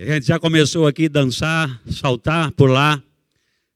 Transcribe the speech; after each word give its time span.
A 0.00 0.14
gente 0.14 0.28
já 0.28 0.38
começou 0.38 0.86
aqui 0.86 1.06
a 1.06 1.08
dançar, 1.08 1.82
saltar, 1.90 2.52
pular, 2.52 3.02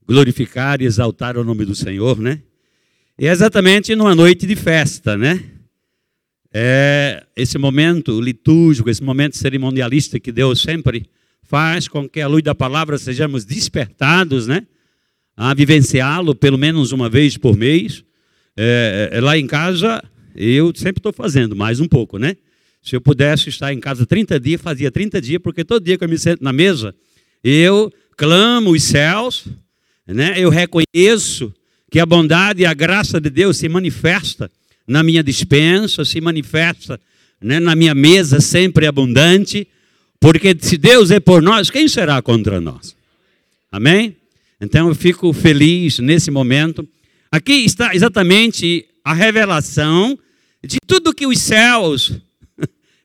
glorificar 0.06 0.80
e 0.80 0.84
exaltar 0.84 1.36
o 1.36 1.42
nome 1.42 1.64
do 1.64 1.74
Senhor, 1.74 2.16
né? 2.20 2.40
E 3.18 3.26
é 3.26 3.32
exatamente 3.32 3.96
numa 3.96 4.14
noite 4.14 4.46
de 4.46 4.54
festa, 4.54 5.18
né? 5.18 5.42
É 6.54 7.26
esse 7.34 7.58
momento 7.58 8.20
litúrgico, 8.20 8.88
esse 8.88 9.02
momento 9.02 9.36
cerimonialista 9.36 10.20
que 10.20 10.30
Deus 10.30 10.62
sempre 10.62 11.10
faz 11.42 11.88
com 11.88 12.08
que 12.08 12.20
a 12.20 12.28
luz 12.28 12.44
da 12.44 12.54
palavra 12.54 12.98
sejamos 12.98 13.44
despertados, 13.44 14.46
né? 14.46 14.64
A 15.36 15.52
vivenciá-lo 15.52 16.36
pelo 16.36 16.56
menos 16.56 16.92
uma 16.92 17.08
vez 17.08 17.36
por 17.36 17.56
mês. 17.56 18.04
É, 18.56 19.08
é, 19.10 19.20
lá 19.20 19.36
em 19.36 19.48
casa, 19.48 20.00
eu 20.36 20.72
sempre 20.76 21.00
estou 21.00 21.12
fazendo 21.12 21.56
mais 21.56 21.80
um 21.80 21.88
pouco, 21.88 22.16
né? 22.16 22.36
Se 22.82 22.96
eu 22.96 23.00
pudesse 23.00 23.48
estar 23.48 23.72
em 23.72 23.78
casa 23.78 24.04
30 24.04 24.40
dias, 24.40 24.60
fazia 24.60 24.90
30 24.90 25.20
dias, 25.20 25.40
porque 25.40 25.64
todo 25.64 25.84
dia 25.84 25.96
que 25.96 26.04
eu 26.04 26.08
me 26.08 26.18
sento 26.18 26.42
na 26.42 26.52
mesa, 26.52 26.94
eu 27.44 27.92
clamo 28.16 28.70
os 28.70 28.82
céus, 28.82 29.44
né? 30.06 30.34
eu 30.36 30.50
reconheço 30.50 31.52
que 31.90 32.00
a 32.00 32.06
bondade 32.06 32.62
e 32.62 32.66
a 32.66 32.74
graça 32.74 33.20
de 33.20 33.30
Deus 33.30 33.56
se 33.56 33.68
manifesta 33.68 34.50
na 34.86 35.02
minha 35.02 35.22
dispensa, 35.22 36.04
se 36.04 36.20
manifesta 36.20 37.00
né, 37.40 37.60
na 37.60 37.76
minha 37.76 37.94
mesa 37.94 38.40
sempre 38.40 38.86
abundante, 38.86 39.68
porque 40.18 40.56
se 40.58 40.76
Deus 40.76 41.10
é 41.10 41.20
por 41.20 41.42
nós, 41.42 41.70
quem 41.70 41.86
será 41.86 42.20
contra 42.22 42.60
nós? 42.60 42.96
Amém? 43.70 44.16
Então 44.60 44.88
eu 44.88 44.94
fico 44.94 45.32
feliz 45.32 45.98
nesse 45.98 46.30
momento. 46.30 46.88
Aqui 47.30 47.52
está 47.64 47.94
exatamente 47.94 48.86
a 49.04 49.12
revelação 49.12 50.18
de 50.64 50.78
tudo 50.86 51.14
que 51.14 51.26
os 51.26 51.40
céus 51.40 52.12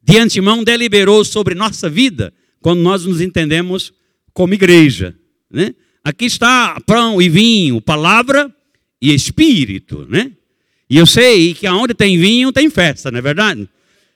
de 0.07 0.17
antemão 0.17 0.63
deliberou 0.63 1.25
sobre 1.25 1.53
nossa 1.53 1.89
vida, 1.89 2.33
quando 2.61 2.79
nós 2.79 3.03
nos 3.03 3.19
entendemos 3.19 3.91
como 4.33 4.53
igreja. 4.53 5.13
Né? 5.51 5.75
Aqui 6.01 6.25
está 6.25 6.79
pão 6.85 7.21
e 7.21 7.27
vinho, 7.27 7.81
palavra 7.81 8.49
e 9.01 9.13
espírito. 9.13 10.07
Né? 10.09 10.31
E 10.89 10.95
eu 10.95 11.05
sei 11.05 11.53
que 11.53 11.67
aonde 11.67 11.93
tem 11.93 12.17
vinho 12.17 12.53
tem 12.53 12.69
festa, 12.69 13.11
não 13.11 13.19
é 13.19 13.21
verdade? 13.21 13.67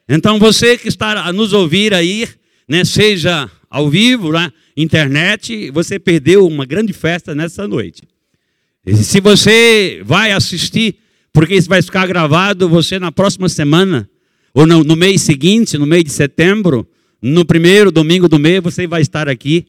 Então 0.08 0.40
você 0.40 0.78
que 0.78 0.88
está 0.88 1.26
a 1.26 1.34
nos 1.34 1.52
ouvir 1.52 1.94
aí, 1.94 2.26
né, 2.68 2.86
seja 2.86 3.52
ao 3.70 3.90
vivo, 3.90 4.32
na 4.32 4.52
internet, 4.78 5.72
você 5.72 6.00
perdeu 6.00 6.48
uma 6.48 6.66
grande 6.66 6.94
festa 6.94 7.36
nessa 7.36 7.68
noite. 7.68 8.04
E 8.86 8.96
se 8.96 9.20
você 9.20 10.02
vai 10.06 10.32
assistir, 10.32 10.96
porque 11.34 11.56
isso 11.56 11.68
vai 11.68 11.82
ficar 11.82 12.08
gravado, 12.08 12.70
você 12.70 12.98
na 12.98 13.12
próxima 13.12 13.50
semana 13.50 14.10
ou 14.54 14.66
no, 14.66 14.84
no 14.84 14.96
mês 14.96 15.22
seguinte, 15.22 15.78
no 15.78 15.86
mês 15.86 16.04
de 16.04 16.12
setembro, 16.12 16.88
no 17.22 17.46
primeiro 17.46 17.92
domingo 17.92 18.28
do 18.28 18.40
mês, 18.40 18.62
você 18.62 18.88
vai 18.88 19.02
estar 19.02 19.30
aqui, 19.30 19.68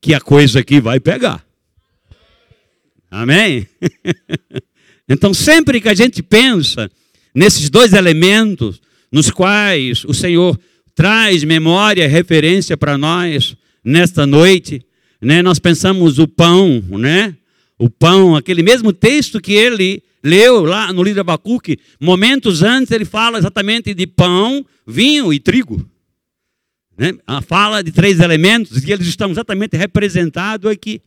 que 0.00 0.14
a 0.14 0.20
coisa 0.20 0.60
aqui 0.60 0.80
vai 0.80 0.98
pegar. 0.98 1.44
Amém? 3.10 3.66
então, 5.08 5.32
sempre 5.32 5.80
que 5.80 5.88
a 5.88 5.94
gente 5.94 6.22
pensa 6.22 6.90
nesses 7.34 7.70
dois 7.70 7.92
elementos, 7.92 8.80
nos 9.10 9.30
quais 9.30 10.04
o 10.04 10.12
Senhor 10.12 10.58
traz 10.94 11.44
memória, 11.44 12.08
referência 12.08 12.76
para 12.76 12.96
nós 12.96 13.56
nesta 13.84 14.26
noite, 14.26 14.84
né? 15.20 15.42
Nós 15.42 15.58
pensamos 15.58 16.18
o 16.18 16.26
pão, 16.26 16.82
né? 16.90 17.36
O 17.78 17.90
pão, 17.90 18.36
aquele 18.36 18.62
mesmo 18.62 18.92
texto 18.92 19.40
que 19.40 19.52
ele 19.52 20.02
leu 20.22 20.64
lá 20.64 20.92
no 20.92 21.02
livro 21.02 21.14
de 21.14 21.20
Abacuque, 21.20 21.78
momentos 22.00 22.62
antes 22.62 22.90
ele 22.92 23.04
fala 23.04 23.38
exatamente 23.38 23.92
de 23.92 24.06
pão, 24.06 24.64
vinho 24.86 25.32
e 25.32 25.38
trigo. 25.38 25.84
Né? 26.96 27.12
Fala 27.46 27.82
de 27.82 27.92
três 27.92 28.20
elementos 28.20 28.82
e 28.82 28.92
eles 28.92 29.06
estão 29.06 29.30
exatamente 29.30 29.76
representados 29.76 30.70
aqui. 30.70 31.02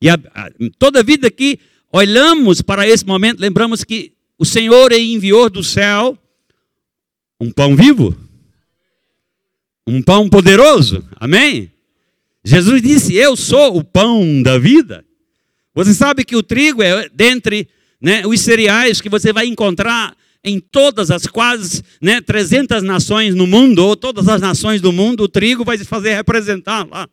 E 0.00 0.08
a, 0.08 0.14
a, 0.34 0.50
toda 0.78 1.02
vida 1.02 1.30
que 1.30 1.58
olhamos 1.92 2.62
para 2.62 2.88
esse 2.88 3.06
momento, 3.06 3.40
lembramos 3.40 3.84
que 3.84 4.12
o 4.38 4.44
Senhor 4.44 4.92
enviou 4.92 5.50
do 5.50 5.62
céu 5.62 6.16
um 7.40 7.50
pão 7.50 7.76
vivo, 7.76 8.16
um 9.86 10.02
pão 10.02 10.28
poderoso. 10.28 11.04
Amém? 11.16 11.70
Jesus 12.44 12.82
disse: 12.82 13.14
Eu 13.14 13.36
sou 13.36 13.76
o 13.76 13.84
pão 13.84 14.42
da 14.42 14.58
vida. 14.58 15.04
Você 15.78 15.94
sabe 15.94 16.24
que 16.24 16.34
o 16.34 16.42
trigo 16.42 16.82
é 16.82 17.08
dentre 17.08 17.68
né, 18.00 18.26
os 18.26 18.40
cereais 18.40 19.00
que 19.00 19.08
você 19.08 19.32
vai 19.32 19.46
encontrar 19.46 20.12
em 20.42 20.58
todas 20.58 21.08
as 21.08 21.28
quase 21.28 21.84
né, 22.02 22.20
300 22.20 22.82
nações 22.82 23.32
no 23.32 23.46
mundo, 23.46 23.86
ou 23.86 23.94
todas 23.94 24.26
as 24.26 24.40
nações 24.40 24.80
do 24.80 24.92
mundo, 24.92 25.22
o 25.22 25.28
trigo 25.28 25.64
vai 25.64 25.78
se 25.78 25.84
fazer 25.84 26.14
representar 26.14 26.84
lá. 26.90 27.08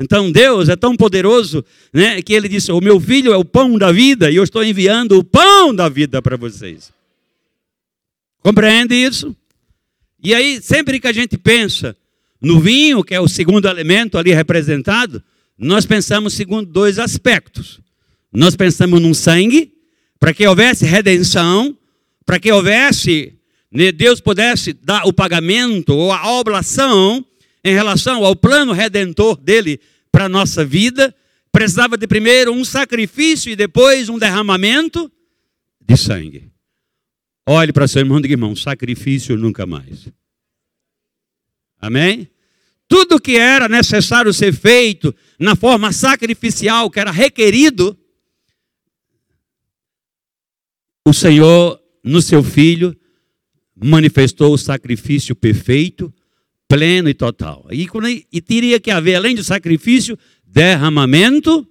Então 0.00 0.32
Deus 0.32 0.68
é 0.68 0.74
tão 0.74 0.96
poderoso 0.96 1.64
né, 1.92 2.20
que 2.20 2.32
ele 2.32 2.48
disse: 2.48 2.72
O 2.72 2.80
meu 2.80 2.98
filho 2.98 3.32
é 3.32 3.36
o 3.36 3.44
pão 3.44 3.78
da 3.78 3.92
vida, 3.92 4.28
e 4.28 4.34
eu 4.34 4.42
estou 4.42 4.64
enviando 4.64 5.16
o 5.16 5.22
pão 5.22 5.72
da 5.72 5.88
vida 5.88 6.20
para 6.20 6.36
vocês. 6.36 6.92
Compreende 8.42 8.96
isso? 8.96 9.32
E 10.20 10.34
aí, 10.34 10.60
sempre 10.60 10.98
que 10.98 11.06
a 11.06 11.12
gente 11.12 11.38
pensa 11.38 11.96
no 12.40 12.58
vinho, 12.58 13.04
que 13.04 13.14
é 13.14 13.20
o 13.20 13.28
segundo 13.28 13.68
elemento 13.68 14.18
ali 14.18 14.34
representado, 14.34 15.22
nós 15.56 15.86
pensamos 15.86 16.34
segundo 16.34 16.66
dois 16.66 16.98
aspectos. 16.98 17.80
Nós 18.32 18.54
pensamos 18.56 19.00
num 19.00 19.14
sangue, 19.14 19.72
para 20.18 20.34
que 20.34 20.46
houvesse 20.46 20.84
redenção, 20.84 21.76
para 22.26 22.38
que 22.38 22.52
houvesse, 22.52 23.38
né, 23.72 23.92
Deus 23.92 24.20
pudesse 24.20 24.72
dar 24.72 25.06
o 25.06 25.12
pagamento 25.12 25.94
ou 25.94 26.12
a 26.12 26.30
oblação 26.32 27.24
em 27.64 27.72
relação 27.72 28.24
ao 28.24 28.36
plano 28.36 28.72
redentor 28.72 29.36
dele 29.36 29.80
para 30.10 30.24
a 30.24 30.28
nossa 30.28 30.64
vida, 30.64 31.14
precisava 31.52 31.96
de 31.96 32.06
primeiro 32.06 32.52
um 32.52 32.64
sacrifício 32.64 33.50
e 33.50 33.56
depois 33.56 34.08
um 34.08 34.18
derramamento 34.18 35.10
de 35.80 35.96
sangue. 35.96 36.50
Olhe 37.46 37.72
para 37.72 37.88
seu 37.88 38.00
irmão 38.00 38.18
e 38.18 38.22
diga, 38.22 38.34
irmão, 38.34 38.54
sacrifício 38.54 39.36
nunca 39.36 39.64
mais. 39.64 40.08
Amém? 41.80 42.28
Tudo 42.86 43.20
que 43.20 43.36
era 43.36 43.68
necessário 43.68 44.32
ser 44.32 44.52
feito 44.52 45.14
na 45.38 45.54
forma 45.56 45.92
sacrificial, 45.92 46.90
que 46.90 47.00
era 47.00 47.10
requerido, 47.10 47.98
o 51.08 51.14
Senhor, 51.14 51.80
no 52.04 52.20
seu 52.20 52.42
Filho, 52.42 52.94
manifestou 53.74 54.52
o 54.52 54.58
sacrifício 54.58 55.34
perfeito, 55.34 56.12
pleno 56.68 57.08
e 57.08 57.14
total. 57.14 57.66
E, 57.70 57.88
e 58.30 58.40
teria 58.42 58.78
que 58.78 58.90
haver, 58.90 59.14
além 59.14 59.34
do 59.34 59.42
sacrifício, 59.42 60.18
derramamento 60.44 61.66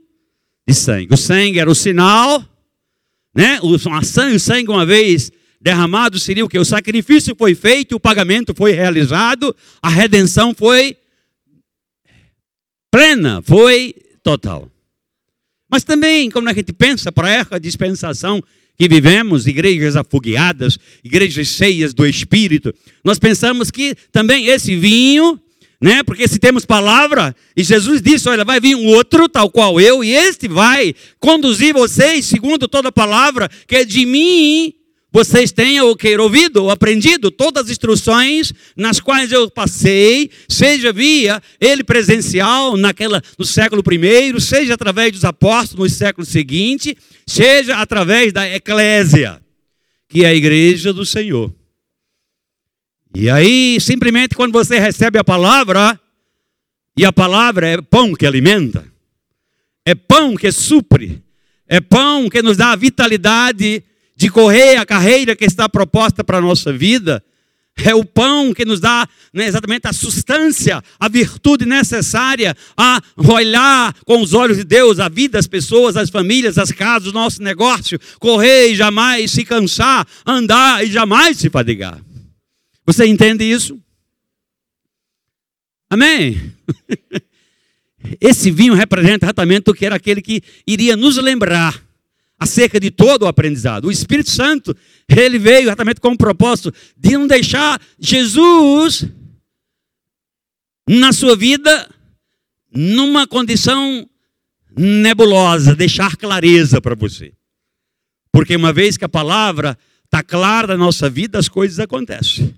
de 0.68 0.74
sangue. 0.74 1.14
O 1.14 1.18
sangue 1.18 1.60
era 1.60 1.70
o 1.70 1.76
sinal, 1.76 2.44
né? 3.36 3.60
O 3.62 3.78
sangue, 3.78 4.36
o 4.36 4.40
sangue 4.40 4.72
uma 4.72 4.86
vez 4.86 5.32
derramado 5.62 6.20
seria 6.20 6.44
o 6.44 6.50
que? 6.50 6.58
O 6.58 6.66
sacrifício 6.66 7.36
foi 7.36 7.54
feito, 7.54 7.96
o 7.96 8.00
pagamento 8.00 8.56
foi 8.56 8.72
realizado, 8.72 9.56
a 9.82 9.90
redenção 9.90 10.54
foi 10.54 10.98
plena, 12.90 13.42
foi 13.44 13.94
total. 14.24 14.72
Mas 15.70 15.84
também, 15.84 16.30
como 16.32 16.50
a 16.50 16.54
gente 16.54 16.74
pensa 16.74 17.12
para 17.12 17.46
a 17.52 17.60
dispensação 17.60 18.42
que 18.78 18.88
vivemos, 18.88 19.48
igrejas 19.48 19.96
afogueadas, 19.96 20.78
igrejas 21.04 21.48
cheias 21.48 21.94
do 21.94 22.06
Espírito, 22.06 22.74
nós 23.04 23.18
pensamos 23.18 23.72
que 23.72 23.96
também 24.12 24.48
esse 24.48 24.76
vinho, 24.76 25.40
né? 25.82 26.04
Porque 26.04 26.28
se 26.28 26.38
temos 26.38 26.66
palavra, 26.66 27.36
e 27.56 27.64
Jesus 27.64 28.02
disse: 28.02 28.30
Olha, 28.30 28.46
vai 28.46 28.60
vir 28.60 28.76
um 28.76 28.86
outro, 28.86 29.28
tal 29.28 29.50
qual 29.50 29.82
eu, 29.82 30.04
e 30.04 30.12
este 30.12 30.48
vai 30.48 30.94
conduzir 31.20 31.74
vocês 31.74 32.26
segundo 32.26 32.68
toda 32.68 32.92
palavra 32.92 33.50
que 33.68 33.78
é 33.78 33.86
de 33.86 34.06
mim. 34.06 34.74
Vocês 35.12 35.52
tenham 35.52 35.90
o 35.90 35.96
que 35.96 36.18
ouvido 36.18 36.64
ou 36.64 36.70
aprendido 36.70 37.32
todas 37.32 37.66
as 37.66 37.72
instruções 37.72 38.54
nas 38.76 39.00
quais 39.00 39.32
eu 39.32 39.50
passei, 39.50 40.30
seja 40.50 40.92
via 40.92 41.42
ele 41.62 41.84
presencial 41.84 42.76
naquela 42.76 43.22
no 43.38 43.46
século 43.46 43.82
I, 43.90 44.40
seja 44.42 44.74
através 44.74 45.14
dos 45.14 45.24
apóstolos 45.24 45.92
no 45.92 45.98
século 45.98 46.26
seguinte, 46.26 46.96
seja 47.26 47.78
através 47.78 48.34
da 48.34 48.48
eclésia, 48.50 49.42
que 50.10 50.26
é 50.26 50.28
a 50.28 50.36
igreja 50.36 50.92
do 50.92 51.06
Senhor. 51.06 51.54
E 53.16 53.30
aí, 53.30 53.80
simplesmente 53.80 54.36
quando 54.36 54.52
você 54.52 54.78
recebe 54.78 55.18
a 55.18 55.24
palavra, 55.24 56.00
e 56.98 57.06
a 57.06 57.14
palavra 57.14 57.68
é 57.68 57.82
pão 57.82 58.14
que 58.14 58.26
alimenta, 58.26 58.86
é 59.86 59.96
pão 59.96 60.36
que 60.36 60.52
supre, 60.52 61.24
é 61.66 61.80
pão 61.80 62.30
que 62.30 62.42
nos 62.42 62.58
dá 62.58 62.74
a 62.74 62.76
vitalidade 62.76 63.84
de 64.18 64.30
correr 64.30 64.78
a 64.78 64.86
carreira 64.86 65.36
que 65.36 65.46
está 65.46 65.70
proposta 65.70 66.24
para 66.24 66.40
a 66.40 66.42
nossa 66.42 66.74
vida, 66.74 67.24
é 67.78 67.94
o 67.94 68.04
pão 68.04 68.52
que 68.52 68.66
nos 68.66 68.80
dá 68.80 69.08
né, 69.32 69.46
exatamente 69.46 69.88
a 69.88 69.94
substância, 69.94 70.84
a 71.00 71.08
virtude 71.08 71.64
necessária 71.64 72.58
a 72.76 73.00
olhar 73.16 73.94
com 74.04 74.20
os 74.20 74.34
olhos 74.34 74.58
de 74.58 74.64
Deus 74.64 75.00
a 75.00 75.08
vida, 75.08 75.38
as 75.38 75.46
pessoas, 75.46 75.96
as 75.96 76.10
famílias, 76.10 76.58
as 76.58 76.72
casas, 76.72 77.10
o 77.10 77.14
nosso 77.14 77.44
negócio, 77.44 78.00
correr 78.20 78.72
e 78.72 78.76
jamais 78.76 79.30
se 79.30 79.46
cansar, 79.46 80.08
andar 80.26 80.84
e 80.84 80.92
jamais 80.92 81.38
se 81.38 81.52
fadigar. 81.52 82.02
Você 82.84 83.06
entende 83.06 83.44
isso? 83.44 83.80
Amém? 85.88 86.52
esse 88.20 88.50
vinho 88.50 88.74
representa 88.74 89.28
exatamente 89.28 89.70
o 89.70 89.74
que 89.76 89.86
era 89.86 89.96
aquele 89.96 90.24
que 90.24 90.42
iria 90.66 90.98
nos 90.98 91.18
lembrar 91.18 91.87
acerca 92.40 92.80
de 92.80 92.92
todo 92.92 93.24
o 93.24 93.28
aprendizado. 93.28 93.86
O 93.86 93.92
Espírito 93.92 94.30
Santo, 94.30 94.76
ele 95.10 95.40
veio 95.40 95.64
exatamente 95.64 96.00
com 96.00 96.12
o 96.12 96.18
propósito 96.18 96.74
de 96.96 97.12
não 97.12 97.28
deixar 97.28 97.82
Jesus 98.00 99.06
na 100.88 101.12
sua 101.12 101.36
vida 101.36 101.90
numa 102.72 103.26
condição 103.28 104.08
nebulosa, 104.76 105.76
deixar 105.76 106.16
clareza 106.16 106.80
para 106.80 106.96
você. 106.96 107.34
Porque 108.32 108.56
uma 108.56 108.72
vez 108.72 108.98
que 108.98 109.06
a 109.06 109.10
palavra 109.10 109.78
está 110.06 110.22
clara 110.22 110.78
na 110.78 110.86
nossa 110.86 111.10
vida, 111.10 111.40
as 111.40 111.50
coisas 111.50 111.80
acontecem. 111.80 112.54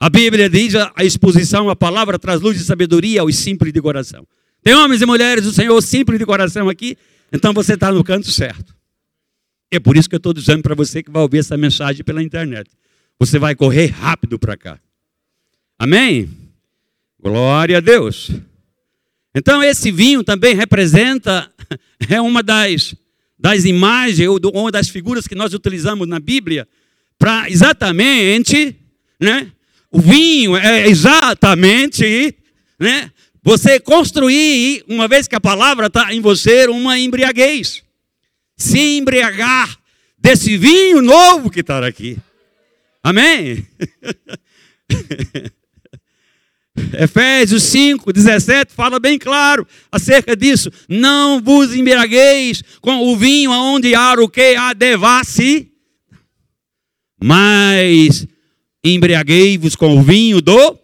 A 0.00 0.08
Bíblia 0.08 0.48
diz 0.48 0.74
a 0.74 1.04
exposição, 1.04 1.70
a 1.70 1.76
palavra 1.76 2.18
traz 2.18 2.40
luz 2.40 2.60
e 2.60 2.64
sabedoria 2.64 3.20
aos 3.20 3.36
simples 3.36 3.72
de 3.72 3.80
coração. 3.80 4.26
Tem 4.62 4.74
homens 4.74 5.02
e 5.02 5.06
mulheres 5.06 5.44
do 5.44 5.52
Senhor 5.52 5.80
simples 5.80 6.18
de 6.18 6.26
coração 6.26 6.68
aqui, 6.68 6.96
então 7.32 7.52
você 7.52 7.74
está 7.74 7.92
no 7.92 8.02
canto 8.02 8.30
certo. 8.30 8.74
É 9.72 9.80
por 9.80 9.96
isso 9.96 10.06
que 10.06 10.14
eu 10.14 10.18
estou 10.18 10.34
dizendo 10.34 10.62
para 10.62 10.74
você 10.74 11.02
que 11.02 11.10
vai 11.10 11.22
ouvir 11.22 11.38
essa 11.38 11.56
mensagem 11.56 12.04
pela 12.04 12.22
internet. 12.22 12.70
Você 13.18 13.38
vai 13.38 13.54
correr 13.54 13.86
rápido 13.86 14.38
para 14.38 14.54
cá. 14.54 14.78
Amém? 15.78 16.28
Glória 17.18 17.78
a 17.78 17.80
Deus. 17.80 18.30
Então, 19.34 19.62
esse 19.62 19.90
vinho 19.90 20.22
também 20.22 20.54
representa, 20.54 21.50
é 22.06 22.20
uma 22.20 22.42
das, 22.42 22.94
das 23.38 23.64
imagens, 23.64 24.28
ou 24.28 24.38
uma 24.52 24.70
das 24.70 24.90
figuras 24.90 25.26
que 25.26 25.34
nós 25.34 25.54
utilizamos 25.54 26.06
na 26.06 26.20
Bíblia, 26.20 26.68
para 27.18 27.48
exatamente, 27.48 28.76
né? 29.18 29.50
O 29.90 30.02
vinho 30.02 30.54
é 30.54 30.86
exatamente, 30.86 32.36
né? 32.78 33.10
Você 33.42 33.80
construir, 33.80 34.84
uma 34.86 35.08
vez 35.08 35.26
que 35.26 35.34
a 35.34 35.40
palavra 35.40 35.86
está 35.86 36.12
em 36.12 36.20
você, 36.20 36.66
uma 36.66 36.98
embriaguez 36.98 37.82
se 38.56 38.98
embriagar 38.98 39.76
desse 40.18 40.56
vinho 40.56 41.02
novo 41.02 41.50
que 41.50 41.60
está 41.60 41.84
aqui. 41.86 42.18
Amém? 43.02 43.66
Efésios 46.98 47.64
5, 47.64 48.12
17 48.12 48.72
fala 48.72 48.98
bem 48.98 49.18
claro 49.18 49.66
acerca 49.90 50.34
disso. 50.34 50.70
Não 50.88 51.40
vos 51.40 51.74
embriagueis 51.74 52.62
com 52.80 53.08
o 53.08 53.16
vinho 53.16 53.50
onde 53.50 53.94
há 53.94 54.14
o 54.14 54.28
que 54.28 54.54
há 54.54 54.72
devassi, 54.72 55.70
mas 57.22 58.26
embriaguei-vos 58.82 59.76
com 59.76 59.98
o 59.98 60.02
vinho 60.02 60.40
do 60.40 60.78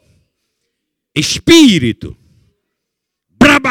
Espírito 1.15 2.17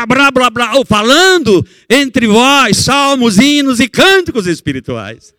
blá, 0.06 0.32
blá, 0.32 0.32
blá, 0.32 0.50
blá, 0.50 0.76
ou 0.76 0.86
falando 0.86 1.66
entre 1.90 2.28
vós 2.28 2.78
salmos, 2.78 3.38
hinos 3.38 3.80
e 3.80 3.88
cânticos 3.88 4.46
espirituais. 4.46 5.34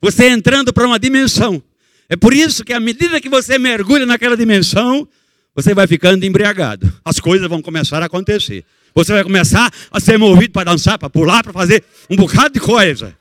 Você 0.00 0.28
entrando 0.28 0.72
para 0.72 0.86
uma 0.86 0.98
dimensão. 0.98 1.62
É 2.08 2.16
por 2.16 2.32
isso 2.32 2.64
que 2.64 2.72
à 2.72 2.80
medida 2.80 3.20
que 3.20 3.28
você 3.28 3.58
mergulha 3.58 4.06
naquela 4.06 4.36
dimensão, 4.36 5.08
você 5.54 5.74
vai 5.74 5.86
ficando 5.86 6.24
embriagado. 6.24 6.92
As 7.04 7.18
coisas 7.18 7.48
vão 7.48 7.62
começar 7.62 8.02
a 8.02 8.06
acontecer. 8.06 8.64
Você 8.94 9.12
vai 9.12 9.22
começar 9.22 9.72
a 9.90 10.00
ser 10.00 10.18
movido 10.18 10.52
para 10.52 10.70
dançar, 10.70 10.98
para 10.98 11.10
pular, 11.10 11.42
para 11.42 11.52
fazer 11.52 11.82
um 12.08 12.16
bocado 12.16 12.54
de 12.54 12.60
coisa. 12.60 13.16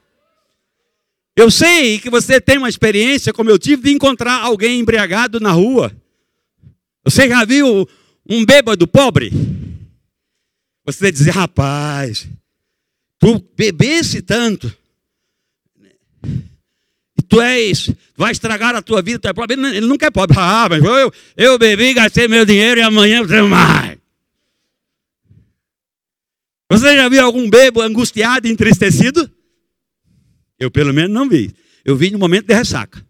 Eu 1.36 1.52
sei 1.52 2.00
que 2.00 2.10
você 2.10 2.40
tem 2.40 2.58
uma 2.58 2.70
experiência, 2.70 3.34
como 3.34 3.50
eu 3.50 3.60
tive, 3.60 3.84
de 3.84 3.92
encontrar 3.92 4.42
alguém 4.42 4.80
embriagado 4.80 5.40
na 5.40 5.52
rua. 5.52 5.92
Você 7.04 7.28
já 7.28 7.44
viu 7.44 7.88
um 8.30 8.46
bêbado 8.46 8.88
pobre? 8.88 9.32
Você 10.86 11.12
dizer, 11.12 11.32
rapaz, 11.32 12.28
tu 13.20 13.44
bebesse 13.58 14.22
tanto, 14.22 14.72
e 17.18 17.22
tu 17.28 17.42
és, 17.42 17.90
vai 18.16 18.32
estragar 18.32 18.76
a 18.76 18.82
tua 18.82 19.02
vida, 19.02 19.20
tu 19.20 19.28
é 19.28 19.34
pobre. 19.34 19.54
Ele 19.54 19.88
não 19.88 19.98
quer 19.98 20.12
pobre. 20.12 20.38
Ah, 20.38 20.68
mas 20.70 20.84
eu, 20.84 21.14
eu 21.38 21.58
bebi, 21.58 21.94
gastei 21.94 22.28
meu 22.28 22.46
dinheiro 22.46 22.80
e 22.80 22.84
amanhã 22.84 23.20
eu 23.20 23.28
tenho 23.28 23.48
mais. 23.48 23.98
Você 26.70 26.96
já 26.96 27.08
viu 27.08 27.24
algum 27.24 27.50
bebo 27.50 27.82
angustiado 27.82 28.48
entristecido? 28.48 29.32
Eu 30.60 30.70
pelo 30.70 30.94
menos 30.94 31.12
não 31.12 31.30
vi. 31.30 31.56
Eu 31.84 31.96
vi 31.96 32.12
no 32.12 32.20
momento 32.20 32.48
de 32.48 32.54
ressaca. 32.54 33.06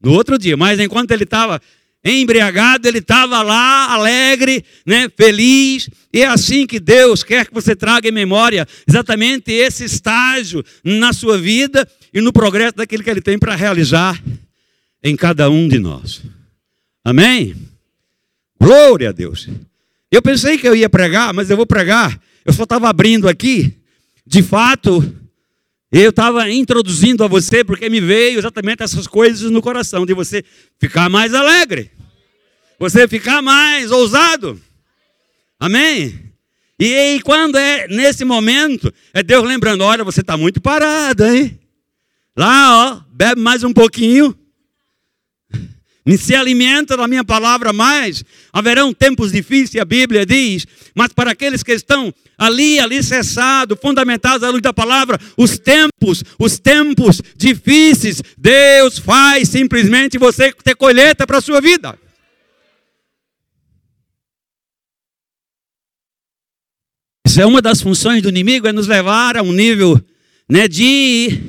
No 0.00 0.12
outro 0.12 0.38
dia, 0.38 0.56
mas 0.56 0.80
enquanto 0.80 1.10
ele 1.10 1.24
estava 1.24 1.60
embriagado, 2.04 2.88
ele 2.88 2.98
estava 2.98 3.42
lá 3.42 3.92
alegre, 3.92 4.64
né, 4.84 5.08
feliz. 5.16 5.88
E 6.12 6.22
é 6.22 6.26
assim 6.26 6.66
que 6.66 6.80
Deus 6.80 7.22
quer 7.22 7.46
que 7.46 7.54
você 7.54 7.76
traga 7.76 8.08
em 8.08 8.12
memória 8.12 8.66
exatamente 8.88 9.52
esse 9.52 9.84
estágio 9.84 10.64
na 10.82 11.12
sua 11.12 11.38
vida 11.38 11.88
e 12.12 12.20
no 12.20 12.32
progresso 12.32 12.76
daquilo 12.76 13.04
que 13.04 13.10
ele 13.10 13.20
tem 13.20 13.38
para 13.38 13.54
realizar 13.54 14.20
em 15.02 15.14
cada 15.14 15.48
um 15.48 15.68
de 15.68 15.78
nós. 15.78 16.22
Amém? 17.04 17.54
Glória 18.60 19.08
a 19.08 19.12
Deus. 19.12 19.48
Eu 20.10 20.20
pensei 20.20 20.58
que 20.58 20.68
eu 20.68 20.76
ia 20.76 20.90
pregar, 20.90 21.32
mas 21.32 21.50
eu 21.50 21.56
vou 21.56 21.66
pregar. 21.66 22.20
Eu 22.44 22.52
só 22.52 22.64
estava 22.64 22.88
abrindo 22.88 23.28
aqui. 23.28 23.74
De 24.26 24.42
fato, 24.42 25.21
eu 26.00 26.10
estava 26.10 26.50
introduzindo 26.50 27.22
a 27.22 27.28
você 27.28 27.62
porque 27.62 27.90
me 27.90 28.00
veio 28.00 28.38
exatamente 28.38 28.82
essas 28.82 29.06
coisas 29.06 29.50
no 29.50 29.60
coração, 29.60 30.06
de 30.06 30.14
você 30.14 30.42
ficar 30.80 31.10
mais 31.10 31.34
alegre, 31.34 31.90
você 32.78 33.06
ficar 33.06 33.42
mais 33.42 33.90
ousado. 33.90 34.60
Amém? 35.60 36.32
E, 36.78 37.14
e 37.16 37.20
quando 37.20 37.56
é 37.56 37.86
nesse 37.88 38.24
momento, 38.24 38.92
é 39.12 39.22
Deus 39.22 39.44
lembrando: 39.44 39.84
olha, 39.84 40.02
você 40.02 40.20
está 40.20 40.36
muito 40.36 40.60
parado, 40.60 41.24
hein? 41.24 41.60
Lá, 42.36 42.86
ó, 42.86 43.00
bebe 43.12 43.40
mais 43.40 43.62
um 43.62 43.72
pouquinho 43.72 44.36
se 46.18 46.34
alimenta 46.34 46.96
da 46.96 47.06
minha 47.06 47.24
palavra 47.24 47.72
mais. 47.72 48.24
Haverão 48.52 48.92
tempos 48.92 49.30
difíceis, 49.30 49.80
a 49.80 49.84
Bíblia 49.84 50.26
diz, 50.26 50.66
mas 50.94 51.12
para 51.12 51.30
aqueles 51.30 51.62
que 51.62 51.72
estão 51.72 52.12
ali, 52.36 52.80
ali 52.80 53.02
cessados, 53.02 53.78
fundamentados 53.80 54.42
à 54.42 54.50
luz 54.50 54.60
da 54.60 54.72
palavra, 54.72 55.18
os 55.36 55.58
tempos, 55.58 56.24
os 56.38 56.58
tempos 56.58 57.22
difíceis, 57.36 58.20
Deus 58.36 58.98
faz 58.98 59.48
simplesmente 59.48 60.18
você 60.18 60.52
ter 60.52 60.74
colheita 60.74 61.26
para 61.26 61.38
a 61.38 61.42
sua 61.42 61.60
vida. 61.60 61.96
Isso 67.24 67.40
é 67.40 67.46
uma 67.46 67.62
das 67.62 67.80
funções 67.80 68.20
do 68.20 68.28
inimigo, 68.28 68.66
é 68.66 68.72
nos 68.72 68.88
levar 68.88 69.36
a 69.36 69.42
um 69.42 69.52
nível 69.52 69.98
né, 70.48 70.66
de 70.66 71.40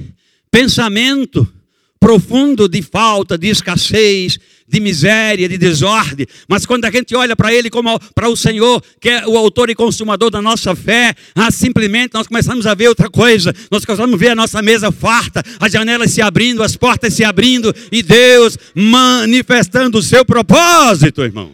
pensamento 0.52 1.52
profundo 2.00 2.68
de 2.68 2.82
falta, 2.82 3.38
de 3.38 3.48
escassez, 3.48 4.38
de 4.68 4.80
miséria, 4.80 5.48
de 5.48 5.58
desordem. 5.58 6.26
Mas 6.48 6.66
quando 6.66 6.86
a 6.86 6.92
gente 6.92 7.16
olha 7.16 7.36
para 7.36 7.54
Ele 7.54 7.70
como 7.70 8.00
para 8.14 8.30
o 8.30 8.36
Senhor, 8.36 8.82
que 9.00 9.10
é 9.10 9.28
o 9.28 9.38
autor 9.38 9.70
e 9.70 9.76
consumador 9.76 10.30
da 10.30 10.42
nossa 10.42 10.76
fé, 10.76 11.16
ah, 11.36 11.52
simplesmente 11.52 12.14
nós 12.14 12.28
começamos 12.28 12.66
a 12.66 12.74
ver 12.74 12.88
outra 12.88 13.10
coisa. 13.10 13.54
Nós 13.72 13.86
começamos 13.86 14.14
a 14.14 14.18
ver 14.18 14.30
a 14.30 14.36
nossa 14.36 14.62
mesa 14.62 14.92
farta, 14.92 15.44
as 15.60 15.72
janelas 15.72 16.12
se 16.12 16.22
abrindo, 16.22 16.64
as 16.64 16.76
portas 16.76 17.14
se 17.14 17.24
abrindo 17.24 17.74
e 17.92 18.02
Deus 18.02 18.58
manifestando 18.76 19.98
o 19.98 20.04
seu 20.04 20.26
propósito, 20.26 21.22
irmão. 21.22 21.54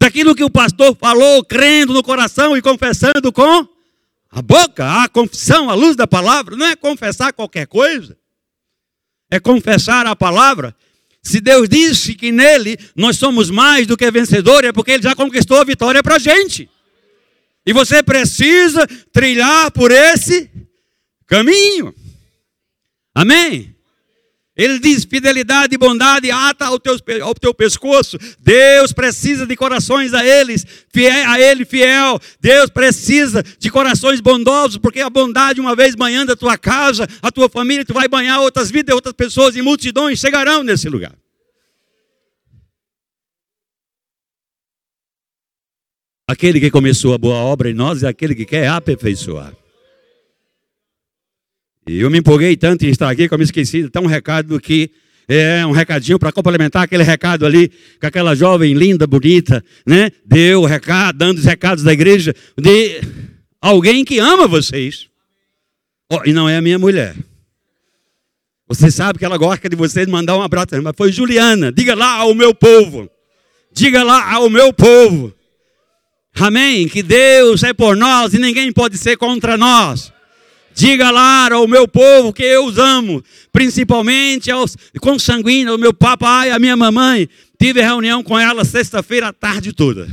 Daquilo 0.00 0.34
que 0.34 0.44
o 0.44 0.50
pastor 0.50 0.96
falou, 0.98 1.44
crendo 1.44 1.92
no 1.92 2.02
coração 2.02 2.56
e 2.56 2.62
confessando 2.62 3.30
com 3.32 3.68
a 4.30 4.40
boca, 4.40 5.02
a 5.02 5.08
confissão, 5.08 5.68
a 5.68 5.74
luz 5.74 5.94
da 5.94 6.06
palavra, 6.06 6.56
não 6.56 6.66
é 6.66 6.76
confessar 6.76 7.32
qualquer 7.32 7.66
coisa 7.66 8.16
é 9.30 9.38
confessar 9.38 10.06
a 10.06 10.16
palavra. 10.16 10.74
Se 11.22 11.40
Deus 11.40 11.68
disse 11.68 12.14
que 12.14 12.32
nele 12.32 12.78
nós 12.96 13.16
somos 13.16 13.50
mais 13.50 13.86
do 13.86 13.96
que 13.96 14.10
vencedores, 14.10 14.70
é 14.70 14.72
porque 14.72 14.92
ele 14.92 15.02
já 15.02 15.14
conquistou 15.14 15.58
a 15.58 15.64
vitória 15.64 16.02
para 16.02 16.16
a 16.16 16.18
gente. 16.18 16.68
E 17.66 17.72
você 17.72 18.02
precisa 18.02 18.86
trilhar 19.12 19.70
por 19.70 19.90
esse 19.90 20.50
caminho. 21.26 21.94
Amém? 23.14 23.74
Ele 24.60 24.78
diz: 24.78 25.04
fidelidade 25.04 25.74
e 25.74 25.78
bondade 25.78 26.30
ata 26.30 26.66
ao 26.66 26.78
teu, 26.78 26.94
ao 27.22 27.34
teu 27.34 27.54
pescoço. 27.54 28.18
Deus 28.38 28.92
precisa 28.92 29.46
de 29.46 29.56
corações 29.56 30.12
a 30.12 30.22
eles, 30.22 30.66
fiel, 30.92 31.30
a 31.30 31.40
Ele 31.40 31.64
fiel. 31.64 32.20
Deus 32.38 32.68
precisa 32.68 33.42
de 33.58 33.70
corações 33.70 34.20
bondosos, 34.20 34.76
porque 34.76 35.00
a 35.00 35.08
bondade, 35.08 35.62
uma 35.62 35.74
vez 35.74 35.94
banhando 35.94 36.32
a 36.32 36.36
tua 36.36 36.58
casa, 36.58 37.08
a 37.22 37.32
tua 37.32 37.48
família, 37.48 37.86
tu 37.86 37.94
vai 37.94 38.06
banhar 38.06 38.38
outras 38.40 38.70
vidas, 38.70 38.94
outras 38.94 39.14
pessoas 39.14 39.56
e 39.56 39.62
multidões 39.62 40.18
chegarão 40.18 40.62
nesse 40.62 40.90
lugar. 40.90 41.14
Aquele 46.28 46.60
que 46.60 46.70
começou 46.70 47.14
a 47.14 47.18
boa 47.18 47.36
obra 47.36 47.70
em 47.70 47.74
nós 47.74 48.02
é 48.02 48.08
aquele 48.08 48.34
que 48.34 48.44
quer 48.44 48.68
aperfeiçoar. 48.68 49.54
E 51.90 52.00
eu 52.00 52.10
me 52.10 52.18
empolguei 52.18 52.56
tanto 52.56 52.84
em 52.84 52.88
estar 52.88 53.10
aqui 53.10 53.26
que 53.26 53.34
eu 53.34 53.38
me 53.38 53.44
esqueci 53.44 53.82
de 53.82 53.90
dar 53.90 54.00
um 54.00 54.06
recado 54.06 54.48
do 54.48 54.60
que 54.60 54.90
É, 55.32 55.64
um 55.64 55.70
recadinho 55.70 56.18
para 56.18 56.32
complementar 56.32 56.82
aquele 56.82 57.04
recado 57.04 57.46
ali, 57.46 57.70
com 58.00 58.06
aquela 58.08 58.34
jovem 58.34 58.74
linda, 58.74 59.06
bonita, 59.06 59.62
né? 59.86 60.10
Deu 60.26 60.62
o 60.62 60.66
recado, 60.66 61.18
dando 61.18 61.38
os 61.38 61.44
recados 61.44 61.84
da 61.84 61.92
igreja, 61.92 62.34
de 62.58 63.00
alguém 63.60 64.04
que 64.04 64.18
ama 64.18 64.48
vocês. 64.48 65.08
Oh, 66.12 66.20
e 66.24 66.32
não 66.32 66.48
é 66.48 66.56
a 66.56 66.60
minha 66.60 66.80
mulher. 66.80 67.14
Você 68.66 68.90
sabe 68.90 69.20
que 69.20 69.24
ela 69.24 69.38
gosta 69.38 69.68
de 69.68 69.76
vocês 69.76 70.08
mandar 70.08 70.36
um 70.36 70.42
abraço, 70.42 70.82
mas 70.82 70.94
foi 70.96 71.12
Juliana. 71.12 71.70
Diga 71.70 71.94
lá 71.94 72.16
ao 72.16 72.34
meu 72.34 72.52
povo. 72.52 73.08
Diga 73.72 74.02
lá 74.02 74.32
ao 74.32 74.50
meu 74.50 74.72
povo. 74.72 75.32
Amém? 76.34 76.88
Que 76.88 77.04
Deus 77.04 77.62
é 77.62 77.72
por 77.72 77.96
nós 77.96 78.34
e 78.34 78.38
ninguém 78.40 78.72
pode 78.72 78.98
ser 78.98 79.16
contra 79.16 79.56
nós. 79.56 80.12
Diga 80.74 81.10
lá 81.10 81.52
ao 81.52 81.66
meu 81.66 81.86
povo 81.86 82.32
que 82.32 82.42
eu 82.42 82.66
os 82.66 82.78
amo, 82.78 83.22
principalmente 83.52 84.50
aos 84.50 84.76
consanguíneos, 85.00 85.72
ao 85.72 85.78
meu 85.78 85.92
papai 85.92 86.48
e 86.48 86.52
a 86.52 86.58
minha 86.58 86.76
mamãe. 86.76 87.28
Tive 87.58 87.82
reunião 87.82 88.22
com 88.22 88.38
ela 88.38 88.64
sexta-feira 88.64 89.28
à 89.28 89.32
tarde 89.32 89.72
toda. 89.72 90.08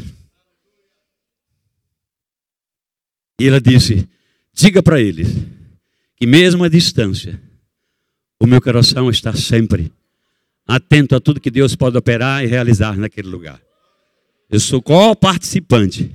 E 3.39 3.47
ela 3.47 3.61
disse: 3.61 4.07
Diga 4.53 4.81
para 4.81 4.99
eles 4.99 5.27
que, 6.15 6.25
mesmo 6.25 6.63
à 6.63 6.69
distância, 6.69 7.39
o 8.39 8.47
meu 8.47 8.61
coração 8.61 9.09
está 9.09 9.33
sempre 9.33 9.91
atento 10.67 11.15
a 11.15 11.19
tudo 11.19 11.39
que 11.39 11.49
Deus 11.49 11.75
pode 11.75 11.97
operar 11.97 12.43
e 12.43 12.47
realizar 12.47 12.97
naquele 12.97 13.29
lugar. 13.29 13.61
Eu 14.49 14.59
sou 14.59 14.81
co-participante 14.81 16.13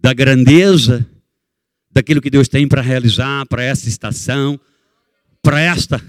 da 0.00 0.14
grandeza 0.14 1.06
daquilo 1.98 2.20
que 2.20 2.30
Deus 2.30 2.46
tem 2.46 2.68
para 2.68 2.80
realizar 2.80 3.44
para 3.46 3.62
essa 3.62 3.88
estação, 3.88 4.58
para 5.42 5.60
esta 5.60 6.00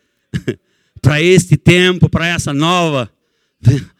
para 1.00 1.22
este 1.22 1.56
tempo, 1.56 2.08
para 2.10 2.26
essa 2.26 2.52
nova 2.52 3.10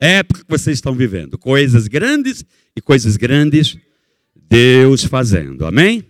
época 0.00 0.40
que 0.40 0.48
vocês 0.48 0.78
estão 0.78 0.94
vivendo. 0.94 1.36
Coisas 1.36 1.86
grandes 1.86 2.44
e 2.74 2.80
coisas 2.80 3.18
grandes 3.18 3.76
Deus 4.48 5.04
fazendo. 5.04 5.66
Amém? 5.66 6.02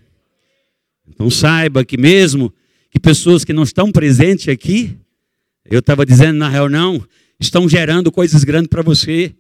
Então 1.09 1.29
saiba 1.29 1.85
que 1.85 1.99
mesmo 1.99 2.55
que 2.91 3.01
pessoas 3.01 3.45
que 3.45 3.53
não 3.53 3.65
estão 3.65 3.91
presentes 3.91 4.49
aqui, 4.49 4.97
eu 5.69 5.81
estava 5.81 6.07
dizendo 6.07 6.39
na 6.39 6.49
reunião, 6.49 7.05
estão 7.41 7.69
gerando 7.69 8.13
coisas 8.13 8.45
grandes 8.45 8.69
para 8.69 8.83
você 8.83 9.35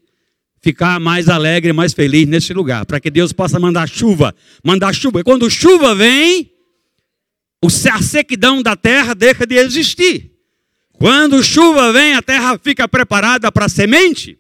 ficar 0.67 0.99
mais 0.99 1.29
alegre, 1.29 1.73
mais 1.73 1.93
feliz 1.93 2.27
nesse 2.27 2.53
lugar, 2.53 2.85
para 2.85 2.99
que 2.99 3.09
Deus 3.09 3.33
possa 3.33 3.57
mandar 3.61 3.89
chuva, 3.89 4.35
mandar 4.65 4.93
chuva. 4.93 5.21
E 5.21 5.23
quando 5.23 5.49
chuva 5.49 5.95
vem, 5.95 6.51
a 7.63 8.03
sequidão 8.03 8.61
da 8.61 8.75
terra 8.75 9.15
deixa 9.15 9.47
de 9.47 9.55
existir. 9.55 10.33
Quando 10.95 11.41
chuva 11.45 11.93
vem, 11.93 12.15
a 12.15 12.23
terra 12.23 12.59
fica 12.59 12.89
preparada 12.89 13.53
para 13.53 13.67
a 13.67 13.69
semente. 13.69 14.37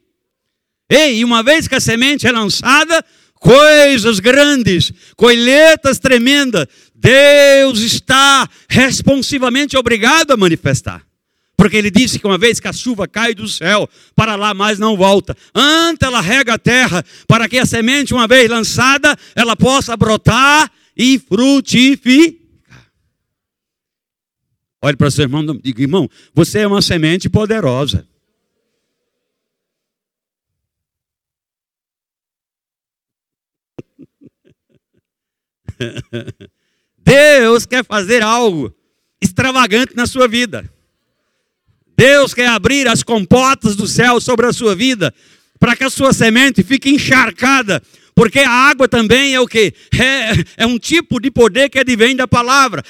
Ei, 0.90 1.22
uma 1.22 1.44
vez 1.44 1.68
que 1.68 1.76
a 1.76 1.80
semente 1.80 2.26
é 2.26 2.32
lançada, 2.32 3.04
coisas 3.34 4.18
grandes, 4.18 4.92
colheitas 5.14 6.00
tremendas, 6.00 6.66
Deus 6.92 7.78
está 7.78 8.48
responsivamente 8.68 9.76
obrigado 9.76 10.32
a 10.32 10.36
manifestar. 10.36 11.05
Porque 11.66 11.76
ele 11.78 11.90
disse 11.90 12.20
que 12.20 12.24
uma 12.24 12.38
vez 12.38 12.60
que 12.60 12.68
a 12.68 12.72
chuva 12.72 13.08
cai 13.08 13.34
do 13.34 13.48
céu, 13.48 13.90
para 14.14 14.36
lá 14.36 14.54
mais 14.54 14.78
não 14.78 14.96
volta. 14.96 15.36
Antes 15.52 16.06
ela 16.06 16.20
rega 16.20 16.54
a 16.54 16.58
terra, 16.58 17.04
para 17.26 17.48
que 17.48 17.58
a 17.58 17.66
semente, 17.66 18.14
uma 18.14 18.28
vez 18.28 18.48
lançada, 18.48 19.18
ela 19.34 19.56
possa 19.56 19.96
brotar 19.96 20.70
e 20.96 21.18
frutificar. 21.18 22.38
Olhe 24.80 24.96
para 24.96 25.10
seu 25.10 25.24
irmão 25.24 25.42
e 25.42 25.60
diga, 25.60 25.82
irmão, 25.82 26.08
você 26.32 26.60
é 26.60 26.66
uma 26.68 26.80
semente 26.80 27.28
poderosa. 27.28 28.06
Deus 36.98 37.66
quer 37.66 37.84
fazer 37.84 38.22
algo 38.22 38.72
extravagante 39.20 39.96
na 39.96 40.06
sua 40.06 40.28
vida. 40.28 40.75
Deus 41.96 42.34
quer 42.34 42.48
abrir 42.48 42.86
as 42.86 43.02
compotas 43.02 43.74
do 43.74 43.86
céu 43.86 44.20
sobre 44.20 44.46
a 44.46 44.52
sua 44.52 44.74
vida, 44.74 45.14
para 45.58 45.74
que 45.74 45.84
a 45.84 45.90
sua 45.90 46.12
semente 46.12 46.62
fique 46.62 46.90
encharcada, 46.90 47.82
porque 48.14 48.38
a 48.38 48.50
água 48.50 48.88
também 48.88 49.34
é 49.34 49.40
o 49.40 49.46
que? 49.46 49.74
É, 49.94 50.62
é, 50.64 50.66
um 50.66 50.78
tipo 50.78 51.20
de 51.20 51.30
poder 51.30 51.68
que 51.68 51.78
advém 51.78 52.16
da 52.16 52.26
palavra. 52.26 52.82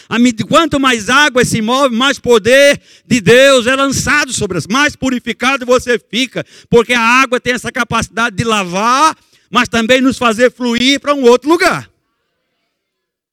Quanto 0.48 0.78
mais 0.78 1.08
água 1.08 1.44
se 1.44 1.60
move, 1.60 1.94
mais 1.94 2.18
poder 2.18 2.80
de 3.04 3.20
Deus 3.20 3.66
é 3.66 3.74
lançado 3.74 4.32
sobre 4.32 4.56
as. 4.56 4.68
Mais 4.68 4.94
purificado 4.94 5.66
você 5.66 5.98
fica, 5.98 6.44
porque 6.70 6.92
a 6.92 7.00
água 7.00 7.40
tem 7.40 7.54
essa 7.54 7.72
capacidade 7.72 8.36
de 8.36 8.44
lavar, 8.44 9.16
mas 9.50 9.68
também 9.68 10.00
nos 10.00 10.16
fazer 10.16 10.50
fluir 10.52 11.00
para 11.00 11.12
um 11.12 11.24
outro 11.24 11.48
lugar. 11.48 11.90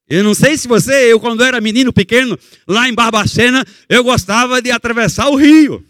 Eu 0.07 0.24
não 0.24 0.33
sei 0.33 0.57
se 0.57 0.67
você, 0.67 1.12
eu 1.12 1.19
quando 1.19 1.43
era 1.43 1.62
menino 1.62 1.93
pequeno, 1.93 2.38
lá 2.67 2.88
em 2.88 2.93
Barbacena, 2.93 3.65
eu 3.88 4.03
gostava 4.03 4.62
de 4.62 4.69
atravessar 4.69 5.29
o 5.29 5.36
rio. 5.36 5.86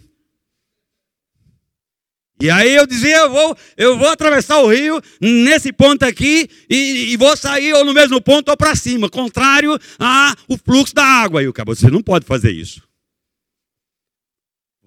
E 2.40 2.50
aí 2.50 2.76
eu 2.76 2.86
dizia, 2.86 3.20
eu 3.20 3.30
vou, 3.30 3.58
eu 3.78 3.98
vou 3.98 4.10
atravessar 4.10 4.60
o 4.60 4.68
rio 4.68 5.02
nesse 5.22 5.72
ponto 5.72 6.04
aqui 6.04 6.50
e, 6.70 7.14
e 7.14 7.18
vou 7.18 7.38
sair 7.38 7.74
ou 7.74 7.86
no 7.86 7.94
mesmo 7.94 8.20
ponto 8.22 8.50
ou 8.50 8.58
para 8.58 8.76
cima, 8.76 9.10
contrário 9.10 9.80
ao 9.98 10.58
fluxo 10.58 10.94
da 10.94 11.06
água. 11.06 11.42
E 11.42 11.48
o 11.48 11.54
cara, 11.54 11.74
você 11.74 11.90
não 11.90 12.02
pode 12.04 12.26
fazer 12.26 12.52
isso. 12.52 12.82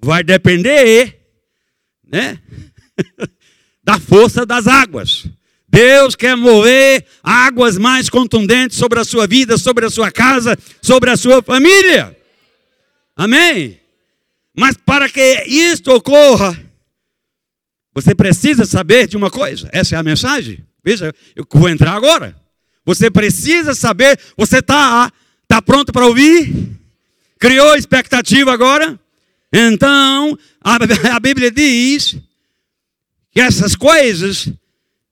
Vai 0.02 0.22
depender, 0.22 1.18
né, 2.06 2.38
da 3.82 3.98
força 3.98 4.44
das 4.44 4.66
águas. 4.66 5.26
Deus 5.76 6.16
quer 6.16 6.34
mover 6.34 7.04
águas 7.22 7.76
mais 7.76 8.08
contundentes 8.08 8.78
sobre 8.78 8.98
a 8.98 9.04
sua 9.04 9.26
vida, 9.26 9.58
sobre 9.58 9.84
a 9.84 9.90
sua 9.90 10.10
casa, 10.10 10.56
sobre 10.80 11.10
a 11.10 11.18
sua 11.18 11.42
família. 11.42 12.16
Amém? 13.14 13.78
Mas 14.56 14.74
para 14.74 15.06
que 15.06 15.44
isto 15.46 15.92
ocorra, 15.92 16.58
você 17.94 18.14
precisa 18.14 18.64
saber 18.64 19.06
de 19.06 19.18
uma 19.18 19.30
coisa. 19.30 19.68
Essa 19.70 19.96
é 19.96 19.98
a 19.98 20.02
mensagem. 20.02 20.64
Veja, 20.82 21.12
eu 21.34 21.46
vou 21.52 21.68
entrar 21.68 21.92
agora. 21.92 22.34
Você 22.82 23.10
precisa 23.10 23.74
saber. 23.74 24.18
Você 24.34 24.60
está 24.60 25.12
tá 25.46 25.60
pronto 25.60 25.92
para 25.92 26.06
ouvir? 26.06 26.70
Criou 27.38 27.76
expectativa 27.76 28.50
agora? 28.50 28.98
Então, 29.52 30.38
a, 30.64 30.78
a 31.16 31.20
Bíblia 31.20 31.50
diz 31.50 32.16
que 33.30 33.42
essas 33.42 33.76
coisas 33.76 34.50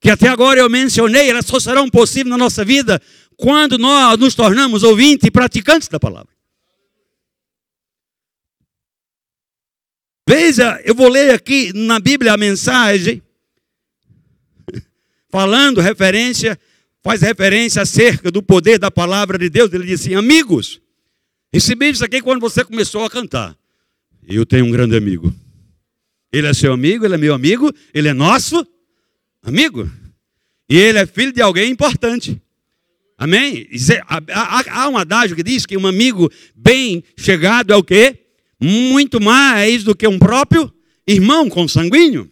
que 0.05 0.11
até 0.11 0.27
agora 0.27 0.59
eu 0.59 0.69
mencionei, 0.69 1.31
elas 1.31 1.47
só 1.47 1.59
serão 1.59 1.89
possíveis 1.89 2.29
na 2.29 2.37
nossa 2.37 2.63
vida 2.63 3.01
quando 3.35 3.75
nós 3.75 4.19
nos 4.19 4.35
tornamos 4.35 4.83
ouvintes 4.83 5.25
e 5.25 5.31
praticantes 5.31 5.87
da 5.87 5.99
palavra. 5.99 6.29
Veja, 10.29 10.79
eu 10.85 10.93
vou 10.93 11.09
ler 11.09 11.31
aqui 11.31 11.73
na 11.73 11.99
Bíblia 11.99 12.33
a 12.33 12.37
mensagem, 12.37 13.19
falando 15.31 15.81
referência, 15.81 16.55
faz 17.03 17.23
referência 17.23 17.81
acerca 17.81 18.29
do 18.29 18.43
poder 18.43 18.77
da 18.77 18.91
palavra 18.91 19.39
de 19.39 19.49
Deus. 19.49 19.73
Ele 19.73 19.87
diz 19.87 20.01
assim: 20.01 20.13
Amigos, 20.13 20.79
recebi 21.51 21.89
isso 21.89 22.05
aqui 22.05 22.21
quando 22.21 22.41
você 22.41 22.63
começou 22.63 23.03
a 23.03 23.09
cantar. 23.09 23.57
Eu 24.27 24.45
tenho 24.45 24.65
um 24.65 24.71
grande 24.71 24.95
amigo. 24.95 25.33
Ele 26.31 26.45
é 26.45 26.53
seu 26.53 26.73
amigo, 26.73 27.05
ele 27.05 27.15
é 27.15 27.17
meu 27.17 27.33
amigo, 27.33 27.73
ele 27.91 28.07
é 28.07 28.13
nosso 28.13 28.67
amigo. 29.45 29.89
E 30.67 30.75
ele 30.75 30.97
é 30.97 31.05
filho 31.05 31.31
de 31.31 31.41
alguém 31.41 31.71
importante. 31.71 32.41
Amém? 33.17 33.67
Há 34.69 34.89
um 34.89 34.97
adágio 34.97 35.35
que 35.35 35.43
diz 35.43 35.65
que 35.65 35.77
um 35.77 35.87
amigo 35.87 36.29
bem 36.53 37.03
chegado 37.17 37.71
é 37.71 37.75
o 37.75 37.83
quê? 37.83 38.19
Muito 38.59 39.21
mais 39.21 39.83
do 39.83 39.95
que 39.95 40.07
um 40.07 40.19
próprio 40.19 40.73
irmão 41.07 41.47
consanguíneo. 41.47 42.29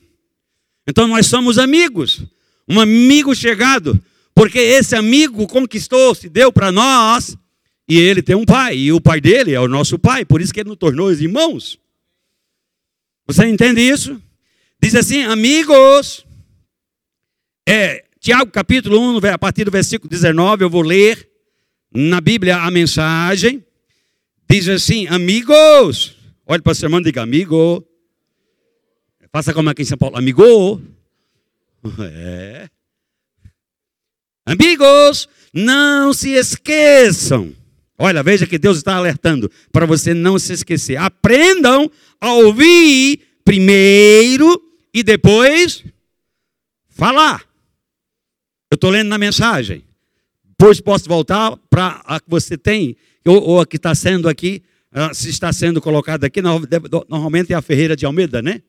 Então 0.88 1.08
nós 1.08 1.28
somos 1.28 1.58
amigos. 1.58 2.24
Um 2.68 2.82
amigo 2.82 3.34
chegado. 3.36 4.02
Porque 4.36 4.58
esse 4.58 4.96
amigo 4.96 5.48
conquistou, 5.48 6.16
se 6.16 6.28
deu 6.28 6.52
para 6.52 6.72
nós. 6.72 7.38
E 7.88 7.98
ele 7.98 8.22
tem 8.22 8.36
um 8.36 8.46
pai. 8.46 8.78
E 8.78 8.92
o 8.92 9.00
pai 9.00 9.22
dele 9.22 9.54
é 9.54 9.60
o 9.60 9.68
nosso 9.68 9.98
pai. 10.00 10.26
Por 10.26 10.42
isso 10.42 10.54
que 10.54 10.60
ele 10.60 10.70
nos 10.70 10.80
tornou 10.80 11.08
os 11.08 11.22
irmãos. 11.22 11.78
Você 13.26 13.46
entende 13.46 13.80
isso? 13.80 14.22
Diz 14.82 14.96
assim, 14.96 15.24
amigos 15.24 16.23
é, 17.68 18.04
Tiago 18.20 18.52
capítulo 18.52 19.00
1, 19.18 19.34
a 19.34 19.38
partir 19.38 19.64
do 19.66 19.72
versículo 19.72 20.10
19, 20.10 20.64
eu 20.64 20.70
vou 20.70 20.82
ler 20.82 21.30
na 21.94 22.22
Bíblia 22.22 22.58
a 22.58 22.72
mensagem. 22.72 23.66
Diz 24.50 24.68
assim: 24.70 25.08
Amigos, 25.08 26.18
olhe 26.46 26.62
para 26.62 26.72
o 26.72 26.76
seu 26.76 26.88
irmão 26.88 27.00
e 27.00 27.04
diga: 27.04 27.22
Amigo. 27.22 27.86
Faça 29.32 29.54
como 29.54 29.70
aqui 29.70 29.82
em 29.82 29.86
São 29.86 29.98
Paulo: 29.98 30.18
Amigo. 30.18 30.82
É. 32.00 32.70
Amigos, 34.46 35.28
não 35.54 36.14
se 36.14 36.30
esqueçam 36.30 37.54
Olha, 37.98 38.24
veja 38.24 38.48
que 38.48 38.58
Deus 38.58 38.78
está 38.78 38.96
alertando 38.96 39.52
para 39.72 39.86
você 39.86 40.14
não 40.14 40.40
se 40.40 40.52
esquecer. 40.54 40.98
Aprendam 40.98 41.90
a 42.20 42.34
ouvir 42.34 43.22
primeiro 43.46 44.62
e 44.94 45.04
depois 45.04 45.84
falar. 46.90 47.46
Eu 48.74 48.76
estou 48.76 48.90
lendo 48.90 49.08
na 49.08 49.20
mensagem. 49.20 49.84
Depois 50.50 50.82
posso 50.82 51.08
voltar 51.08 51.56
para 51.70 52.02
a 52.06 52.20
que 52.20 52.28
você 52.28 52.58
tem, 52.58 52.98
ou, 53.24 53.40
ou 53.40 53.62
a 53.62 53.68
que 53.68 53.76
está 53.76 53.94
sendo 53.94 54.28
aqui, 54.28 54.64
se 55.14 55.30
está 55.30 55.54
sendo 55.54 55.80
colocada 55.80 56.26
aqui, 56.26 56.42
normalmente 56.42 57.54
é 57.54 57.56
a 57.56 57.62
Ferreira 57.62 57.96
de 57.96 58.04
Almeida, 58.04 58.42
né? 58.42 58.64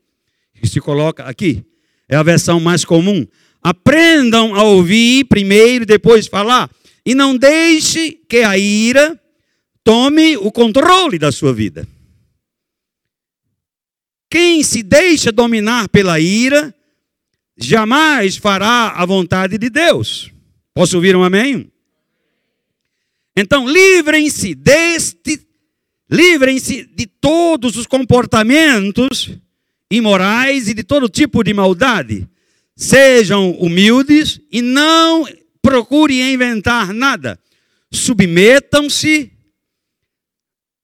Que 0.60 0.68
se 0.68 0.78
coloca 0.78 1.24
aqui. 1.24 1.64
É 2.06 2.16
a 2.16 2.22
versão 2.22 2.60
mais 2.60 2.84
comum. 2.84 3.26
Aprendam 3.62 4.54
a 4.54 4.62
ouvir 4.62 5.24
primeiro 5.24 5.84
e 5.84 5.86
depois 5.86 6.26
falar. 6.26 6.70
E 7.06 7.14
não 7.14 7.34
deixe 7.34 8.10
que 8.28 8.40
a 8.40 8.58
ira 8.58 9.18
tome 9.82 10.36
o 10.36 10.52
controle 10.52 11.18
da 11.18 11.32
sua 11.32 11.54
vida. 11.54 11.88
Quem 14.28 14.62
se 14.62 14.82
deixa 14.82 15.32
dominar 15.32 15.88
pela 15.88 16.20
ira, 16.20 16.74
jamais 17.56 18.36
fará 18.36 18.88
a 18.96 19.04
vontade 19.04 19.58
de 19.58 19.70
Deus. 19.70 20.30
Posso 20.72 20.96
ouvir 20.96 21.14
um 21.16 21.22
amém? 21.22 21.70
Então, 23.36 23.68
livrem-se 23.68 24.54
deste, 24.54 25.40
livrem-se 26.10 26.84
de 26.84 27.06
todos 27.06 27.76
os 27.76 27.86
comportamentos 27.86 29.36
imorais 29.90 30.68
e 30.68 30.74
de 30.74 30.82
todo 30.82 31.08
tipo 31.08 31.42
de 31.42 31.52
maldade. 31.52 32.28
Sejam 32.76 33.52
humildes 33.52 34.40
e 34.50 34.60
não 34.60 35.26
procurem 35.62 36.32
inventar 36.32 36.92
nada. 36.92 37.38
Submetam-se 37.92 39.32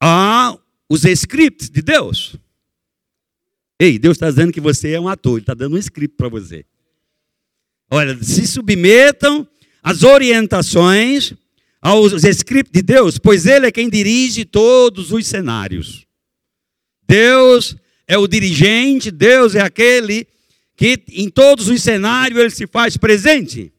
a 0.00 0.56
os 0.88 1.04
scripts 1.04 1.68
de 1.68 1.82
Deus. 1.82 2.36
Ei, 3.80 3.98
Deus 3.98 4.18
está 4.18 4.28
dizendo 4.28 4.52
que 4.52 4.60
você 4.60 4.90
é 4.90 5.00
um 5.00 5.08
ator, 5.08 5.38
Ele 5.38 5.42
está 5.42 5.54
dando 5.54 5.74
um 5.74 5.78
script 5.78 6.14
para 6.14 6.28
você. 6.28 6.66
Olha, 7.90 8.22
se 8.22 8.46
submetam 8.46 9.48
às 9.82 10.02
orientações, 10.02 11.32
aos 11.80 12.12
scripts 12.22 12.70
de 12.70 12.82
Deus, 12.82 13.16
pois 13.16 13.46
Ele 13.46 13.66
é 13.66 13.72
quem 13.72 13.88
dirige 13.88 14.44
todos 14.44 15.10
os 15.10 15.26
cenários. 15.26 16.06
Deus 17.08 17.74
é 18.06 18.18
o 18.18 18.28
dirigente, 18.28 19.10
Deus 19.10 19.54
é 19.54 19.62
aquele 19.62 20.28
que 20.76 21.02
em 21.08 21.30
todos 21.30 21.68
os 21.68 21.82
cenários 21.82 22.38
Ele 22.38 22.50
se 22.50 22.66
faz 22.66 22.98
presente. 22.98 23.72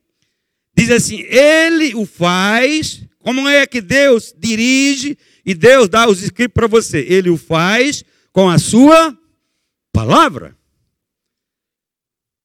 Diz 0.75 0.89
assim: 0.89 1.21
Ele 1.27 1.93
o 1.93 2.07
faz. 2.07 3.03
Como 3.19 3.47
é 3.47 3.67
que 3.67 3.81
Deus 3.81 4.33
dirige 4.35 5.15
e 5.45 5.53
Deus 5.53 5.87
dá 5.87 6.09
os 6.09 6.23
scripts 6.23 6.55
para 6.55 6.65
você? 6.65 7.05
Ele 7.07 7.29
o 7.29 7.37
faz 7.37 8.03
com 8.31 8.49
a 8.49 8.57
sua 8.57 9.15
palavra. 9.93 10.55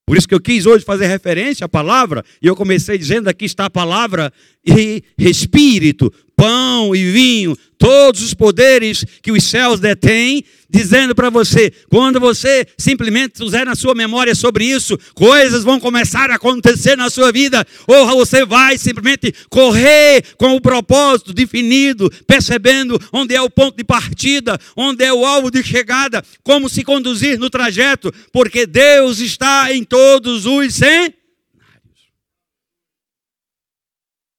Por 0.07 0.17
isso 0.17 0.29
que 0.29 0.35
eu 0.35 0.41
quis 0.41 0.67
hoje 0.67 0.85
fazer 0.85 1.07
referência 1.07 1.65
à 1.65 1.69
palavra, 1.69 2.25
e 2.41 2.47
eu 2.47 2.55
comecei 2.55 2.97
dizendo: 2.97 3.29
aqui 3.29 3.45
está 3.45 3.67
a 3.67 3.71
palavra 3.71 4.33
e 4.65 5.03
espírito, 5.19 6.13
pão 6.37 6.95
e 6.95 7.11
vinho, 7.11 7.57
todos 7.79 8.23
os 8.23 8.35
poderes 8.35 9.05
que 9.23 9.33
os 9.33 9.43
céus 9.45 9.81
detêm, 9.81 10.45
dizendo 10.69 11.15
para 11.15 11.31
você, 11.31 11.73
quando 11.89 12.21
você 12.21 12.67
simplesmente 12.77 13.39
puser 13.39 13.65
na 13.65 13.75
sua 13.75 13.95
memória 13.95 14.35
sobre 14.35 14.67
isso, 14.67 14.99
coisas 15.15 15.65
vão 15.65 15.81
começar 15.81 16.31
a 16.31 16.35
acontecer 16.35 16.95
na 16.97 17.09
sua 17.09 17.33
vida, 17.33 17.67
ou 17.87 18.07
você 18.09 18.45
vai 18.45 18.77
simplesmente 18.77 19.33
correr 19.49 20.23
com 20.37 20.55
o 20.55 20.61
propósito 20.61 21.33
definido, 21.33 22.11
percebendo 22.27 23.01
onde 23.13 23.35
é 23.35 23.41
o 23.41 23.51
ponto 23.51 23.77
de 23.77 23.85
partida, 23.85 24.59
onde 24.77 25.05
é 25.05 25.13
o 25.13 25.25
alvo 25.25 25.51
de 25.51 25.63
chegada, 25.63 26.23
como 26.43 26.69
se 26.69 26.85
conduzir 26.85 27.39
no 27.39 27.49
trajeto, 27.49 28.13
porque 28.31 28.67
Deus 28.67 29.21
está 29.21 29.73
em 29.73 29.83
todos 29.83 30.45
os 30.45 30.75
cenários. 30.75 31.17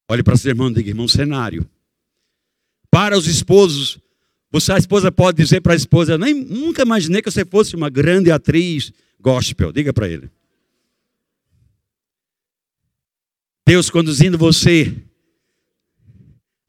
Olhe 0.10 0.24
para 0.24 0.38
seu 0.38 0.52
irmão 0.52 0.70
e 0.70 0.74
diga, 0.74 0.90
irmão, 0.90 1.08
cenário 1.08 1.68
para 2.92 3.18
os 3.18 3.28
esposos. 3.28 4.00
Você, 4.52 4.72
a 4.72 4.78
esposa 4.78 5.12
pode 5.12 5.38
dizer 5.38 5.62
para 5.62 5.74
a 5.74 5.76
esposa: 5.76 6.18
Nem, 6.18 6.34
Nunca 6.34 6.82
imaginei 6.82 7.22
que 7.22 7.30
você 7.30 7.46
fosse 7.46 7.76
uma 7.76 7.90
grande 7.90 8.32
atriz 8.32 8.92
gospel. 9.20 9.72
Diga 9.72 9.94
para 9.94 10.08
ele. 10.08 10.30
Deus 13.68 13.90
conduzindo 13.90 14.38
você 14.38 14.96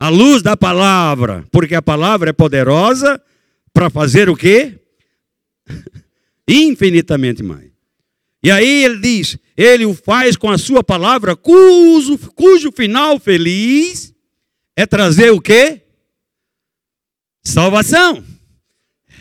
à 0.00 0.08
luz 0.08 0.42
da 0.42 0.56
palavra, 0.56 1.44
porque 1.50 1.74
a 1.74 1.82
palavra 1.82 2.30
é 2.30 2.32
poderosa 2.32 3.22
para 3.72 3.88
fazer 3.88 4.28
o 4.28 4.36
quê? 4.36 4.80
Infinitamente 6.48 7.42
mais. 7.42 7.70
E 8.42 8.50
aí 8.50 8.84
ele 8.84 8.98
diz: 8.98 9.38
Ele 9.56 9.86
o 9.86 9.94
faz 9.94 10.36
com 10.36 10.50
a 10.50 10.58
sua 10.58 10.82
palavra, 10.82 11.36
cujo, 11.36 12.18
cujo 12.34 12.72
final 12.72 13.18
feliz 13.20 14.14
é 14.76 14.86
trazer 14.86 15.30
o 15.30 15.40
quê? 15.40 15.82
Salvação, 17.48 18.22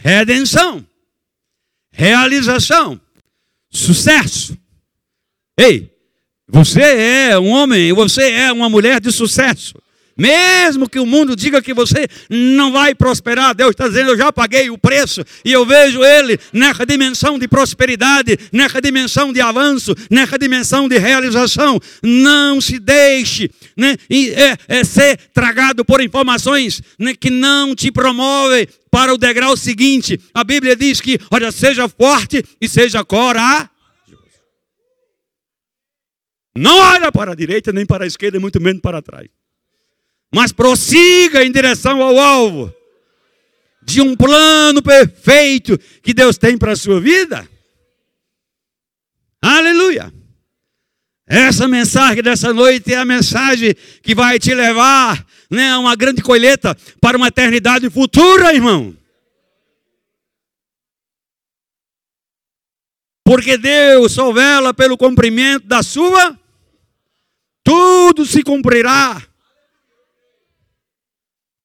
redenção, 0.04 0.86
realização, 1.92 3.00
sucesso. 3.70 4.58
Ei, 5.58 5.90
você 6.48 6.82
é 7.30 7.40
um 7.40 7.48
homem, 7.48 7.94
você 7.94 8.30
é 8.32 8.52
uma 8.52 8.70
mulher 8.70 9.00
de 9.00 9.12
sucesso. 9.12 9.76
Mesmo 10.18 10.90
que 10.90 11.00
o 11.00 11.06
mundo 11.06 11.36
diga 11.36 11.62
que 11.62 11.74
você 11.74 12.08
não 12.28 12.72
vai 12.72 12.96
prosperar, 12.96 13.54
Deus 13.54 13.72
está 13.72 13.88
dizendo: 13.88 14.12
eu 14.12 14.18
já 14.18 14.34
paguei 14.34 14.70
o 14.70 14.78
preço 14.78 15.24
e 15.46 15.52
eu 15.52 15.64
vejo 15.64 16.04
Ele 16.04 16.40
nessa 16.52 16.86
dimensão 16.86 17.38
de 17.38 17.48
prosperidade, 17.48 18.38
nessa 18.52 18.82
dimensão 18.82 19.32
de 19.32 19.40
avanço, 19.40 19.94
nessa 20.10 20.38
dimensão 20.38 20.90
de 20.90 20.98
realização. 20.98 21.80
Não 22.02 22.60
se 22.60 22.80
deixe 22.80 23.52
né, 23.76 23.96
é, 24.10 24.80
é, 24.80 24.84
ser 24.84 25.18
tragado 25.34 25.86
por 25.86 26.02
informações 26.02 26.82
né, 26.98 27.14
que 27.14 27.30
não 27.30 27.76
te 27.76 27.92
promovem 27.92 28.68
para 28.90 29.14
o 29.14 29.18
degrau 29.18 29.56
seguinte. 29.56 30.20
A 30.34 30.44
Bíblia 30.44 30.76
diz 30.76 31.00
que, 31.00 31.20
olha, 31.30 31.52
seja 31.52 31.88
forte 31.88 32.44
e 32.60 32.68
seja 32.68 33.06
corajoso. 33.06 33.70
Não 36.58 36.76
olha 36.76 37.12
para 37.12 37.34
a 37.34 37.36
direita 37.36 37.72
nem 37.72 37.86
para 37.86 38.04
a 38.04 38.08
esquerda, 38.08 38.40
muito 38.40 38.60
menos 38.60 38.82
para 38.82 39.00
trás 39.00 39.28
mas 40.34 40.52
prossiga 40.52 41.44
em 41.44 41.52
direção 41.52 42.02
ao 42.02 42.18
alvo 42.20 42.74
de 43.82 44.02
um 44.02 44.16
plano 44.16 44.82
perfeito 44.82 45.78
que 46.04 46.13
Deus 46.13 46.38
tem 46.38 46.58
para 46.58 46.74
a 46.74 46.76
sua 46.76 47.00
vida. 47.00 47.48
Aleluia! 49.42 50.13
Essa 51.26 51.68
mensagem 51.68 52.24
dessa 52.24 52.54
noite 52.54 52.94
é 52.94 52.98
a 52.98 53.06
mensagem 53.06 53.76
que 54.02 54.16
vai 54.16 54.40
te 54.40 54.54
levar 54.54 55.26
né, 55.50 55.72
a 55.72 55.80
uma 55.80 55.96
grande 55.96 56.22
colheita 56.22 56.76
para 57.02 57.18
uma 57.18 57.28
eternidade 57.28 57.90
futura, 57.90 58.54
irmão. 58.54 58.96
Porque 63.26 63.58
Deus 63.58 64.13
só 64.13 64.32
vela 64.32 64.74
pelo 64.74 64.98
cumprimento 64.98 65.68
da 65.68 65.84
sua, 65.84 66.38
tudo 67.62 68.26
se 68.26 68.42
cumprirá 68.42 69.27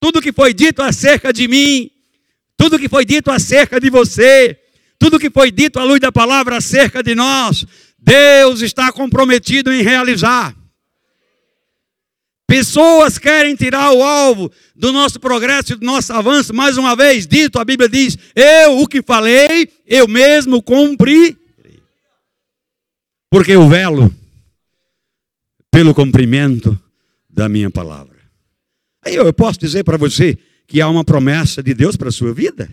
tudo 0.02 0.20
que 0.20 0.32
foi 0.32 0.52
dito 0.52 0.82
acerca 0.82 1.32
de 1.32 1.46
mim, 1.46 1.88
tudo 2.56 2.76
que 2.76 2.88
foi 2.88 3.04
dito 3.04 3.30
acerca 3.30 3.78
de 3.78 3.88
você, 3.88 4.58
tudo 4.98 5.16
que 5.16 5.30
foi 5.30 5.52
dito 5.52 5.78
à 5.78 5.84
luz 5.84 6.00
da 6.00 6.10
palavra 6.10 6.56
acerca 6.56 7.04
de 7.04 7.14
nós, 7.14 7.64
Deus 7.96 8.62
está 8.62 8.90
comprometido 8.90 9.72
em 9.72 9.80
realizar. 9.80 10.56
Pessoas 12.48 13.16
querem 13.16 13.54
tirar 13.54 13.92
o 13.92 14.02
alvo 14.02 14.50
do 14.74 14.92
nosso 14.92 15.20
progresso 15.20 15.74
e 15.74 15.76
do 15.76 15.86
nosso 15.86 16.12
avanço, 16.12 16.52
mais 16.52 16.76
uma 16.76 16.96
vez 16.96 17.24
dito, 17.24 17.60
a 17.60 17.64
Bíblia 17.64 17.88
diz: 17.88 18.18
Eu 18.34 18.80
o 18.80 18.88
que 18.88 19.02
falei, 19.02 19.70
eu 19.86 20.08
mesmo 20.08 20.60
cumpri. 20.60 21.38
Porque 23.30 23.52
eu 23.52 23.68
velo 23.68 24.12
pelo 25.70 25.94
cumprimento 25.94 26.76
da 27.30 27.48
minha 27.48 27.70
palavra. 27.70 28.11
Aí 29.04 29.16
eu 29.16 29.32
posso 29.32 29.58
dizer 29.58 29.84
para 29.84 29.96
você 29.96 30.38
que 30.66 30.80
há 30.80 30.88
uma 30.88 31.04
promessa 31.04 31.62
de 31.62 31.74
Deus 31.74 31.96
para 31.96 32.08
a 32.08 32.12
sua 32.12 32.32
vida? 32.32 32.70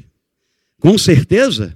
Com 0.79 0.97
certeza. 0.97 1.75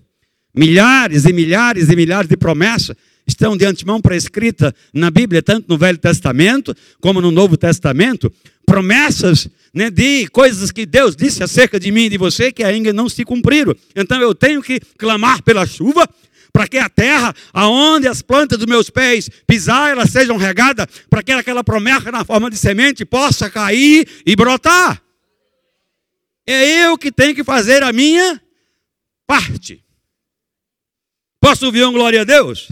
Milhares 0.54 1.26
e 1.26 1.34
milhares 1.34 1.90
e 1.90 1.96
milhares 1.96 2.30
de 2.30 2.38
promessas 2.38 2.96
estão 3.26 3.58
de 3.58 3.66
antemão 3.66 4.00
prescritas 4.00 4.74
na 4.94 5.10
Bíblia, 5.10 5.42
tanto 5.42 5.68
no 5.68 5.78
Velho 5.78 5.98
Testamento 5.98 6.76
como 7.02 7.20
no 7.20 7.32
Novo 7.32 7.58
Testamento. 7.58 8.32
Promessas 8.66 9.50
né, 9.74 9.90
de 9.90 10.28
coisas 10.28 10.72
que 10.72 10.86
Deus 10.86 11.16
disse 11.16 11.44
acerca 11.44 11.80
de 11.80 11.92
mim 11.92 12.06
e 12.06 12.10
de 12.10 12.18
você 12.18 12.52
que 12.52 12.64
ainda 12.64 12.94
não 12.94 13.10
se 13.10 13.26
cumpriram. 13.26 13.76
Então 13.96 14.22
eu 14.22 14.36
tenho 14.36 14.62
que 14.62 14.80
clamar 14.98 15.42
pela 15.42 15.66
chuva, 15.66 16.08
para 16.54 16.68
que 16.68 16.78
a 16.78 16.88
terra, 16.88 17.36
aonde 17.52 18.08
as 18.08 18.22
plantas 18.22 18.60
dos 18.60 18.68
meus 18.68 18.90
pés 18.90 19.28
pisar, 19.48 19.90
elas 19.90 20.12
sejam 20.12 20.38
regadas, 20.38 20.86
para 21.10 21.24
que 21.24 21.32
aquela 21.32 21.64
promessa 21.64 22.12
na 22.12 22.24
forma 22.24 22.50
de 22.50 22.56
semente 22.56 23.04
possa 23.04 23.50
cair 23.50 24.08
e 24.24 24.36
brotar. 24.36 25.02
É 26.46 26.86
eu 26.86 26.98
que 26.98 27.12
tenho 27.12 27.34
que 27.34 27.44
fazer 27.44 27.82
a 27.82 27.92
minha 27.92 28.40
parte. 29.26 29.84
Posso 31.42 31.66
ouvir 31.66 31.84
um 31.86 31.92
glória 31.92 32.22
a 32.22 32.24
Deus? 32.24 32.72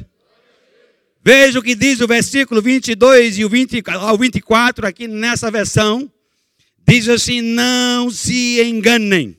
Veja 1.23 1.59
o 1.59 1.63
que 1.63 1.75
diz 1.75 2.01
o 2.01 2.07
versículo 2.07 2.61
22 2.61 3.39
e 3.39 3.45
o 3.45 3.49
20 3.49 3.83
ao 3.87 4.17
24 4.17 4.87
aqui 4.87 5.07
nessa 5.07 5.49
versão. 5.49 6.11
Diz 6.87 7.07
assim: 7.07 7.41
Não 7.41 8.09
se 8.09 8.61
enganem, 8.61 9.37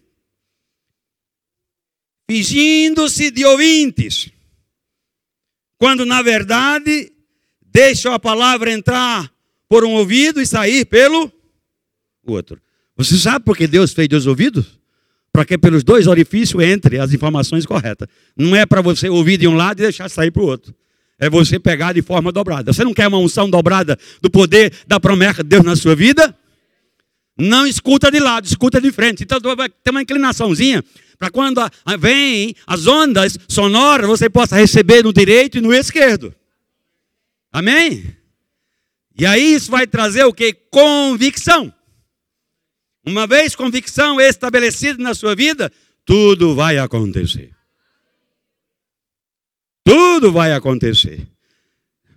fingindo-se 2.29 3.31
de 3.31 3.45
ouvintes, 3.45 4.32
quando 5.83 6.07
na 6.07 6.23
verdade 6.23 7.11
deixam 7.61 8.13
a 8.13 8.19
palavra 8.21 8.71
entrar 8.71 9.29
por 9.69 9.85
um 9.85 9.95
ouvido 9.95 10.41
e 10.41 10.47
sair 10.47 10.85
pelo 10.85 11.29
outro. 12.25 12.61
Você 12.97 13.19
sabe 13.19 13.45
por 13.45 13.57
que 13.57 13.67
Deus 13.67 13.93
fez 13.93 14.09
dois 14.09 14.29
ouvidos? 14.29 14.79
Para 15.33 15.45
que 15.45 15.59
pelos 15.59 15.83
dois 15.83 16.07
orifícios 16.07 16.63
entre 16.63 17.01
as 17.01 17.13
informações 17.13 17.67
corretas. 17.67 18.07
Não 18.37 18.55
é 18.55 18.65
para 18.65 18.81
você 18.81 19.09
ouvir 19.09 19.39
de 19.39 19.49
um 19.49 19.57
lado 19.57 19.81
e 19.81 19.83
deixar 19.83 20.09
sair 20.09 20.31
para 20.31 20.45
o 20.45 20.47
outro. 20.47 20.73
É 21.19 21.29
você 21.29 21.59
pegar 21.59 21.95
de 21.95 22.01
forma 22.01 22.31
dobrada. 22.31 22.73
Você 22.73 22.85
não 22.85 22.95
quer 22.95 23.09
uma 23.09 23.19
unção 23.19 23.51
dobrada 23.51 23.99
do 24.21 24.31
poder 24.31 24.73
da 24.87 25.01
promessa 25.01 25.43
de 25.43 25.49
Deus 25.49 25.65
na 25.65 25.75
sua 25.75 25.97
vida? 25.97 26.33
Não 27.37 27.67
escuta 27.67 28.09
de 28.09 28.21
lado, 28.21 28.47
escuta 28.47 28.81
de 28.81 28.93
frente. 28.93 29.25
Então 29.25 29.41
vai 29.57 29.69
ter 29.69 29.91
uma 29.91 30.03
inclinaçãozinha 30.03 30.85
para 31.23 31.31
quando 31.31 31.61
vem 32.01 32.53
as 32.67 32.89
ondas 32.89 33.39
sonoras, 33.49 34.09
você 34.09 34.29
possa 34.29 34.57
receber 34.57 35.05
no 35.05 35.13
direito 35.13 35.57
e 35.57 35.61
no 35.61 35.73
esquerdo. 35.73 36.35
Amém? 37.53 38.17
E 39.17 39.25
aí 39.25 39.55
isso 39.55 39.71
vai 39.71 39.87
trazer 39.87 40.25
o 40.25 40.33
que? 40.33 40.53
Convicção. 40.53 41.73
Uma 43.07 43.25
vez 43.25 43.55
convicção 43.55 44.21
estabelecida 44.21 45.01
na 45.01 45.15
sua 45.15 45.37
vida, 45.37 45.71
tudo 46.05 46.57
vai 46.57 46.79
acontecer. 46.79 47.55
Tudo 49.85 50.33
vai 50.33 50.53
acontecer. 50.53 51.25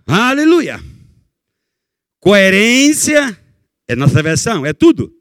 Aleluia. 0.04 0.82
Coerência 2.18 3.40
é 3.86 3.94
nossa 3.94 4.20
versão, 4.20 4.66
é 4.66 4.72
tudo. 4.72 5.15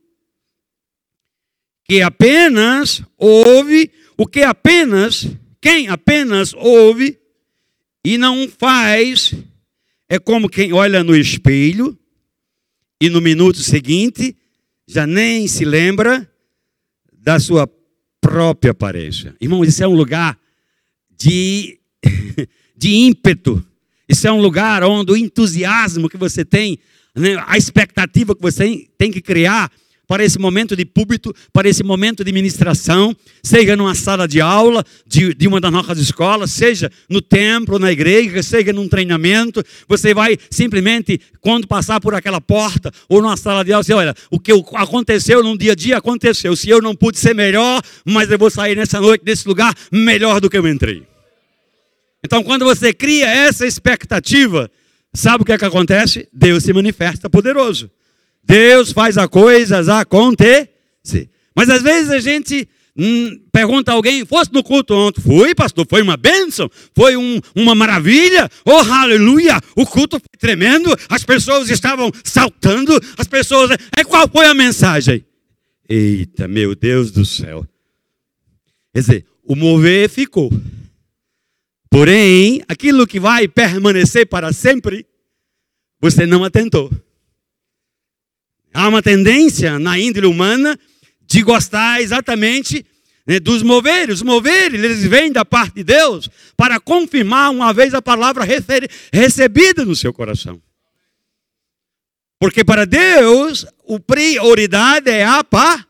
Que 1.88 2.02
apenas 2.02 3.02
ouve, 3.18 3.92
o 4.18 4.26
que 4.26 4.42
apenas, 4.42 5.28
quem 5.62 5.88
apenas 5.88 6.54
ouve 6.54 7.20
e 8.04 8.18
não 8.18 8.48
faz, 8.48 9.34
é 10.10 10.20
como 10.20 10.50
quem 10.50 10.74
olha 10.74 11.04
no 11.04 11.16
espelho 11.16 11.98
e 13.00 13.10
no 13.10 13.22
minuto 13.22 13.60
seguinte 13.60 14.36
já 14.88 15.06
nem 15.08 15.48
se 15.48 15.66
lembra 15.66 16.30
da 17.14 17.40
sua 17.40 17.70
própria 18.22 18.72
aparência. 18.72 19.36
Irmãos, 19.42 19.68
isso 19.68 19.84
é 19.84 19.88
um 19.88 19.96
lugar 19.96 20.38
de, 21.18 21.80
de 22.78 22.90
ímpeto. 22.90 23.66
Isso 24.08 24.28
é 24.28 24.32
um 24.32 24.40
lugar 24.40 24.84
onde 24.84 25.12
o 25.12 25.18
entusiasmo 25.18 26.10
que 26.10 26.18
você 26.18 26.46
tem, 26.46 26.78
né, 27.16 27.44
a 27.48 27.58
expectativa 27.58 28.36
que 28.36 28.42
você 28.42 28.88
tem 28.98 29.12
que 29.12 29.22
criar 29.22 29.72
para 30.08 30.24
esse 30.24 30.38
momento 30.40 30.76
de 30.76 30.86
púlpito, 30.86 31.34
para 31.52 31.68
esse 31.68 31.84
momento 31.84 32.24
de 32.24 32.32
ministração, 32.32 33.16
seja 33.44 33.76
numa 33.76 33.96
sala 33.96 34.28
de 34.28 34.42
aula 34.42 34.84
de, 35.06 35.34
de 35.34 35.48
uma 35.48 35.60
das 35.60 35.72
nossas 35.72 35.98
escolas, 35.98 36.52
seja 36.52 36.92
no 37.10 37.22
templo, 37.22 37.80
na 37.80 37.92
igreja, 37.92 38.42
seja 38.44 38.72
num 38.72 38.88
treinamento, 38.88 39.64
você 39.88 40.14
vai 40.14 40.38
simplesmente, 40.50 41.20
quando 41.42 41.68
passar 41.68 42.00
por 42.00 42.14
aquela 42.14 42.42
porta 42.42 42.92
ou 43.10 43.22
numa 43.22 43.38
sala 43.38 43.64
de 43.64 43.74
aula, 43.74 43.84
você 43.84 43.94
olha, 43.94 44.16
o 44.30 44.40
que 44.40 44.52
aconteceu 44.76 45.44
no 45.44 45.58
dia 45.58 45.74
a 45.74 45.76
dia 45.76 45.98
aconteceu. 45.98 46.56
Se 46.56 46.70
eu 46.70 46.82
não 46.82 46.96
pude 46.96 47.18
ser 47.18 47.34
melhor, 47.34 47.82
mas 48.06 48.30
eu 48.30 48.38
vou 48.38 48.50
sair 48.50 48.76
nessa 48.76 49.00
noite 49.00 49.24
desse 49.24 49.48
lugar 49.48 49.74
melhor 49.92 50.40
do 50.40 50.50
que 50.50 50.58
eu 50.58 50.68
entrei. 50.68 51.04
Então, 52.24 52.44
quando 52.44 52.66
você 52.66 52.92
cria 52.92 53.28
essa 53.28 53.68
expectativa, 53.68 54.70
sabe 55.14 55.44
o 55.44 55.46
que, 55.46 55.54
é 55.54 55.58
que 55.58 55.66
acontece? 55.66 56.28
Deus 56.34 56.64
se 56.64 56.74
manifesta 56.74 57.30
poderoso. 57.30 57.90
Deus 58.46 58.92
faz 58.92 59.18
as 59.18 59.28
coisas 59.28 59.90
acontecer. 59.90 60.70
Mas 61.56 61.70
às 61.70 61.82
vezes 61.82 62.12
a 62.12 62.20
gente 62.20 62.68
hum, 62.96 63.40
pergunta 63.52 63.92
a 63.92 63.96
alguém: 63.96 64.26
fosse 64.26 64.54
no 64.54 64.64
culto 64.64 64.94
ontem? 64.94 65.22
Fui, 65.22 65.56
pastor, 65.56 65.86
foi 65.90 66.02
uma 66.02 66.18
bênção, 66.18 66.70
foi 66.96 67.18
um, 67.18 67.40
uma 67.56 67.74
maravilha, 67.74 68.50
oh 68.66 68.72
aleluia, 68.72 69.60
o 69.76 69.86
culto 69.86 70.20
foi 70.20 70.40
tremendo, 70.40 70.96
as 71.10 71.24
pessoas 71.24 71.70
estavam 71.70 72.12
saltando, 72.24 73.00
as 73.18 73.28
pessoas. 73.28 73.72
É 73.98 74.04
qual 74.04 74.30
foi 74.30 74.46
a 74.46 74.54
mensagem? 74.54 75.26
Eita, 75.88 76.48
meu 76.48 76.76
Deus 76.76 77.12
do 77.12 77.26
céu. 77.26 77.66
Quer 78.94 79.00
dizer, 79.02 79.26
o 79.44 79.56
mover 79.56 80.10
ficou. 80.10 80.52
Porém, 81.90 82.62
aquilo 82.68 83.08
que 83.08 83.20
vai 83.20 83.48
permanecer 83.48 84.28
para 84.28 84.52
sempre, 84.52 85.06
você 86.02 86.26
não 86.26 86.44
atentou. 86.44 86.92
Há 88.76 88.90
uma 88.90 89.02
tendência 89.02 89.80
na 89.80 89.98
índole 89.98 90.28
humana 90.28 90.78
de 91.26 91.42
gostar 91.42 92.02
exatamente 92.02 92.86
né, 93.26 93.40
dos 93.40 93.64
moveres. 93.64 94.16
Os 94.16 94.22
moveres, 94.22 94.84
eles 94.84 95.02
vêm 95.06 95.32
da 95.32 95.46
parte 95.46 95.76
de 95.76 95.84
Deus 95.86 96.30
para 96.58 96.78
confirmar 96.78 97.52
uma 97.52 97.72
vez 97.74 97.94
a 97.94 98.02
palavra 98.02 98.46
recebida 99.14 99.86
no 99.86 99.96
seu 99.96 100.12
coração. 100.12 100.62
Porque 102.38 102.66
para 102.66 102.86
Deus, 102.86 103.66
a 103.66 104.00
prioridade 104.06 105.10
é 105.10 105.24
a 105.24 105.42
paz. 105.42 105.86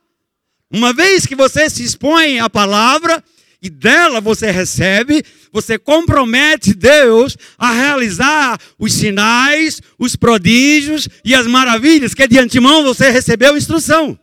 Uma 0.70 0.94
vez 0.94 1.26
que 1.26 1.36
você 1.36 1.68
se 1.72 1.84
expõe 1.84 2.40
à 2.40 2.48
palavra, 2.48 3.24
e 3.62 3.70
dela 3.70 4.22
você 4.22 4.52
recebe, 4.52 5.24
você 5.52 5.78
compromete 5.78 6.74
Deus 6.74 7.38
a 7.58 7.72
realizar 7.72 8.60
os 8.78 8.94
sinais, 8.94 9.82
os 9.98 10.16
prodígios 10.16 11.08
e 11.24 11.34
as 11.34 11.48
maravilhas 11.48 12.14
que 12.14 12.28
de 12.28 12.38
antemão 12.38 12.84
você 12.84 13.10
recebeu 13.10 13.58
instrução. 13.58 14.20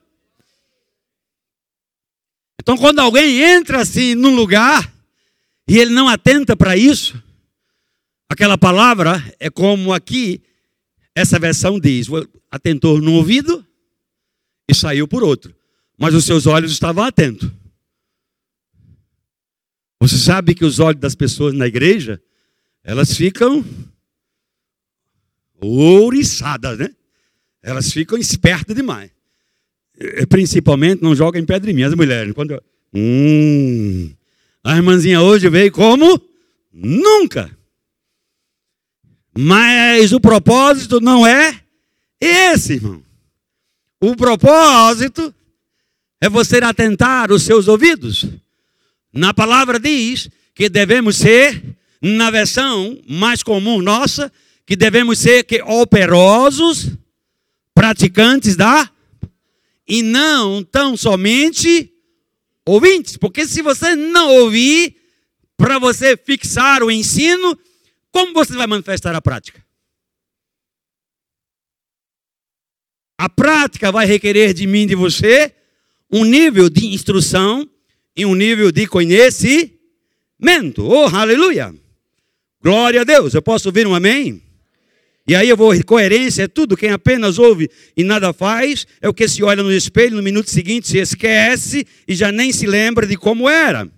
Então, 2.61 2.77
quando 2.77 3.01
alguém 3.01 3.41
entra 3.41 3.81
assim 3.81 4.15
num 4.15 4.35
lugar 4.35 4.93
e 5.69 5.79
ele 5.79 5.93
não 5.93 6.09
atenta 6.09 6.55
para 6.55 6.77
isso, 6.77 7.21
aquela 8.29 8.57
palavra 8.57 9.23
é 9.41 9.51
como 9.51 9.93
aqui 9.93 10.41
essa 11.15 11.39
versão 11.39 11.81
diz: 11.81 12.07
atentou 12.51 13.01
no 13.01 13.15
ouvido 13.15 13.67
e 14.69 14.75
saiu 14.75 15.09
por 15.09 15.23
outro, 15.23 15.55
mas 15.99 16.15
os 16.15 16.25
seus 16.25 16.47
olhos 16.47 16.73
estavam 16.73 17.03
atentos. 17.05 17.51
Você 20.03 20.19
sabe 20.19 20.53
que 20.53 20.65
os 20.65 20.81
olhos 20.81 21.01
das 21.01 21.15
pessoas 21.15 21.55
na 21.55 21.65
igreja, 21.65 22.21
elas 22.83 23.17
ficam 23.17 23.65
ouriçadas, 25.61 26.77
né? 26.77 26.93
Elas 27.63 27.93
ficam 27.93 28.19
espertas 28.19 28.75
demais. 28.75 29.13
Principalmente 30.29 31.05
não 31.05 31.15
jogam 31.15 31.41
em 31.41 31.47
pedra 31.47 31.71
em 31.71 31.75
mim, 31.75 31.85
as 31.85 31.95
mulheres. 31.95 32.35
Quando 32.35 32.51
eu, 32.51 32.63
hum, 32.93 34.13
a 34.65 34.75
irmãzinha 34.75 35.23
hoje 35.23 35.49
veio 35.49 35.71
como 35.71 36.21
nunca. 36.73 37.57
Mas 39.39 40.13
o 40.13 40.19
propósito 40.19 41.01
não 41.01 41.25
é 41.25 41.61
esse, 42.21 42.73
irmão. 42.73 43.05
O 44.01 44.17
propósito 44.17 45.33
é 46.21 46.29
você 46.29 46.57
atentar 46.57 47.31
os 47.31 47.45
seus 47.45 47.69
ouvidos 47.69 48.42
na 49.13 49.35
palavra 49.35 49.79
diz 49.79 50.29
que 50.55 50.69
devemos 50.69 51.17
ser, 51.17 51.63
na 52.01 52.31
versão 52.31 53.01
mais 53.09 53.43
comum 53.43 53.83
nossa, 53.83 54.33
que 54.67 54.75
devemos 54.75 55.19
ser 55.19 55.45
que 55.45 55.63
operosos, 55.63 56.91
praticantes 57.75 58.57
da, 58.57 58.91
e 59.87 60.03
não 60.03 60.63
tão 60.63 60.97
somente 60.97 61.93
ouvintes. 62.67 63.17
Porque 63.17 63.47
se 63.47 63.61
você 63.61 63.95
não 63.95 64.31
ouvir, 64.31 64.97
para 65.57 65.79
você 65.79 66.17
fixar 66.17 66.83
o 66.83 66.91
ensino, 66.91 67.59
como 68.11 68.33
você 68.33 68.53
vai 68.55 68.67
manifestar 68.67 69.15
a 69.15 69.23
prática? 69.23 69.65
A 73.17 73.29
prática 73.29 73.93
vai 73.93 74.05
requerer 74.05 74.53
de 74.53 74.67
mim, 74.67 74.87
de 74.87 74.97
você, 74.97 75.55
um 76.11 76.25
nível 76.25 76.69
de 76.69 76.87
instrução 76.87 77.69
em 78.17 78.25
um 78.25 78.35
nível 78.35 78.71
de 78.71 78.87
conhecimento. 78.87 79.73
Oh, 80.79 81.07
aleluia! 81.07 81.75
Glória 82.63 83.01
a 83.01 83.05
Deus. 83.05 83.35
Eu 83.35 83.43
posso 83.43 83.69
ouvir 83.69 83.87
um 83.87 83.95
amém? 83.95 84.43
E 85.27 85.35
aí 85.35 85.49
eu 85.49 85.57
vou, 85.57 85.73
coerência 85.85 86.45
é 86.45 86.49
tudo. 86.49 86.77
Quem 86.77 86.91
apenas 86.91 87.39
ouve 87.39 87.71
e 87.97 88.03
nada 88.03 88.33
faz 88.33 88.87
é 89.01 89.09
o 89.09 89.15
que 89.15 89.29
se 89.29 89.43
olha 89.43 89.63
no 89.63 89.73
espelho, 89.73 90.17
no 90.17 90.23
minuto 90.23 90.51
seguinte 90.51 90.89
se 90.89 90.99
esquece 90.99 91.87
e 92.07 92.15
já 92.15 92.33
nem 92.33 92.53
se 92.53 92.67
lembra 92.67 93.07
de 93.07 93.17
como 93.17 93.49
era. 93.49 93.89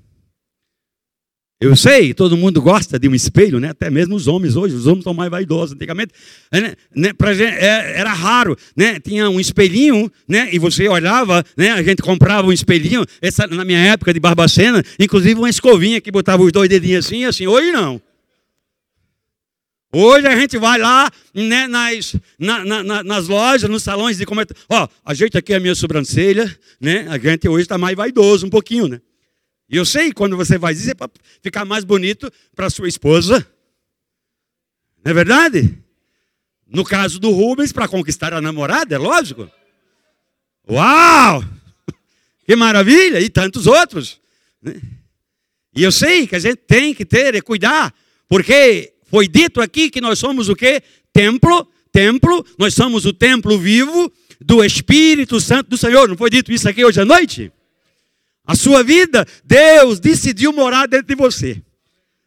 Eu 1.65 1.75
sei, 1.75 2.13
todo 2.13 2.37
mundo 2.37 2.61
gosta 2.61 2.99
de 2.99 3.09
um 3.09 3.15
espelho, 3.15 3.59
né? 3.59 3.71
Até 3.71 3.89
mesmo 3.89 4.15
os 4.15 4.27
homens 4.27 4.55
hoje, 4.55 4.75
os 4.75 4.87
homens 4.87 4.99
estão 4.99 5.15
mais 5.15 5.31
vaidosos. 5.31 5.75
Antigamente, 5.75 6.13
né? 6.53 6.75
né 6.95 7.13
pra 7.15 7.33
gente, 7.33 7.55
é, 7.55 8.01
era 8.01 8.13
raro, 8.13 8.55
né? 8.77 9.01
Tinha 9.01 9.31
um 9.31 9.41
espelhinho, 9.41 10.13
né? 10.29 10.51
E 10.53 10.59
você 10.59 10.87
olhava, 10.87 11.43
né? 11.57 11.71
A 11.71 11.83
gente 11.83 12.03
comprava 12.03 12.47
um 12.47 12.53
espelhinho. 12.53 13.07
Essa, 13.23 13.47
na 13.47 13.65
minha 13.65 13.79
época 13.79 14.13
de 14.13 14.21
Barbacena, 14.21 14.85
inclusive 15.01 15.41
uma 15.41 15.49
escovinha 15.49 16.03
que 16.03 16.11
botava 16.11 16.43
os 16.43 16.53
dois 16.53 16.69
dedinhos 16.69 17.07
assim, 17.07 17.25
assim. 17.25 17.47
Hoje 17.47 17.73
não. 17.73 17.99
Hoje 19.91 20.27
a 20.27 20.39
gente 20.39 20.59
vai 20.59 20.79
lá 20.79 21.11
né, 21.33 21.67
nas, 21.67 22.15
na, 22.39 22.63
na, 22.63 23.03
nas 23.03 23.27
lojas, 23.27 23.71
nos 23.71 23.83
salões 23.83 24.19
de 24.19 24.27
comentário. 24.27 24.63
Ó, 24.69 24.87
ajeita 25.03 25.39
aqui 25.39 25.55
a 25.55 25.61
minha 25.61 25.75
sobrancelha, 25.75 26.55
né? 26.79 27.07
A 27.09 27.17
gente 27.17 27.49
hoje 27.49 27.63
está 27.63 27.79
mais 27.79 27.97
vaidoso 27.97 28.47
um 28.47 28.51
pouquinho, 28.51 28.87
né? 28.87 29.01
E 29.75 29.77
eu 29.77 29.85
sei 29.85 30.13
quando 30.13 30.37
você 30.37 30.57
faz 30.57 30.81
isso 30.81 30.93
é 30.93 30.95
para 30.95 31.11
ficar 31.43 31.65
mais 31.65 31.83
bonito 31.83 32.33
para 32.55 32.71
sua 32.71 32.87
esposa. 32.87 33.45
Não 35.05 35.11
é 35.11 35.13
verdade? 35.13 35.77
No 36.65 36.85
caso 36.85 37.19
do 37.19 37.33
Rubens, 37.33 37.73
para 37.73 37.89
conquistar 37.89 38.33
a 38.33 38.41
namorada, 38.41 38.95
é 38.95 38.99
lógico. 38.99 39.51
Uau! 40.71 41.43
Que 42.47 42.55
maravilha! 42.55 43.19
E 43.21 43.29
tantos 43.29 43.67
outros. 43.67 44.21
Né? 44.63 44.81
E 45.75 45.83
eu 45.83 45.91
sei 45.91 46.29
que 46.29 46.37
a 46.37 46.39
gente 46.39 46.59
tem 46.59 46.95
que 46.95 47.05
ter 47.05 47.35
e 47.35 47.43
cuidar, 47.43 47.93
porque 48.29 48.93
foi 49.11 49.27
dito 49.27 49.61
aqui 49.61 49.91
que 49.91 50.01
nós 50.01 50.21
somos 50.21 50.49
o 50.49 50.55
quê? 50.55 50.85
Templo, 51.13 51.67
templo, 51.91 52.47
nós 52.57 52.75
somos 52.75 53.07
o 53.07 53.13
templo 53.13 53.59
vivo 53.59 54.13
do 54.41 54.65
Espírito 54.65 55.41
Santo 55.41 55.71
do 55.71 55.77
Senhor. 55.77 56.09
Não 56.09 56.17
foi 56.17 56.31
dito 56.31 56.53
isso 56.53 56.69
aqui 56.69 56.85
hoje 56.85 57.01
à 57.01 57.05
noite? 57.05 57.51
A 58.47 58.55
sua 58.55 58.83
vida, 58.83 59.27
Deus 59.45 59.99
decidiu 59.99 60.53
morar 60.53 60.87
dentro 60.87 61.07
de 61.07 61.15
você. 61.15 61.63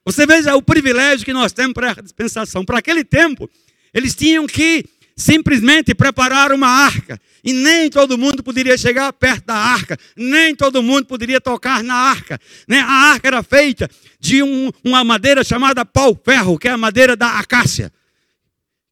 Você 0.04 0.26
veja 0.26 0.56
o 0.56 0.62
privilégio 0.62 1.26
que 1.26 1.34
nós 1.34 1.52
temos 1.52 1.74
para 1.74 1.92
a 1.92 2.02
dispensação. 2.02 2.66
Para 2.66 2.80
aquele 2.80 3.04
tempo, 3.04 3.50
eles 3.94 4.16
tinham 4.16 4.48
que 4.48 4.86
simplesmente 5.16 5.94
preparar 5.94 6.52
uma 6.52 6.68
arca. 6.68 7.20
E 7.44 7.52
nem 7.54 7.90
todo 7.90 8.18
mundo 8.18 8.42
poderia 8.44 8.78
chegar 8.78 9.12
perto 9.14 9.46
da 9.46 9.56
arca, 9.56 9.98
nem 10.16 10.56
todo 10.56 10.84
mundo 10.84 11.06
poderia 11.06 11.42
tocar 11.42 11.84
na 11.84 11.94
arca. 11.94 12.40
Né? 12.68 12.80
A 12.80 13.12
arca 13.12 13.28
era 13.28 13.44
feita 13.44 13.90
de 14.20 14.42
um, 14.42 14.72
uma 14.84 15.04
madeira 15.04 15.44
chamada 15.44 15.86
pau-ferro, 15.86 16.58
que 16.58 16.68
é 16.68 16.72
a 16.72 16.78
madeira 16.78 17.16
da 17.16 17.40
acácia. 17.40 17.92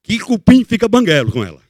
Que 0.03 0.19
cupim 0.19 0.63
fica 0.63 0.87
banguelo 0.87 1.31
com 1.31 1.43
ela. 1.43 1.64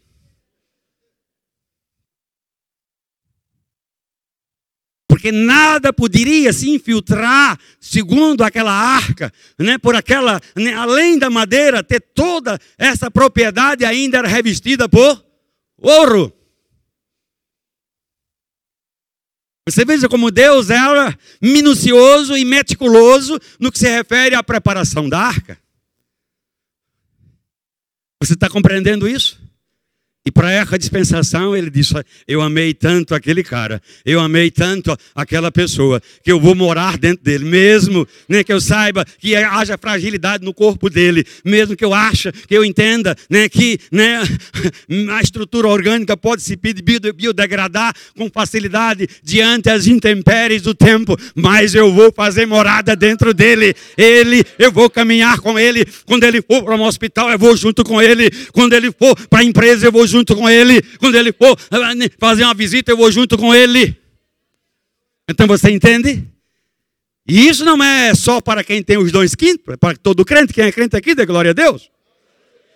Porque 5.26 5.32
nada 5.32 5.92
poderia 5.92 6.54
se 6.54 6.70
infiltrar, 6.70 7.58
segundo 7.80 8.44
aquela 8.44 8.72
arca, 8.72 9.34
né, 9.58 9.76
por 9.80 9.96
aquela, 9.96 10.40
né, 10.56 10.72
além 10.76 11.18
da 11.18 11.32
madeira, 11.32 11.84
ter 11.84 12.00
toda 12.00 12.60
essa 12.78 13.10
propriedade 13.10 13.84
ainda 13.84 14.20
era 14.20 14.28
revestida 14.28 14.88
por 14.88 15.26
ouro. 15.82 16.32
Você 19.68 19.84
veja 19.84 20.08
como 20.08 20.30
Deus 20.30 20.70
era 20.70 21.18
minucioso 21.42 22.38
e 22.38 22.46
meticuloso 22.46 23.40
no 23.60 23.72
que 23.72 23.80
se 23.80 23.90
refere 23.90 24.36
à 24.36 24.44
preparação 24.44 25.10
da 25.10 25.22
arca. 25.22 25.60
Você 28.22 28.34
está 28.34 28.48
compreendendo 28.48 29.08
isso? 29.08 29.42
E 30.28 30.32
para 30.32 30.52
essa 30.52 30.76
dispensação, 30.76 31.56
ele 31.56 31.70
disse: 31.70 31.94
Eu 32.28 32.42
amei 32.42 32.74
tanto 32.74 33.14
aquele 33.14 33.44
cara, 33.44 33.80
eu 34.04 34.20
amei 34.20 34.50
tanto 34.50 34.98
aquela 35.14 35.52
pessoa, 35.52 36.02
que 36.24 36.32
eu 36.32 36.40
vou 36.40 36.56
morar 36.56 36.98
dentro 36.98 37.24
dele, 37.24 37.46
mesmo 37.46 38.08
né, 38.28 38.44
que 38.44 38.52
eu 38.52 38.60
saiba 38.60 39.06
que 39.20 39.36
haja 39.36 39.78
fragilidade 39.78 40.44
no 40.44 40.52
corpo 40.52 40.90
dele, 40.90 41.24
mesmo 41.44 41.76
que 41.76 41.86
eu 41.86 41.94
ache, 41.94 42.32
que 42.32 42.58
eu 42.58 42.66
entenda 42.66 43.16
né, 43.30 43.48
que 43.48 43.78
né, 43.92 44.24
a 45.16 45.22
estrutura 45.22 45.68
orgânica 45.68 46.18
pode 46.18 46.42
se 46.42 46.56
biodegradar 46.56 47.94
com 48.18 48.28
facilidade 48.28 49.08
diante 49.22 49.66
das 49.66 49.86
intempéries 49.86 50.64
do 50.64 50.74
tempo, 50.74 51.16
mas 51.36 51.76
eu 51.76 51.94
vou 51.94 52.12
fazer 52.12 52.48
morada 52.48 52.96
dentro 52.96 53.32
dele. 53.32 53.76
Ele, 53.96 54.44
eu 54.58 54.72
vou 54.72 54.90
caminhar 54.90 55.40
com 55.40 55.60
ele. 55.60 55.86
Quando 56.06 56.24
ele 56.24 56.42
for 56.42 56.64
para 56.64 56.76
um 56.76 56.84
hospital, 56.84 57.30
eu 57.30 57.38
vou 57.38 57.56
junto 57.56 57.84
com 57.84 58.02
ele. 58.02 58.32
Quando 58.52 58.74
ele 58.74 58.92
for 58.92 59.16
para 59.28 59.42
a 59.42 59.44
empresa, 59.44 59.86
eu 59.86 59.92
vou 59.92 60.08
junto 60.08 60.15
junto 60.16 60.36
com 60.36 60.50
ele. 60.50 60.82
Quando 60.98 61.16
ele 61.16 61.34
for 61.34 61.58
fazer 62.18 62.44
uma 62.44 62.54
visita, 62.54 62.92
eu 62.92 62.98
vou 62.98 63.12
junto 63.12 63.38
com 63.38 63.54
ele. 63.54 63.98
Então 65.30 65.46
você 65.48 65.70
entende? 65.70 66.24
E 67.28 67.48
isso 67.48 67.66
não 67.66 67.84
é 67.84 68.14
só 68.14 68.40
para 68.40 68.64
quem 68.64 68.82
tem 68.82 68.98
os 68.98 69.12
dons 69.12 69.36
quintos, 69.36 69.74
é 69.74 69.78
para 69.78 69.98
todo 69.98 70.24
crente. 70.24 70.54
Quem 70.54 70.66
é 70.66 70.72
crente 70.72 70.96
aqui, 70.96 71.14
dê 71.14 71.26
glória 71.26 71.52
a 71.52 71.54
Deus. 71.54 71.90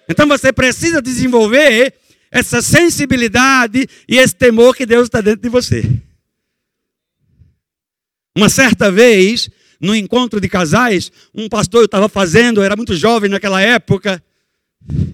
Então 0.10 0.28
você 0.28 0.52
precisa 0.52 1.02
desenvolver 1.02 1.93
essa 2.32 2.62
sensibilidade 2.62 3.88
e 4.08 4.17
esse 4.17 4.36
temor 4.36 4.75
que 4.75 4.86
Deus 4.86 5.04
está 5.04 5.21
dentro 5.21 5.41
de 5.41 5.49
você. 5.49 5.84
Uma 8.36 8.49
certa 8.49 8.91
vez, 8.91 9.49
no 9.80 9.95
encontro 9.95 10.41
de 10.41 10.49
casais, 10.49 11.12
um 11.34 11.47
pastor 11.47 11.86
estava 11.86 12.10
fazendo, 12.10 12.62
era 12.62 12.75
muito 12.75 12.95
jovem 12.95 13.30
naquela 13.30 13.62
época, 13.62 14.23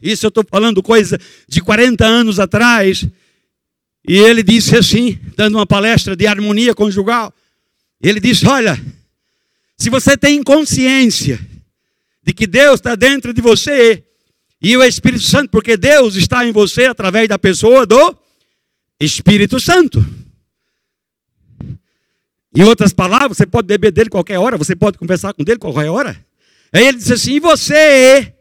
isso 0.01 0.25
eu 0.25 0.29
estou 0.29 0.45
falando 0.49 0.81
coisa 0.83 1.19
de 1.47 1.61
40 1.61 2.05
anos 2.05 2.39
atrás. 2.39 3.05
E 4.07 4.17
ele 4.17 4.43
disse 4.43 4.77
assim, 4.77 5.19
dando 5.35 5.55
uma 5.55 5.65
palestra 5.65 6.15
de 6.15 6.27
harmonia 6.27 6.75
conjugal. 6.75 7.33
Ele 8.01 8.19
disse: 8.19 8.45
Olha, 8.47 8.79
se 9.77 9.89
você 9.89 10.15
tem 10.15 10.43
consciência 10.43 11.39
de 12.23 12.33
que 12.33 12.45
Deus 12.45 12.75
está 12.75 12.95
dentro 12.95 13.33
de 13.33 13.41
você 13.41 14.03
e 14.61 14.75
o 14.77 14.83
Espírito 14.83 15.23
Santo, 15.23 15.49
porque 15.49 15.75
Deus 15.77 16.15
está 16.15 16.45
em 16.45 16.51
você 16.51 16.85
através 16.85 17.27
da 17.27 17.37
pessoa 17.37 17.85
do 17.85 18.15
Espírito 18.99 19.59
Santo. 19.59 20.05
Em 22.55 22.63
outras 22.63 22.93
palavras, 22.93 23.37
você 23.37 23.45
pode 23.45 23.67
beber 23.67 23.91
dele 23.91 24.09
qualquer 24.09 24.39
hora, 24.39 24.57
você 24.57 24.75
pode 24.75 24.97
conversar 24.97 25.33
com 25.33 25.43
ele 25.45 25.57
qualquer 25.57 25.89
hora. 25.89 26.15
Aí 26.71 26.87
ele 26.87 26.97
disse 26.97 27.13
assim: 27.13 27.33
e 27.33 27.39
você 27.39 28.33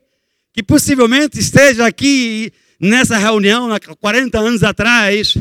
que 0.54 0.62
possivelmente 0.62 1.38
esteja 1.38 1.84
aqui 1.84 2.52
nessa 2.80 3.18
reunião, 3.18 3.72
há 3.72 3.80
40 3.80 4.38
anos 4.38 4.62
atrás, 4.62 5.36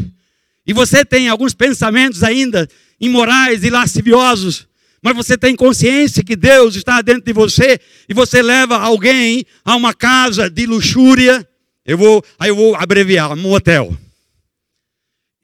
e 0.65 0.73
você 0.73 1.05
tem 1.05 1.29
alguns 1.29 1.53
pensamentos 1.53 2.23
ainda 2.23 2.67
imorais 2.99 3.63
e 3.63 3.69
lasciviosos, 3.69 4.67
mas 5.03 5.15
você 5.15 5.37
tem 5.37 5.55
consciência 5.55 6.23
que 6.23 6.35
Deus 6.35 6.75
está 6.75 7.01
dentro 7.01 7.23
de 7.25 7.33
você 7.33 7.79
e 8.09 8.13
você 8.13 8.41
leva 8.41 8.77
alguém 8.77 9.45
a 9.63 9.75
uma 9.75 9.93
casa 9.93 10.49
de 10.49 10.65
luxúria, 10.65 11.47
eu 11.85 11.97
vou, 11.97 12.23
aí 12.39 12.49
eu 12.49 12.55
vou 12.55 12.75
abreviar, 12.75 13.31
um 13.37 13.51
hotel. 13.51 13.95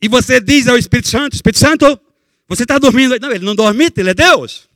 E 0.01 0.07
você 0.07 0.39
diz 0.39 0.67
ao 0.67 0.77
Espírito 0.77 1.09
Santo, 1.09 1.35
Espírito 1.35 1.59
Santo, 1.59 1.99
você 2.47 2.63
está 2.63 2.79
dormindo? 2.79 3.19
Não, 3.19 3.29
ele 3.29 3.45
não 3.45 3.53
dorme, 3.53 3.91
ele 3.95 4.09
é 4.09 4.13
Deus. 4.13 4.68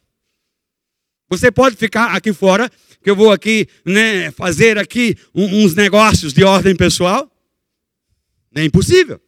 Você 1.37 1.51
pode 1.51 1.75
ficar 1.75 2.15
aqui 2.15 2.31
fora 2.33 2.69
que 3.03 3.09
eu 3.09 3.15
vou 3.15 3.31
aqui 3.31 3.67
né, 3.85 4.31
fazer 4.31 4.77
aqui 4.77 5.17
uns 5.33 5.75
negócios 5.75 6.33
de 6.33 6.43
ordem 6.43 6.75
pessoal? 6.75 7.29
É 8.55 8.63
impossível. 8.63 9.19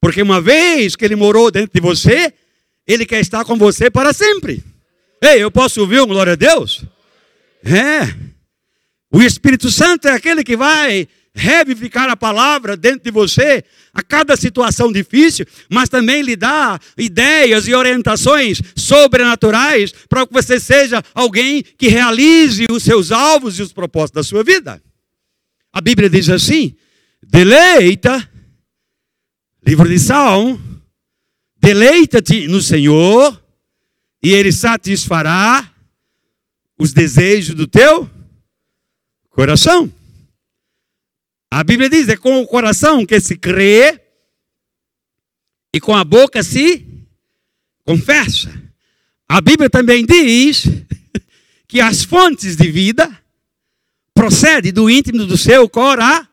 Porque 0.00 0.22
uma 0.22 0.40
vez 0.40 0.94
que 0.94 1.04
ele 1.04 1.16
morou 1.16 1.50
dentro 1.50 1.72
de 1.74 1.80
você, 1.80 2.32
ele 2.86 3.04
quer 3.04 3.20
estar 3.20 3.44
com 3.44 3.56
você 3.56 3.90
para 3.90 4.12
sempre. 4.12 4.62
Ei, 5.22 5.42
eu 5.42 5.50
posso 5.50 5.80
ouvir 5.80 6.00
um 6.00 6.06
glória 6.06 6.34
a 6.34 6.36
Deus? 6.36 6.84
É. 7.64 8.14
O 9.10 9.22
Espírito 9.22 9.70
Santo 9.70 10.06
é 10.06 10.12
aquele 10.12 10.44
que 10.44 10.56
vai 10.56 11.08
revivificar 11.36 12.08
a 12.08 12.16
palavra 12.16 12.76
dentro 12.76 13.04
de 13.04 13.10
você 13.10 13.62
a 13.92 14.02
cada 14.02 14.36
situação 14.36 14.90
difícil, 14.90 15.46
mas 15.70 15.88
também 15.88 16.22
lhe 16.22 16.34
dá 16.34 16.80
ideias 16.96 17.68
e 17.68 17.74
orientações 17.74 18.60
sobrenaturais 18.74 19.92
para 20.08 20.26
que 20.26 20.32
você 20.32 20.58
seja 20.58 21.02
alguém 21.14 21.62
que 21.62 21.88
realize 21.88 22.66
os 22.70 22.82
seus 22.82 23.12
alvos 23.12 23.58
e 23.58 23.62
os 23.62 23.72
propósitos 23.72 24.14
da 24.14 24.24
sua 24.26 24.42
vida. 24.42 24.82
A 25.72 25.80
Bíblia 25.80 26.08
diz 26.08 26.30
assim: 26.30 26.74
deleita, 27.22 28.26
livro 29.64 29.86
de 29.86 29.98
Salmo, 29.98 30.58
deleita-te 31.58 32.48
no 32.48 32.62
Senhor, 32.62 33.38
e 34.22 34.32
Ele 34.32 34.50
satisfará 34.50 35.70
os 36.78 36.94
desejos 36.94 37.54
do 37.54 37.66
teu 37.66 38.08
coração. 39.28 39.92
A 41.50 41.62
Bíblia 41.62 41.88
diz: 41.88 42.08
é 42.08 42.16
com 42.16 42.40
o 42.40 42.46
coração 42.46 43.06
que 43.06 43.20
se 43.20 43.36
crê 43.36 44.00
e 45.72 45.80
com 45.80 45.94
a 45.94 46.04
boca 46.04 46.42
se 46.42 46.86
confessa. 47.84 48.50
A 49.28 49.40
Bíblia 49.40 49.68
também 49.68 50.04
diz 50.04 50.64
que 51.66 51.80
as 51.80 52.02
fontes 52.02 52.56
de 52.56 52.70
vida 52.70 53.10
procedem 54.14 54.72
do 54.72 54.88
íntimo 54.90 55.26
do 55.26 55.36
seu 55.36 55.68
coração. 55.68 56.26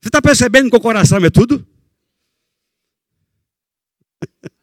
Você 0.00 0.08
está 0.08 0.22
percebendo 0.22 0.70
que 0.70 0.76
o 0.76 0.80
coração 0.80 1.18
é 1.24 1.30
tudo? 1.30 1.66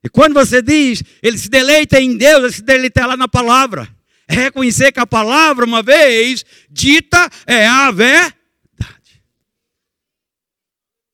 E 0.00 0.08
quando 0.08 0.34
você 0.34 0.62
diz, 0.62 1.02
ele 1.20 1.36
se 1.36 1.48
deleita 1.48 2.00
em 2.00 2.16
Deus, 2.16 2.44
ele 2.44 2.52
se 2.52 2.62
deleita 2.62 3.04
lá 3.04 3.16
na 3.16 3.26
palavra. 3.26 3.88
é 4.28 4.34
reconhecer 4.34 4.92
que 4.92 5.00
a 5.00 5.06
palavra, 5.06 5.64
uma 5.64 5.82
vez 5.82 6.44
dita, 6.70 7.28
é 7.44 7.66
a 7.66 7.90
verdade. 7.90 8.37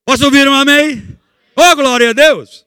Posso 0.05 0.25
ouvir 0.25 0.47
um 0.47 0.53
amém? 0.53 1.03
Oh, 1.57 1.77
glória 1.77 2.11
a 2.11 2.13
Deus! 2.13 2.65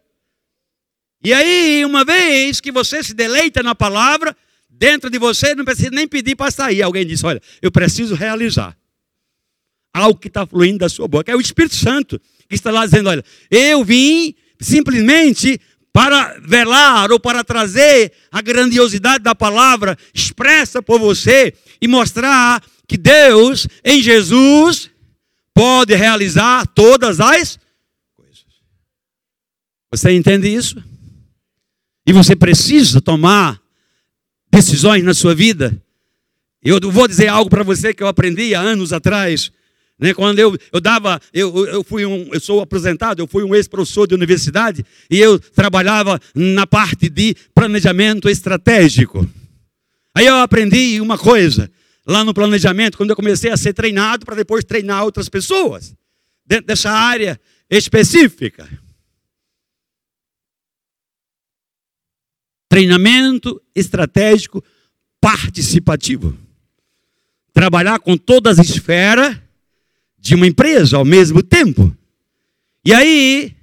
E 1.23 1.33
aí, 1.33 1.83
uma 1.85 2.03
vez 2.03 2.59
que 2.59 2.71
você 2.71 3.03
se 3.03 3.13
deleita 3.13 3.61
na 3.61 3.75
palavra, 3.75 4.35
dentro 4.69 5.09
de 5.09 5.19
você, 5.19 5.53
não 5.53 5.65
precisa 5.65 5.89
nem 5.91 6.07
pedir 6.07 6.35
para 6.35 6.51
sair. 6.51 6.81
Alguém 6.81 7.05
disse: 7.05 7.25
Olha, 7.25 7.41
eu 7.61 7.71
preciso 7.71 8.15
realizar 8.15 8.75
algo 9.93 10.19
que 10.19 10.27
está 10.27 10.45
fluindo 10.45 10.79
da 10.79 10.89
sua 10.89 11.07
boca. 11.07 11.31
É 11.31 11.35
o 11.35 11.41
Espírito 11.41 11.75
Santo 11.75 12.19
que 12.47 12.55
está 12.55 12.71
lá 12.71 12.85
dizendo: 12.85 13.09
Olha, 13.09 13.23
eu 13.51 13.83
vim 13.83 14.33
simplesmente 14.59 15.59
para 15.91 16.39
velar 16.39 17.11
ou 17.11 17.19
para 17.19 17.43
trazer 17.43 18.13
a 18.31 18.41
grandiosidade 18.41 19.23
da 19.23 19.33
palavra 19.33 19.97
expressa 20.13 20.81
por 20.81 20.99
você 20.99 21.53
e 21.81 21.87
mostrar 21.87 22.63
que 22.87 22.97
Deus, 22.97 23.67
em 23.83 24.01
Jesus, 24.01 24.89
pode 25.57 25.95
realizar 25.95 26.67
todas 26.67 27.19
as 27.19 27.57
coisas. 28.15 28.45
Você 29.91 30.11
entende 30.11 30.47
isso? 30.47 30.83
E 32.05 32.13
você 32.13 32.35
precisa 32.35 33.01
tomar 33.01 33.59
decisões 34.51 35.03
na 35.03 35.15
sua 35.15 35.33
vida. 35.33 35.75
Eu 36.63 36.79
vou 36.91 37.07
dizer 37.07 37.29
algo 37.29 37.49
para 37.49 37.63
você 37.63 37.91
que 37.91 38.03
eu 38.03 38.07
aprendi 38.07 38.53
há 38.53 38.61
anos 38.61 38.93
atrás. 38.93 39.51
Né, 39.99 40.13
quando 40.13 40.37
eu, 40.37 40.55
eu 40.71 40.79
dava, 40.79 41.19
eu, 41.33 41.65
eu 41.65 41.83
fui 41.83 42.05
um, 42.05 42.29
eu 42.31 42.39
sou 42.39 42.61
aposentado, 42.61 43.19
eu 43.19 43.27
fui 43.27 43.43
um 43.43 43.55
ex-professor 43.55 44.07
de 44.07 44.13
universidade 44.13 44.85
e 45.09 45.17
eu 45.17 45.39
trabalhava 45.39 46.19
na 46.35 46.67
parte 46.67 47.09
de 47.09 47.35
planejamento 47.55 48.29
estratégico. 48.29 49.27
Aí 50.13 50.27
eu 50.27 50.35
aprendi 50.35 51.01
uma 51.01 51.17
coisa 51.17 51.71
lá 52.07 52.23
no 52.23 52.33
planejamento, 52.33 52.97
quando 52.97 53.09
eu 53.09 53.15
comecei 53.15 53.51
a 53.51 53.57
ser 53.57 53.73
treinado 53.73 54.25
para 54.25 54.35
depois 54.35 54.63
treinar 54.63 55.03
outras 55.03 55.27
pessoas 55.27 55.93
dentro 56.45 56.65
dessa 56.65 56.89
área 56.89 57.39
específica. 57.69 58.67
Treinamento 62.69 63.61
estratégico 63.75 64.63
participativo. 65.19 66.37
Trabalhar 67.53 67.99
com 67.99 68.15
todas 68.15 68.57
as 68.59 68.69
esferas 68.69 69.37
de 70.17 70.35
uma 70.35 70.47
empresa 70.47 70.95
ao 70.95 71.03
mesmo 71.03 71.43
tempo. 71.43 71.95
E 72.85 72.93
aí, 72.93 73.53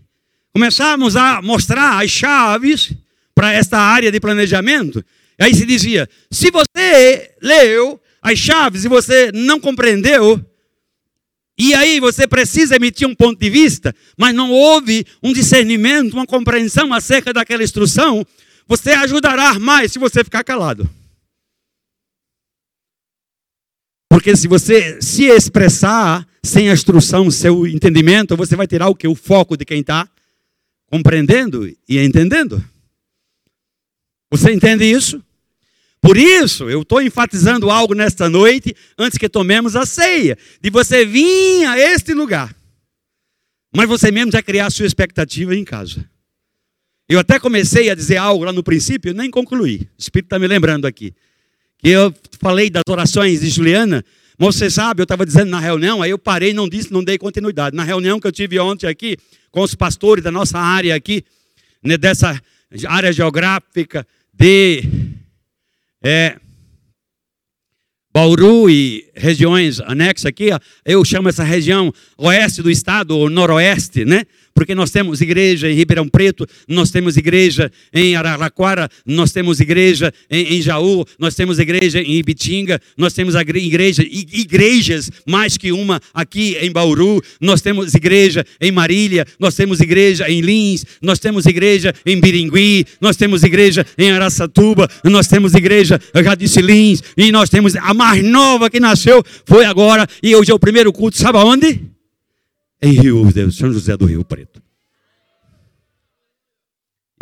começamos 0.53 1.17
a 1.17 1.41
mostrar 1.41 2.03
as 2.03 2.11
chaves 2.11 2.93
para 3.35 3.53
esta 3.53 3.79
área 3.79 4.13
de 4.13 4.21
planejamento. 4.21 5.03
E 5.39 5.45
aí 5.45 5.55
se 5.55 5.65
dizia: 5.65 6.09
se 6.31 6.51
você 6.51 7.35
leu 7.41 8.01
as 8.25 8.39
chaves 8.39 8.87
e 8.87 8.89
você 8.89 9.31
não 9.33 9.61
compreendeu, 9.61 10.43
e 11.59 11.75
aí 11.75 12.01
você 12.01 12.27
precisa 12.27 12.75
emitir 12.75 13.07
um 13.07 13.15
ponto 13.15 13.39
de 13.39 13.51
vista, 13.51 13.95
mas 14.19 14.35
não 14.35 14.51
houve 14.51 15.07
um 15.23 15.31
discernimento, 15.31 16.15
uma 16.15 16.27
compreensão 16.27 16.93
acerca 16.95 17.35
daquela 17.35 17.63
instrução, 17.63 18.27
você 18.67 18.93
ajudará 18.93 19.59
mais 19.59 19.93
se 19.93 19.99
você 19.99 20.25
ficar 20.25 20.43
calado. 20.43 20.89
Porque 24.09 24.35
se 24.35 24.49
você 24.49 25.01
se 25.03 25.25
expressar 25.25 26.27
sem 26.43 26.71
a 26.71 26.73
instrução, 26.73 27.31
seu 27.31 27.67
entendimento, 27.67 28.37
você 28.37 28.57
vai 28.57 28.67
tirar 28.67 28.89
o 28.89 28.95
que? 28.95 29.07
O 29.07 29.15
foco 29.15 29.57
de 29.57 29.65
quem 29.65 29.81
está 29.81 30.09
compreendendo 30.87 31.69
e 31.89 31.99
entendendo. 31.99 32.65
Você 34.31 34.53
entende 34.53 34.85
isso? 34.85 35.24
Por 36.05 36.19
isso, 36.19 36.69
eu 36.69 36.83
estou 36.83 37.01
enfatizando 37.01 37.71
algo 37.71 37.95
nesta 37.95 38.29
noite, 38.29 38.77
antes 38.99 39.17
que 39.17 39.27
tomemos 39.27 39.75
a 39.75 39.87
ceia, 39.87 40.37
de 40.61 40.69
você 40.69 41.07
vir 41.07 41.65
a 41.65 41.79
este 41.79 42.13
lugar, 42.13 42.55
mas 43.75 43.89
você 43.89 44.13
mesmo 44.13 44.31
já 44.31 44.43
criar 44.43 44.67
a 44.67 44.71
sua 44.71 44.85
expectativa 44.85 45.57
em 45.57 45.65
casa. 45.65 46.05
Eu 47.09 47.19
até 47.19 47.39
comecei 47.39 47.89
a 47.89 47.95
dizer 47.95 48.19
algo 48.19 48.45
lá 48.45 48.53
no 48.53 48.63
princípio, 48.63 49.15
nem 49.15 49.31
concluí. 49.31 49.77
O 49.77 49.89
Espírito 49.99 50.27
está 50.27 50.39
me 50.39 50.47
lembrando 50.47 50.87
aqui. 50.87 51.15
Que 51.79 51.89
eu 51.89 52.15
falei 52.39 52.69
das 52.69 52.83
orações 52.87 53.41
de 53.41 53.49
Juliana, 53.49 54.05
mas 54.39 54.57
você 54.57 54.69
sabe, 54.69 55.01
eu 55.01 55.05
estava 55.05 55.25
dizendo 55.25 55.49
na 55.49 55.59
reunião, 55.59 56.03
aí 56.03 56.11
eu 56.11 56.19
parei, 56.19 56.53
não 56.53 56.69
disse, 56.69 56.93
não 56.93 57.03
dei 57.03 57.17
continuidade. 57.17 57.75
Na 57.75 57.83
reunião 57.83 58.21
que 58.21 58.27
eu 58.27 58.33
tive 58.33 58.59
ontem 58.59 58.87
aqui, 58.87 59.17
com 59.51 59.63
os 59.63 59.75
pastores 59.75 60.23
da 60.23 60.31
nossa 60.31 60.59
área 60.59 60.95
aqui, 60.95 61.25
né, 61.83 61.97
dessa 61.97 62.39
área 62.87 63.11
geográfica 63.11 64.07
de 64.35 64.83
é, 66.05 66.37
Bauru 68.13 68.71
e 68.71 69.11
regiões 69.17 69.81
anexas 69.81 70.27
aqui, 70.27 70.51
eu 70.85 71.05
chamo 71.05 71.29
essa 71.29 71.43
região 71.43 71.93
oeste 72.17 72.63
do 72.63 72.71
estado, 72.71 73.17
ou 73.17 73.29
noroeste, 73.29 74.05
né? 74.05 74.25
Porque 74.55 74.75
nós 74.75 74.91
temos 74.91 75.21
igreja 75.21 75.71
em 75.71 75.75
Ribeirão 75.75 76.09
Preto, 76.09 76.47
nós 76.69 76.91
temos 76.91 77.17
igreja 77.17 77.71
em 77.93 78.15
Araraquara, 78.15 78.89
nós 79.05 79.33
temos 79.33 79.59
igreja 79.61 80.13
em, 80.31 80.55
em 80.55 80.63
Jaú, 80.63 81.05
nós 81.19 81.35
temos 81.35 81.59
igreja 81.59 82.01
em 82.01 82.15
Ibitinga, 82.15 82.81
nós 82.97 83.13
temos 83.13 83.35
igreja, 83.35 84.03
igrejas, 84.03 85.11
mais 85.27 85.57
que 85.57 85.73
uma 85.73 86.01
aqui 86.13 86.57
em 86.61 86.71
Bauru, 86.71 87.21
nós 87.41 87.61
temos 87.61 87.93
igreja 87.95 88.45
em 88.61 88.71
Marília, 88.71 89.27
nós 89.39 89.55
temos 89.55 89.81
igreja 89.81 90.31
em 90.31 90.41
Lins, 90.41 90.85
nós 91.03 91.19
temos 91.19 91.47
igreja 91.47 91.93
em 92.07 92.21
Biringui, 92.21 92.87
nós 93.01 93.17
temos 93.17 93.43
igreja 93.43 93.85
em 93.99 94.13
Araçatuba, 94.13 94.89
nós 95.03 95.27
temos 95.27 95.55
igreja, 95.55 96.01
já 96.23 96.35
disse 96.35 96.63
Lins, 96.63 97.03
e 97.17 97.33
nós 97.33 97.51
temos 97.51 97.75
a 97.75 97.93
mais 97.93 98.23
nova 98.23 98.71
que 98.71 98.79
nasceu, 98.79 99.23
foi 99.45 99.65
agora, 99.65 100.07
e 100.23 100.35
hoje 100.37 100.51
é 100.51 100.55
o 100.55 100.59
primeiro 100.59 100.93
culto, 100.93 101.19
sabe 101.19 101.39
aonde? 101.39 101.94
Em 102.85 102.93
Rio, 102.93 103.27
São 103.51 103.73
José 103.73 103.97
do 103.97 104.07
Rio 104.07 104.25
Preto. 104.25 104.63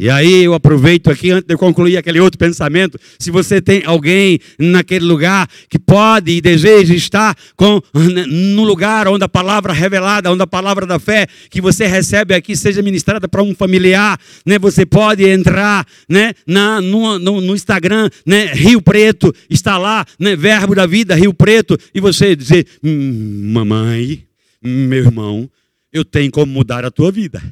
E 0.03 0.11
aí 0.11 0.42
eu 0.42 0.53
aproveito 0.53 1.12
aqui, 1.12 1.31
antes 1.31 1.46
de 1.46 1.55
eu 1.55 1.59
concluir 1.59 1.96
aquele 1.96 2.18
outro 2.18 2.37
pensamento, 2.37 2.98
se 3.20 3.31
você 3.31 3.61
tem 3.61 3.85
alguém 3.85 4.40
naquele 4.59 5.05
lugar 5.05 5.48
que 5.68 5.79
pode 5.79 6.33
e 6.33 6.40
deseja 6.40 6.92
estar 6.92 7.37
com, 7.55 7.81
no 8.27 8.64
lugar 8.64 9.07
onde 9.07 9.22
a 9.22 9.29
palavra 9.29 9.72
revelada, 9.72 10.33
onde 10.33 10.42
a 10.42 10.46
palavra 10.46 10.87
da 10.87 10.98
fé 10.98 11.29
que 11.48 11.61
você 11.61 11.87
recebe 11.87 12.35
aqui 12.35 12.57
seja 12.57 12.83
ministrada 12.83 13.29
para 13.29 13.44
um 13.44 13.55
familiar, 13.55 14.18
né? 14.44 14.59
você 14.59 14.85
pode 14.85 15.25
entrar 15.25 15.87
né? 16.09 16.33
Na, 16.44 16.81
no, 16.81 17.20
no, 17.20 17.40
no 17.40 17.55
Instagram, 17.55 18.11
né? 18.27 18.46
Rio 18.46 18.83
Preto, 18.83 19.33
está 19.48 19.79
lá, 19.79 20.05
né? 20.18 20.35
Verbo 20.35 20.75
da 20.75 20.85
Vida, 20.85 21.14
Rio 21.14 21.33
Preto, 21.33 21.79
e 21.94 22.01
você 22.01 22.35
dizer, 22.35 22.66
hum, 22.83 23.53
mamãe, 23.53 24.25
meu 24.62 24.98
irmão, 24.98 25.51
eu 25.92 26.05
tenho 26.05 26.31
como 26.31 26.53
mudar 26.53 26.85
a 26.85 26.90
tua 26.90 27.11
vida. 27.11 27.42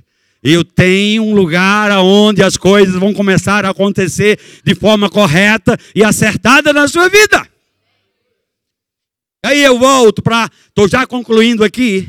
Eu 0.43 0.65
tenho 0.65 1.23
um 1.23 1.35
lugar 1.35 1.91
onde 1.99 2.43
as 2.43 2.57
coisas 2.57 2.95
vão 2.95 3.13
começar 3.13 3.65
a 3.65 3.71
acontecer 3.71 4.39
de 4.65 4.75
forma 4.75 5.11
correta 5.11 5.79
e 5.95 6.03
acertada 6.03 6.73
na 6.73 6.89
sua 6.89 7.09
vida. 7.09 7.47
Aí 9.45 9.63
eu 9.63 9.79
volto 9.79 10.23
para, 10.23 10.51
estou 10.69 10.89
já 10.89 11.07
concluindo 11.07 11.65
aqui, 11.65 12.09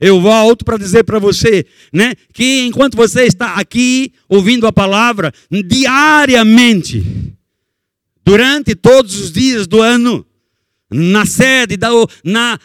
eu 0.00 0.20
volto 0.20 0.64
para 0.64 0.76
dizer 0.76 1.04
para 1.04 1.18
você, 1.18 1.64
né, 1.92 2.14
que 2.32 2.66
enquanto 2.66 2.96
você 2.96 3.24
está 3.24 3.54
aqui 3.54 4.12
ouvindo 4.28 4.66
a 4.66 4.72
palavra 4.72 5.32
diariamente, 5.50 7.04
durante 8.24 8.74
todos 8.74 9.18
os 9.20 9.30
dias 9.30 9.66
do 9.66 9.80
ano, 9.80 10.26
na 10.90 11.24
sede, 11.24 11.76
da, 11.76 11.90
na, 12.24 12.58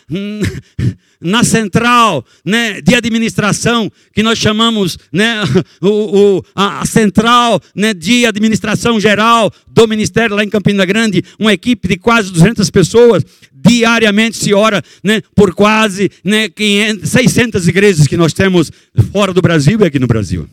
na 1.19 1.43
central 1.43 2.25
né, 2.45 2.81
de 2.81 2.95
administração, 2.95 3.91
que 4.13 4.23
nós 4.23 4.37
chamamos 4.37 4.97
né, 5.11 5.41
o, 5.81 6.37
o, 6.37 6.43
a, 6.55 6.85
central 6.85 7.61
né, 7.75 7.93
de 7.93 8.25
administração 8.25 8.99
geral 8.99 9.51
do 9.67 9.87
Ministério 9.87 10.35
lá 10.35 10.43
em 10.43 10.49
Campina 10.49 10.85
Grande, 10.85 11.23
uma 11.39 11.53
equipe 11.53 11.87
de 11.87 11.97
quase 11.97 12.31
200 12.31 12.69
pessoas, 12.69 13.23
diariamente 13.53 14.37
se 14.37 14.53
ora 14.53 14.83
né, 15.03 15.21
por 15.35 15.53
quase 15.53 16.11
né, 16.23 16.49
500, 16.49 17.09
600 17.09 17.67
igrejas 17.67 18.07
que 18.07 18.17
nós 18.17 18.33
temos 18.33 18.71
fora 19.11 19.33
do 19.33 19.41
Brasil 19.41 19.79
e 19.81 19.85
aqui 19.85 19.99
no 19.99 20.07
Brasil. 20.07 20.47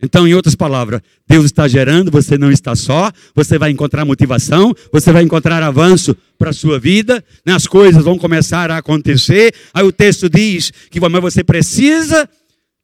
Então, 0.00 0.28
em 0.28 0.34
outras 0.34 0.54
palavras, 0.54 1.00
Deus 1.28 1.44
está 1.46 1.66
gerando, 1.66 2.10
você 2.10 2.38
não 2.38 2.52
está 2.52 2.76
só, 2.76 3.10
você 3.34 3.58
vai 3.58 3.70
encontrar 3.70 4.04
motivação, 4.04 4.72
você 4.92 5.10
vai 5.10 5.24
encontrar 5.24 5.60
avanço 5.60 6.16
para 6.38 6.50
a 6.50 6.52
sua 6.52 6.78
vida, 6.78 7.24
né? 7.44 7.52
as 7.52 7.66
coisas 7.66 8.04
vão 8.04 8.16
começar 8.16 8.70
a 8.70 8.78
acontecer. 8.78 9.52
Aí 9.74 9.84
o 9.84 9.90
texto 9.90 10.30
diz 10.30 10.70
que 10.88 11.00
mas 11.00 11.20
você 11.20 11.42
precisa 11.42 12.28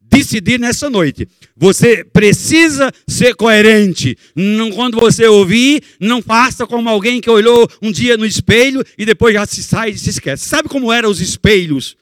decidir 0.00 0.58
nessa 0.58 0.90
noite. 0.90 1.28
Você 1.56 2.04
precisa 2.04 2.92
ser 3.06 3.34
coerente. 3.34 4.18
Não, 4.34 4.72
quando 4.72 4.98
você 4.98 5.26
ouvir, 5.26 5.82
não 6.00 6.20
faça 6.20 6.66
como 6.66 6.88
alguém 6.88 7.20
que 7.20 7.30
olhou 7.30 7.68
um 7.80 7.92
dia 7.92 8.16
no 8.16 8.26
espelho 8.26 8.84
e 8.98 9.04
depois 9.06 9.34
já 9.34 9.46
se 9.46 9.62
sai 9.62 9.90
e 9.90 9.98
se 9.98 10.10
esquece. 10.10 10.48
Sabe 10.48 10.68
como 10.68 10.92
eram 10.92 11.10
os 11.10 11.20
espelhos 11.20 11.96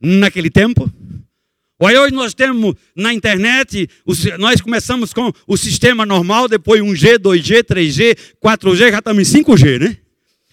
naquele 0.00 0.50
tempo? 0.50 0.90
Olha, 1.82 2.02
hoje 2.02 2.12
nós 2.12 2.34
temos 2.34 2.74
na 2.94 3.14
internet, 3.14 3.88
nós 4.38 4.60
começamos 4.60 5.14
com 5.14 5.32
o 5.46 5.56
sistema 5.56 6.04
normal, 6.04 6.46
depois 6.46 6.82
1G, 6.82 7.18
2G, 7.18 7.64
3G, 7.64 8.18
4G, 8.38 8.90
já 8.90 8.98
estamos 8.98 9.34
em 9.34 9.42
5G, 9.42 9.80
né? 9.80 9.96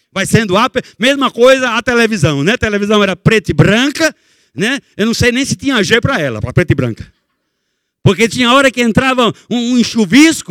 Vai 0.09 0.25
sendo 0.25 0.55
a 0.55 0.71
mesma 0.97 1.30
coisa 1.30 1.71
a 1.71 1.82
televisão, 1.82 2.45
né? 2.45 2.53
A 2.53 2.57
televisão 2.57 3.03
era 3.03 3.13
preta 3.13 3.51
e 3.51 3.53
branca, 3.53 4.15
né? 4.55 4.80
Eu 4.95 5.05
não 5.05 5.13
sei 5.13 5.34
nem 5.34 5.43
se 5.43 5.57
tinha 5.57 5.84
G 5.84 5.99
para 5.99 6.17
ela, 6.17 6.39
para 6.39 6.53
preta 6.53 6.71
e 6.71 6.75
branca. 6.75 7.11
Porque 8.01 8.30
tinha 8.30 8.53
hora 8.53 8.71
que 8.71 8.82
entrava 8.82 9.34
um, 9.49 9.75
um 9.75 9.82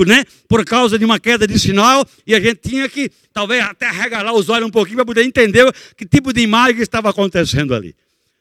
né? 0.07 0.24
Por 0.47 0.62
causa 0.62 0.99
de 0.99 1.07
uma 1.07 1.18
queda 1.18 1.47
de 1.47 1.59
sinal, 1.59 2.07
e 2.27 2.35
a 2.35 2.41
gente 2.41 2.68
tinha 2.68 2.87
que, 2.87 3.11
talvez, 3.33 3.64
até 3.64 3.91
regalar 3.91 4.35
os 4.35 4.51
olhos 4.51 4.68
um 4.68 4.70
pouquinho 4.70 4.97
para 4.97 5.07
poder 5.07 5.24
entender 5.24 5.74
que 5.97 6.05
tipo 6.05 6.35
de 6.35 6.43
imagem 6.43 6.83
estava 6.83 7.09
acontecendo 7.09 7.74
ali. 7.74 7.95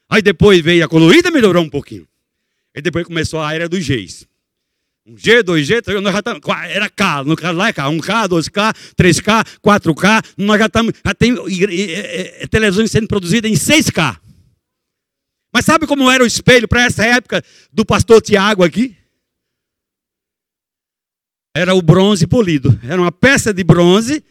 Aí 0.10 0.22
depois 0.22 0.60
veio 0.60 0.84
a 0.84 0.90
colorida, 0.90 1.32
melhorou 1.32 1.64
um 1.64 1.70
pouquinho. 1.70 2.06
E 2.76 2.82
depois 2.82 3.06
começou 3.06 3.42
a 3.42 3.54
era 3.54 3.70
dos 3.70 3.88
Gs. 3.88 4.28
Um 5.08 5.16
G, 5.16 5.44
2G, 5.44 5.84
3, 5.84 6.02
nós 6.02 6.14
já 6.14 6.20
estamos, 6.20 6.42
era 6.68 6.90
K, 6.90 7.24
no 7.24 7.36
caso 7.36 7.56
lá 7.56 7.70
é 7.70 7.74
K, 7.74 7.84
1K, 7.84 8.28
2K, 8.28 8.76
3K, 8.98 9.46
4K, 9.64 10.34
nós 10.36 10.58
já 10.58 10.66
estamos, 10.66 10.94
já 11.06 11.14
tem 11.14 11.36
televisões 12.50 12.90
sendo 12.90 13.08
produzidas 13.08 13.52
em 13.52 13.54
6K. 13.54 14.20
Mas 15.54 15.64
sabe 15.64 15.86
como 15.88 16.10
era 16.10 16.24
o 16.24 16.28
espelho 16.28 16.68
para 16.68 16.86
essa 16.86 17.06
época 17.06 17.44
do 17.72 17.86
pastor 17.86 18.20
Tiago 18.22 18.64
aqui? 18.64 18.98
Era 21.56 21.74
o 21.76 21.82
bronze 21.82 22.28
polido. 22.28 22.78
Era 22.84 23.00
uma 23.00 23.12
peça 23.12 23.54
de 23.54 23.64
bronze 23.64 24.22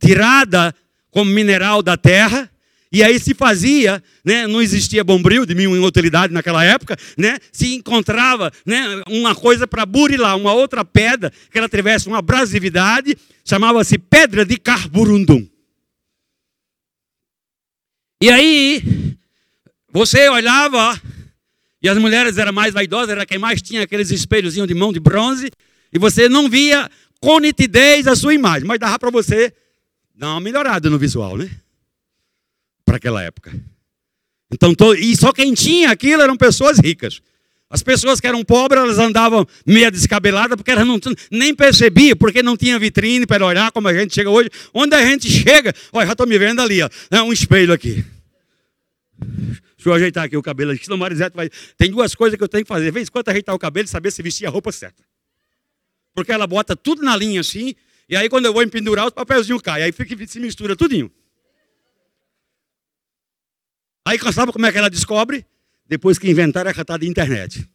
tirada 0.00 0.74
como 1.10 1.30
mineral 1.30 1.82
da 1.82 1.96
terra 1.96 2.50
e 2.92 3.02
aí 3.02 3.18
se 3.18 3.32
fazia, 3.32 4.02
né, 4.22 4.46
não 4.46 4.60
existia 4.60 5.02
bombril 5.02 5.46
de 5.46 5.54
mil 5.54 5.82
utilidade 5.82 6.32
naquela 6.32 6.62
época, 6.62 6.96
né, 7.16 7.38
se 7.50 7.74
encontrava 7.74 8.52
né, 8.66 9.02
uma 9.08 9.34
coisa 9.34 9.66
para 9.66 9.86
burilar, 9.86 10.36
uma 10.36 10.52
outra 10.52 10.84
pedra 10.84 11.32
que 11.50 11.56
ela 11.56 11.68
tivesse 11.68 12.06
uma 12.06 12.18
abrasividade, 12.18 13.16
chamava-se 13.44 13.96
pedra 13.98 14.44
de 14.44 14.58
carburundum. 14.58 15.48
E 18.20 18.30
aí, 18.30 19.16
você 19.90 20.28
olhava, 20.28 21.00
e 21.82 21.88
as 21.88 21.96
mulheres 21.98 22.36
eram 22.36 22.52
mais 22.52 22.74
vaidosas, 22.74 23.08
era 23.08 23.26
quem 23.26 23.38
mais 23.38 23.62
tinha 23.62 23.82
aqueles 23.82 24.10
espelhos 24.10 24.54
de 24.54 24.74
mão 24.74 24.92
de 24.92 25.00
bronze, 25.00 25.50
e 25.92 25.98
você 25.98 26.28
não 26.28 26.48
via 26.48 26.90
com 27.20 27.38
nitidez 27.38 28.06
a 28.06 28.14
sua 28.14 28.34
imagem, 28.34 28.66
mas 28.66 28.78
dava 28.78 28.98
para 28.98 29.10
você 29.10 29.52
dar 30.14 30.32
uma 30.32 30.40
melhorada 30.40 30.90
no 30.90 30.98
visual, 30.98 31.36
né? 31.38 31.50
Para 32.84 32.96
aquela 32.96 33.22
época. 33.22 33.52
Então, 34.52 34.74
e 34.94 35.16
só 35.16 35.32
quem 35.32 35.54
tinha 35.54 35.90
aquilo 35.90 36.22
eram 36.22 36.36
pessoas 36.36 36.78
ricas. 36.78 37.22
As 37.70 37.82
pessoas 37.82 38.20
que 38.20 38.26
eram 38.26 38.44
pobres, 38.44 38.82
elas 38.82 38.98
andavam 38.98 39.46
meia 39.66 39.90
descabeladas, 39.90 40.56
porque 40.56 40.70
elas 40.70 40.86
não 40.86 41.00
nem 41.30 41.54
percebiam, 41.54 42.14
porque 42.14 42.42
não 42.42 42.54
tinha 42.54 42.78
vitrine 42.78 43.26
para 43.26 43.46
olhar 43.46 43.72
como 43.72 43.88
a 43.88 43.94
gente 43.94 44.14
chega 44.14 44.28
hoje. 44.28 44.50
Onde 44.74 44.94
a 44.94 45.02
gente 45.06 45.26
chega, 45.30 45.74
olha, 45.90 46.06
já 46.06 46.12
estou 46.12 46.26
me 46.26 46.38
vendo 46.38 46.60
ali, 46.60 46.82
ó, 46.82 46.90
é 47.10 47.22
um 47.22 47.32
espelho 47.32 47.72
aqui. 47.72 48.04
Deixa 49.18 49.88
eu 49.88 49.94
ajeitar 49.94 50.24
aqui 50.24 50.36
o 50.36 50.42
cabelo. 50.42 50.76
Senão 50.76 50.98
Marisete 50.98 51.34
vai. 51.34 51.48
Tem 51.78 51.90
duas 51.90 52.14
coisas 52.14 52.36
que 52.36 52.44
eu 52.44 52.48
tenho 52.48 52.62
que 52.62 52.68
fazer. 52.68 52.92
Vez 52.92 53.08
quando 53.08 53.28
ajeitar 53.30 53.54
o 53.54 53.58
cabelo 53.58 53.86
e 53.86 53.88
saber 53.88 54.10
se 54.10 54.22
vestir 54.22 54.46
a 54.46 54.50
roupa 54.50 54.70
certa. 54.70 55.02
Porque 56.14 56.30
ela 56.30 56.46
bota 56.46 56.76
tudo 56.76 57.02
na 57.02 57.16
linha 57.16 57.40
assim, 57.40 57.74
e 58.06 58.14
aí 58.14 58.28
quando 58.28 58.44
eu 58.44 58.52
vou 58.52 58.62
empendurar, 58.62 59.06
os 59.06 59.12
papelzinhos 59.12 59.62
caem. 59.62 59.84
Aí 59.84 59.92
fica, 59.92 60.14
se 60.26 60.38
mistura 60.38 60.76
tudinho. 60.76 61.10
Aí 64.04 64.18
sabe 64.32 64.52
como 64.52 64.66
é 64.66 64.72
que 64.72 64.78
ela 64.78 64.90
descobre? 64.90 65.46
Depois 65.86 66.18
que 66.18 66.30
inventaram 66.30 66.70
a 66.70 66.74
catada 66.74 67.04
de 67.04 67.10
internet. 67.10 67.68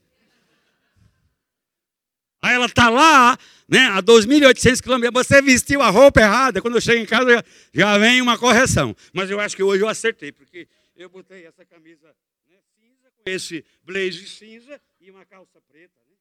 Aí 2.42 2.54
ela 2.54 2.66
está 2.66 2.90
lá, 2.90 3.38
né, 3.68 3.88
a 3.88 4.02
2.800 4.02 4.82
quilômetros. 4.82 5.28
Você 5.28 5.42
vestiu 5.42 5.82
a 5.82 5.90
roupa 5.90 6.22
errada. 6.22 6.62
Quando 6.62 6.76
eu 6.76 6.82
chego 6.82 7.02
em 7.02 7.06
casa, 7.06 7.44
já, 7.74 7.98
vem 7.98 8.22
uma 8.22 8.38
correção. 8.38 8.96
Mas 9.14 9.30
eu 9.30 9.40
acho 9.40 9.56
que 9.56 9.64
hoje 9.64 9.84
eu 9.84 9.88
acertei, 9.88 10.32
porque 10.32 10.68
eu 10.96 11.10
botei 11.10 11.46
essa 11.46 11.66
camisa 11.66 12.08
né, 12.50 12.58
cinza 12.80 13.12
com 13.12 13.30
esse 13.30 13.66
blazer 13.84 14.28
cinza 14.28 14.80
e 15.02 15.10
uma 15.10 15.26
calça 15.26 15.60
preta. 15.68 15.94
Né? 16.10 16.16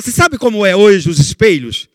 Você 0.00 0.10
sabe 0.10 0.36
como 0.36 0.66
é 0.66 0.74
hoje 0.74 1.08
os 1.08 1.18
espelhos? 1.18 1.88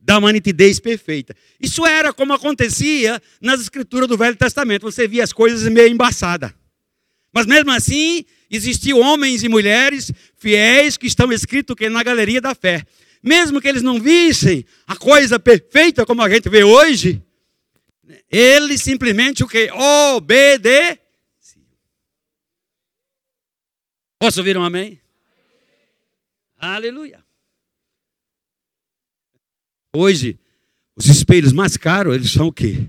Dá 0.00 0.18
uma 0.18 0.32
nitidez 0.32 0.80
perfeita. 0.80 1.34
Isso 1.60 1.84
era 1.86 2.12
como 2.12 2.32
acontecia 2.32 3.20
nas 3.40 3.60
escrituras 3.60 4.08
do 4.08 4.16
Velho 4.16 4.36
Testamento. 4.36 4.82
Você 4.82 5.06
via 5.06 5.22
as 5.22 5.32
coisas 5.32 5.70
meio 5.70 5.88
embaçadas. 5.88 6.52
Mas 7.32 7.46
mesmo 7.46 7.70
assim, 7.70 8.24
existiam 8.50 8.98
homens 9.00 9.42
e 9.44 9.48
mulheres 9.48 10.10
fiéis 10.36 10.96
que 10.96 11.06
estão 11.06 11.32
escritos 11.32 11.76
que 11.76 11.88
na 11.88 12.02
galeria 12.02 12.40
da 12.40 12.54
fé. 12.54 12.84
Mesmo 13.22 13.60
que 13.60 13.68
eles 13.68 13.82
não 13.82 14.00
vissem 14.00 14.64
a 14.86 14.96
coisa 14.96 15.38
perfeita 15.38 16.06
como 16.06 16.22
a 16.22 16.30
gente 16.30 16.48
vê 16.48 16.64
hoje, 16.64 17.22
eles 18.30 18.82
simplesmente 18.82 19.44
o 19.44 19.48
que? 19.48 19.70
Obedeciam. 19.70 20.98
Posso 24.18 24.40
ouvir 24.40 24.56
um 24.56 24.64
amém? 24.64 25.00
Aleluia. 26.58 27.19
Hoje, 29.92 30.38
os 30.96 31.06
espelhos 31.06 31.52
mais 31.52 31.76
caros, 31.76 32.14
eles 32.14 32.30
são 32.30 32.46
o 32.46 32.52
quê? 32.52 32.86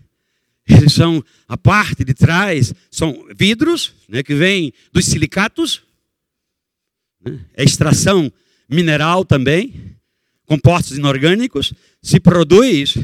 Eles 0.68 0.94
são, 0.94 1.24
a 1.48 1.58
parte 1.58 2.04
de 2.04 2.14
trás, 2.14 2.74
são 2.90 3.28
vidros, 3.36 3.94
né, 4.08 4.22
que 4.22 4.36
vêm 4.36 4.72
dos 4.94 5.06
silicatos, 5.06 5.84
né, 7.24 7.40
é 7.56 7.64
extração 7.64 8.32
mineral 8.70 9.26
também, 9.26 9.96
compostos 10.46 10.98
inorgânicos, 10.98 11.74
se 12.02 12.20
produz 12.20 12.96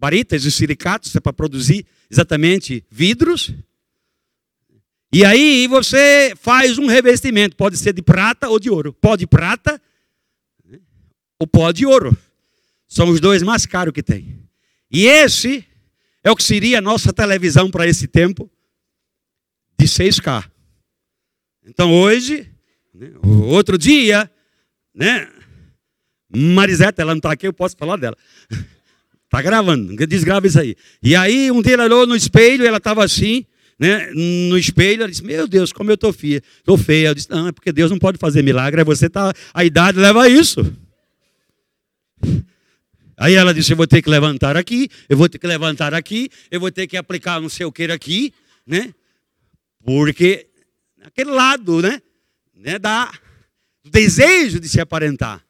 baritas 0.00 0.44
e 0.46 0.50
silicatos 0.50 1.14
é 1.14 1.20
para 1.20 1.32
produzir 1.32 1.84
exatamente 2.10 2.82
vidros. 2.90 3.52
E 5.12 5.24
aí 5.24 5.66
você 5.66 6.32
faz 6.36 6.78
um 6.78 6.86
revestimento, 6.86 7.54
pode 7.54 7.76
ser 7.76 7.92
de 7.92 8.00
prata 8.00 8.48
ou 8.48 8.58
de 8.58 8.70
ouro. 8.70 8.92
Pó 8.94 9.14
de 9.14 9.26
prata 9.26 9.80
né, 10.64 10.78
ou 11.38 11.46
pó 11.46 11.70
de 11.70 11.84
ouro. 11.84 12.16
São 12.90 13.08
os 13.08 13.20
dois 13.20 13.40
mais 13.40 13.64
caros 13.64 13.94
que 13.94 14.02
tem. 14.02 14.42
E 14.90 15.06
esse 15.06 15.64
é 16.24 16.30
o 16.30 16.34
que 16.34 16.42
seria 16.42 16.78
a 16.78 16.82
nossa 16.82 17.12
televisão 17.12 17.70
para 17.70 17.86
esse 17.86 18.08
tempo, 18.08 18.50
de 19.78 19.86
6K. 19.86 20.50
Então 21.64 21.94
hoje, 21.94 22.50
né, 22.92 23.12
outro 23.22 23.78
dia, 23.78 24.28
né? 24.92 25.30
Mariseta, 26.28 27.00
ela 27.00 27.12
não 27.12 27.18
está 27.18 27.30
aqui, 27.30 27.46
eu 27.46 27.52
posso 27.52 27.76
falar 27.76 27.96
dela. 27.96 28.16
Está 29.24 29.40
gravando, 29.40 29.94
desgrava 30.06 30.48
isso 30.48 30.58
aí. 30.58 30.76
E 31.00 31.14
aí, 31.14 31.48
um 31.50 31.62
dia 31.62 31.74
ela 31.74 31.84
olhou 31.84 32.06
no 32.08 32.16
espelho, 32.16 32.66
ela 32.66 32.78
estava 32.78 33.04
assim, 33.04 33.46
né, 33.78 34.10
no 34.10 34.58
espelho, 34.58 35.02
ela 35.02 35.10
disse, 35.10 35.24
meu 35.24 35.46
Deus, 35.46 35.72
como 35.72 35.92
eu 35.92 35.94
estou 35.94 36.12
feia. 36.12 36.42
Estou 36.58 36.76
feia. 36.76 37.08
Eu 37.08 37.14
disse, 37.14 37.30
não, 37.30 37.46
é 37.46 37.52
porque 37.52 37.72
Deus 37.72 37.90
não 37.90 37.98
pode 37.98 38.18
fazer 38.18 38.42
milagre, 38.42 38.80
é 38.80 38.84
você 38.84 39.08
tá, 39.08 39.32
a 39.54 39.64
idade 39.64 39.98
leva 39.98 40.24
a 40.24 40.28
isso. 40.28 40.60
Aí 43.20 43.34
ela 43.34 43.52
disse: 43.52 43.70
Eu 43.70 43.76
vou 43.76 43.86
ter 43.86 44.00
que 44.00 44.08
levantar 44.08 44.56
aqui, 44.56 44.88
eu 45.06 45.14
vou 45.14 45.28
ter 45.28 45.38
que 45.38 45.46
levantar 45.46 45.92
aqui, 45.92 46.30
eu 46.50 46.58
vou 46.58 46.72
ter 46.72 46.86
que 46.86 46.96
aplicar 46.96 47.38
não 47.38 47.50
sei 47.50 47.66
o 47.66 47.70
que 47.70 47.84
aqui, 47.84 48.32
né? 48.66 48.94
Porque 49.84 50.46
aquele 51.02 51.30
lado, 51.30 51.82
né? 51.82 52.00
né 52.54 52.78
da, 52.78 53.12
desejo 53.84 54.58
de 54.58 54.66
se 54.66 54.80
aparentar 54.80 55.44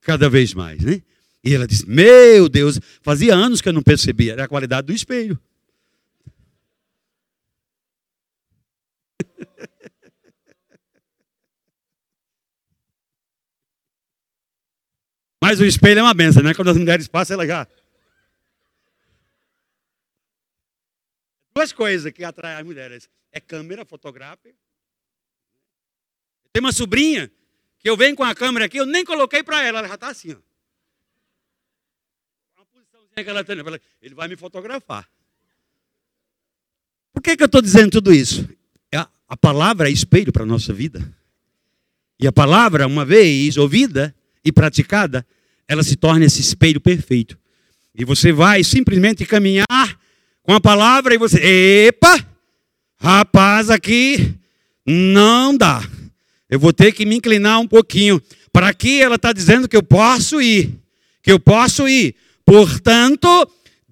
cada 0.00 0.30
vez 0.30 0.54
mais, 0.54 0.80
né? 0.80 1.02
E 1.42 1.52
ela 1.52 1.66
disse: 1.66 1.88
Meu 1.88 2.48
Deus, 2.48 2.78
fazia 3.02 3.34
anos 3.34 3.60
que 3.60 3.68
eu 3.68 3.72
não 3.72 3.82
percebia, 3.82 4.34
era 4.34 4.44
a 4.44 4.48
qualidade 4.48 4.86
do 4.86 4.92
espelho. 4.92 5.36
Mas 15.42 15.58
o 15.58 15.64
espelho 15.64 15.98
é 15.98 16.02
uma 16.04 16.14
benção, 16.14 16.40
né? 16.40 16.54
Quando 16.54 16.70
as 16.70 16.76
mulheres 16.76 17.08
passam, 17.08 17.34
ela 17.34 17.44
já. 17.44 17.66
Duas 21.52 21.72
coisas 21.72 22.12
que 22.12 22.22
atraem 22.22 22.58
as 22.58 22.64
mulheres: 22.64 23.10
é 23.32 23.40
câmera 23.40 23.84
fotográfica. 23.84 24.54
Tem 26.52 26.60
uma 26.60 26.70
sobrinha 26.70 27.28
que 27.80 27.90
eu 27.90 27.96
venho 27.96 28.14
com 28.14 28.22
a 28.22 28.32
câmera 28.36 28.66
aqui, 28.66 28.76
eu 28.76 28.86
nem 28.86 29.04
coloquei 29.04 29.42
para 29.42 29.60
ela, 29.64 29.80
ela 29.80 29.88
já 29.88 29.96
está 29.96 30.10
assim, 30.10 30.32
ó. 30.32 30.36
Que 33.20 33.28
ela 33.28 33.42
tem, 33.42 33.56
ele 34.00 34.14
vai 34.14 34.28
me 34.28 34.36
fotografar. 34.36 35.10
Por 37.12 37.20
que, 37.20 37.36
que 37.36 37.42
eu 37.42 37.46
estou 37.46 37.60
dizendo 37.60 37.90
tudo 37.90 38.14
isso? 38.14 38.48
A, 38.94 39.08
a 39.28 39.36
palavra 39.36 39.88
é 39.88 39.92
espelho 39.92 40.32
para 40.32 40.44
a 40.44 40.46
nossa 40.46 40.72
vida. 40.72 41.02
E 42.16 42.28
a 42.28 42.32
palavra, 42.32 42.86
uma 42.86 43.04
vez 43.04 43.56
ouvida, 43.56 44.14
e 44.44 44.52
praticada, 44.52 45.26
ela 45.68 45.82
se 45.82 45.96
torna 45.96 46.24
esse 46.24 46.40
espelho 46.40 46.80
perfeito. 46.80 47.38
E 47.94 48.04
você 48.04 48.32
vai 48.32 48.64
simplesmente 48.64 49.24
caminhar 49.26 49.66
com 50.42 50.54
a 50.54 50.60
palavra 50.60 51.14
e 51.14 51.18
você, 51.18 51.86
epa, 51.88 52.32
Rapaz, 53.02 53.68
aqui 53.68 54.32
não 54.86 55.56
dá. 55.56 55.82
Eu 56.48 56.60
vou 56.60 56.72
ter 56.72 56.92
que 56.92 57.04
me 57.04 57.16
inclinar 57.16 57.58
um 57.58 57.66
pouquinho. 57.66 58.22
Para 58.52 58.68
aqui 58.68 59.02
ela 59.02 59.16
está 59.16 59.32
dizendo 59.32 59.68
que 59.68 59.76
eu 59.76 59.82
posso 59.82 60.40
ir. 60.40 60.78
Que 61.20 61.32
eu 61.32 61.40
posso 61.40 61.88
ir. 61.88 62.14
Portanto, 62.46 63.28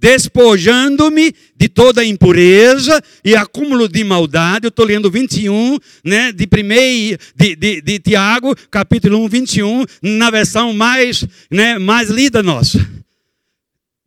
despojando-me 0.00 1.34
de 1.54 1.68
toda 1.68 2.02
impureza 2.02 3.02
e 3.22 3.36
acúmulo 3.36 3.86
de 3.86 4.02
maldade. 4.02 4.64
Eu 4.64 4.70
estou 4.70 4.86
lendo 4.86 5.10
21, 5.10 5.78
né, 6.02 6.32
de, 6.32 6.46
primeiro, 6.46 7.18
de, 7.36 7.54
de, 7.54 7.82
de 7.82 7.98
Tiago, 7.98 8.56
capítulo 8.70 9.22
1, 9.24 9.28
21, 9.28 9.84
na 10.02 10.30
versão 10.30 10.72
mais, 10.72 11.26
né, 11.50 11.78
mais 11.78 12.08
lida 12.08 12.42
nossa. 12.42 12.84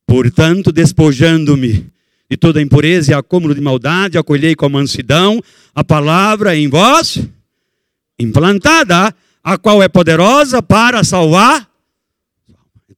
Portanto, 0.07 0.71
despojando-me 0.71 1.85
de 2.29 2.37
toda 2.37 2.61
impureza 2.61 3.11
e 3.11 3.13
acúmulo 3.13 3.53
de 3.53 3.61
maldade, 3.61 4.17
acolhei 4.17 4.55
com 4.55 4.67
mansidão 4.67 5.39
a 5.75 5.83
palavra 5.83 6.55
em 6.55 6.67
vós, 6.67 7.19
implantada, 8.17 9.13
a 9.43 9.57
qual 9.57 9.83
é 9.83 9.87
poderosa 9.87 10.61
para 10.63 11.03
salvar. 11.03 11.69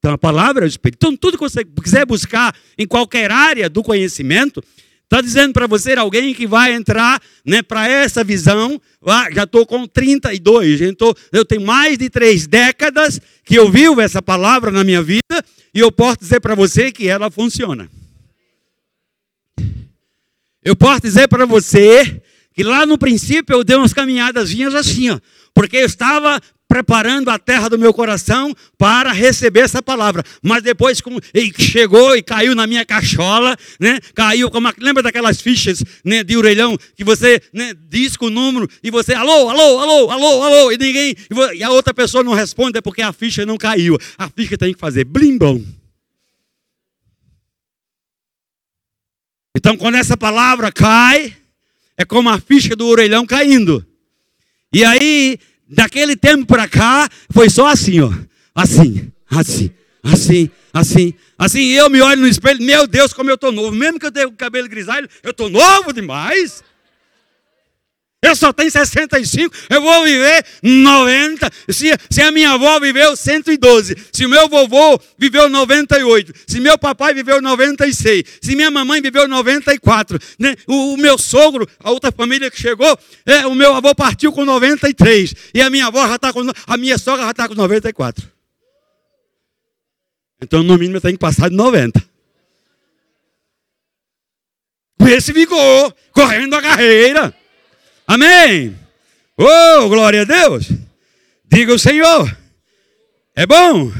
Então 0.05 0.13
a 0.13 0.19
palavra 0.19 0.63
é 0.63 0.67
o 0.67 0.69
Espírito. 0.69 0.97
Então 0.97 1.17
tudo 1.17 1.35
que 1.35 1.43
você 1.43 1.65
quiser 1.65 2.05
buscar 2.05 2.55
em 2.77 2.85
qualquer 2.85 3.31
área 3.31 3.67
do 3.67 3.81
conhecimento, 3.81 4.63
está 5.03 5.19
dizendo 5.19 5.51
para 5.51 5.65
você 5.65 5.93
alguém 5.93 6.31
que 6.31 6.45
vai 6.45 6.75
entrar 6.75 7.19
né, 7.43 7.63
para 7.63 7.89
essa 7.89 8.23
visão. 8.23 8.79
Ah, 9.03 9.27
já 9.33 9.45
estou 9.45 9.65
com 9.65 9.87
32, 9.87 10.77
já 10.77 10.85
eu 11.33 11.43
tenho 11.43 11.65
mais 11.65 11.97
de 11.97 12.07
três 12.07 12.45
décadas 12.45 13.19
que 13.43 13.55
eu 13.55 13.71
vivo 13.71 13.99
essa 13.99 14.21
palavra 14.21 14.69
na 14.69 14.83
minha 14.83 15.01
vida 15.01 15.43
e 15.73 15.79
eu 15.79 15.91
posso 15.91 16.19
dizer 16.19 16.39
para 16.39 16.53
você 16.53 16.91
que 16.91 17.07
ela 17.07 17.31
funciona. 17.31 17.89
Eu 20.63 20.75
posso 20.75 21.01
dizer 21.01 21.27
para 21.27 21.47
você 21.47 22.21
que 22.55 22.63
lá 22.63 22.85
no 22.85 22.97
princípio 22.97 23.53
eu 23.53 23.63
dei 23.63 23.75
umas 23.75 23.93
caminhadas 23.93 24.49
assim, 24.73 25.09
ó, 25.09 25.19
porque 25.53 25.75
eu 25.75 25.85
estava 25.85 26.41
preparando 26.67 27.29
a 27.29 27.37
terra 27.37 27.69
do 27.69 27.77
meu 27.77 27.93
coração 27.93 28.55
para 28.77 29.11
receber 29.11 29.59
essa 29.61 29.81
palavra. 29.81 30.23
Mas 30.41 30.63
depois 30.63 30.99
como, 30.99 31.19
chegou 31.59 32.15
e 32.15 32.23
caiu 32.23 32.55
na 32.55 32.65
minha 32.65 32.85
cachola, 32.85 33.55
né? 33.79 33.99
Caiu 34.15 34.49
como 34.49 34.71
lembra 34.79 35.03
daquelas 35.03 35.39
fichas, 35.39 35.83
né, 36.03 36.23
de 36.23 36.35
orelhão 36.35 36.77
que 36.95 37.03
você, 37.03 37.41
né, 37.53 37.73
diz 37.87 38.17
com 38.17 38.27
o 38.27 38.29
número 38.29 38.67
e 38.81 38.89
você 38.89 39.13
alô, 39.13 39.49
alô, 39.49 39.79
alô, 39.79 40.11
alô, 40.11 40.43
alô 40.43 40.71
e 40.71 40.77
ninguém 40.77 41.15
e 41.53 41.63
a 41.63 41.69
outra 41.69 41.93
pessoa 41.93 42.23
não 42.23 42.33
responde 42.33 42.77
é 42.77 42.81
porque 42.81 43.01
a 43.01 43.13
ficha 43.13 43.45
não 43.45 43.57
caiu. 43.57 43.97
A 44.17 44.29
ficha 44.29 44.57
tem 44.57 44.73
que 44.73 44.79
fazer 44.79 45.03
blimbom. 45.03 45.63
Então, 49.55 49.77
quando 49.77 49.95
essa 49.95 50.17
palavra 50.17 50.71
cai, 50.71 51.33
é 51.97 52.05
como 52.05 52.29
a 52.29 52.39
ficha 52.39 52.75
do 52.75 52.87
orelhão 52.87 53.25
caindo. 53.25 53.85
E 54.73 54.83
aí, 54.83 55.39
daquele 55.67 56.15
tempo 56.15 56.45
para 56.45 56.67
cá, 56.67 57.09
foi 57.31 57.49
só 57.49 57.67
assim, 57.67 58.01
ó. 58.01 58.11
Assim, 58.53 59.11
assim, 59.29 59.71
assim, 60.03 60.49
assim, 60.73 61.13
assim. 61.37 61.71
Eu 61.71 61.89
me 61.89 62.01
olho 62.01 62.21
no 62.21 62.27
espelho, 62.27 62.61
meu 62.61 62.87
Deus, 62.87 63.13
como 63.13 63.29
eu 63.29 63.35
estou 63.35 63.51
novo. 63.51 63.75
Mesmo 63.75 63.99
que 63.99 64.05
eu 64.05 64.11
tenha 64.11 64.27
o 64.27 64.33
cabelo 64.33 64.67
grisalho, 64.67 65.09
eu 65.23 65.31
estou 65.31 65.49
novo 65.49 65.93
demais. 65.93 66.63
Eu 68.25 68.35
só 68.35 68.51
tenho 68.51 68.71
65, 68.71 69.55
eu 69.69 69.81
vou 69.81 70.03
viver 70.03 70.43
90. 70.63 71.47
Se, 71.69 71.91
se 72.09 72.21
a 72.23 72.31
minha 72.31 72.53
avó 72.53 72.79
viveu 72.79 73.15
112, 73.15 73.95
se 74.11 74.25
o 74.25 74.29
meu 74.29 74.49
vovô 74.49 74.99
viveu 75.15 75.47
98, 75.47 76.33
se 76.47 76.59
meu 76.59 76.75
papai 76.75 77.13
viveu 77.13 77.39
96, 77.39 78.23
se 78.41 78.55
minha 78.55 78.71
mamãe 78.71 78.99
viveu 78.99 79.27
94, 79.27 80.17
né? 80.39 80.55
o, 80.65 80.93
o 80.93 80.97
meu 80.97 81.19
sogro, 81.19 81.69
a 81.83 81.91
outra 81.91 82.11
família 82.11 82.49
que 82.49 82.59
chegou, 82.59 82.97
é, 83.27 83.45
o 83.45 83.53
meu 83.53 83.75
avô 83.75 83.93
partiu 83.93 84.33
com 84.33 84.43
93, 84.43 85.35
e 85.53 85.61
a 85.61 85.69
minha 85.69 85.85
avó 85.85 86.07
já 86.07 86.15
está 86.15 86.33
com, 86.33 86.41
a 86.65 86.77
minha 86.77 86.97
sogra 86.97 87.25
já 87.25 87.31
está 87.31 87.47
com 87.47 87.53
94. 87.53 88.27
Então, 90.41 90.63
no 90.63 90.79
mínimo, 90.79 90.97
eu 90.97 91.01
tenho 91.01 91.13
que 91.13 91.19
passar 91.19 91.49
de 91.49 91.55
90. 91.55 92.03
Com 94.99 95.07
esse 95.07 95.31
vigor, 95.31 95.95
correndo 96.11 96.55
a 96.55 96.61
carreira. 96.61 97.44
Amém? 98.07 98.75
Oh, 99.37 99.89
glória 99.89 100.21
a 100.21 100.25
Deus. 100.25 100.69
Diga 101.45 101.73
o 101.73 101.79
Senhor. 101.79 102.37
É 103.35 103.45
bom? 103.45 103.91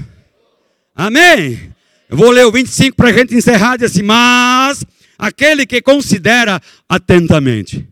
Amém? 0.95 1.73
Eu 2.09 2.17
vou 2.17 2.29
ler 2.29 2.45
o 2.45 2.51
25 2.51 2.95
para 2.95 3.09
a 3.09 3.13
gente 3.13 3.35
encerrar. 3.35 3.77
Diz 3.77 3.91
assim: 3.91 4.03
Mas 4.03 4.85
aquele 5.17 5.65
que 5.65 5.81
considera 5.81 6.61
atentamente. 6.87 7.87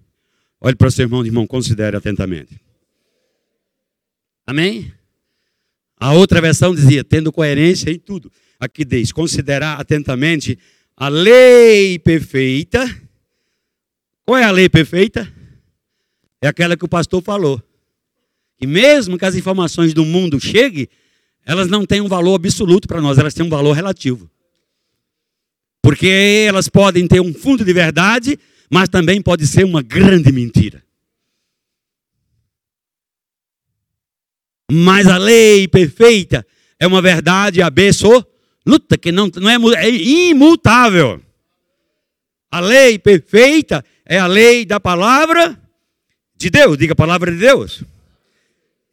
Olhe 0.62 0.76
para 0.76 0.88
o 0.88 0.92
seu 0.92 1.04
irmão, 1.04 1.26
irmão, 1.26 1.46
considere 1.46 1.98
atentamente. 1.98 2.58
Amém? 4.46 4.94
A 6.00 6.14
outra 6.14 6.40
versão 6.40 6.76
dizia: 6.76 7.04
tendo 7.04 7.32
coerência 7.32 7.90
em 7.90 8.00
tudo. 8.00 8.32
Aqui 8.60 8.86
diz: 8.86 9.12
considerar 9.12 9.80
atentamente 9.80 10.58
a 10.96 11.10
lei 11.10 11.98
perfeita. 12.00 12.86
Qual 14.26 14.38
é 14.38 14.44
a 14.44 14.52
lei 14.52 14.70
perfeita? 14.70 15.28
É 16.44 16.50
aquela 16.50 16.76
que 16.76 16.84
o 16.84 16.90
pastor 16.90 17.24
falou. 17.24 17.64
Que 18.60 18.68
mesmo 18.68 19.18
que 19.18 19.24
as 19.24 19.34
informações 19.34 19.94
do 19.94 20.04
mundo 20.04 20.42
cheguem, 20.42 20.90
elas 21.46 21.70
não 21.70 21.86
têm 21.86 22.02
um 22.02 22.08
valor 22.10 22.36
absoluto 22.36 22.86
para 22.86 23.00
nós, 23.00 23.18
elas 23.18 23.34
têm 23.34 23.46
um 23.46 23.50
valor 23.50 23.72
relativo. 23.72 24.30
Porque 25.82 26.46
elas 26.46 26.68
podem 26.68 27.08
ter 27.08 27.22
um 27.22 27.34
fundo 27.34 27.64
de 27.64 27.72
verdade, 27.72 28.38
mas 28.70 28.90
também 28.90 29.22
pode 29.22 29.48
ser 29.48 29.64
uma 29.64 29.82
grande 29.82 30.34
mentira. 30.34 30.84
Mas 34.70 35.08
a 35.08 35.18
lei 35.18 35.66
perfeita 35.66 36.46
é 36.78 36.86
uma 36.86 37.02
verdade 37.02 37.62
absoluta, 37.62 38.98
que 39.02 39.14
não, 39.14 39.32
não 39.34 39.50
é, 39.50 39.86
é 39.86 39.90
imutável. 39.90 41.22
A 42.52 42.60
lei 42.60 43.00
perfeita 43.00 43.84
é 44.06 44.20
a 44.20 44.28
lei 44.28 44.66
da 44.66 44.78
palavra 44.78 45.63
de 46.44 46.50
Deus, 46.50 46.78
diga 46.78 46.94
a 46.94 46.96
palavra 46.96 47.32
de 47.32 47.38
Deus. 47.38 47.84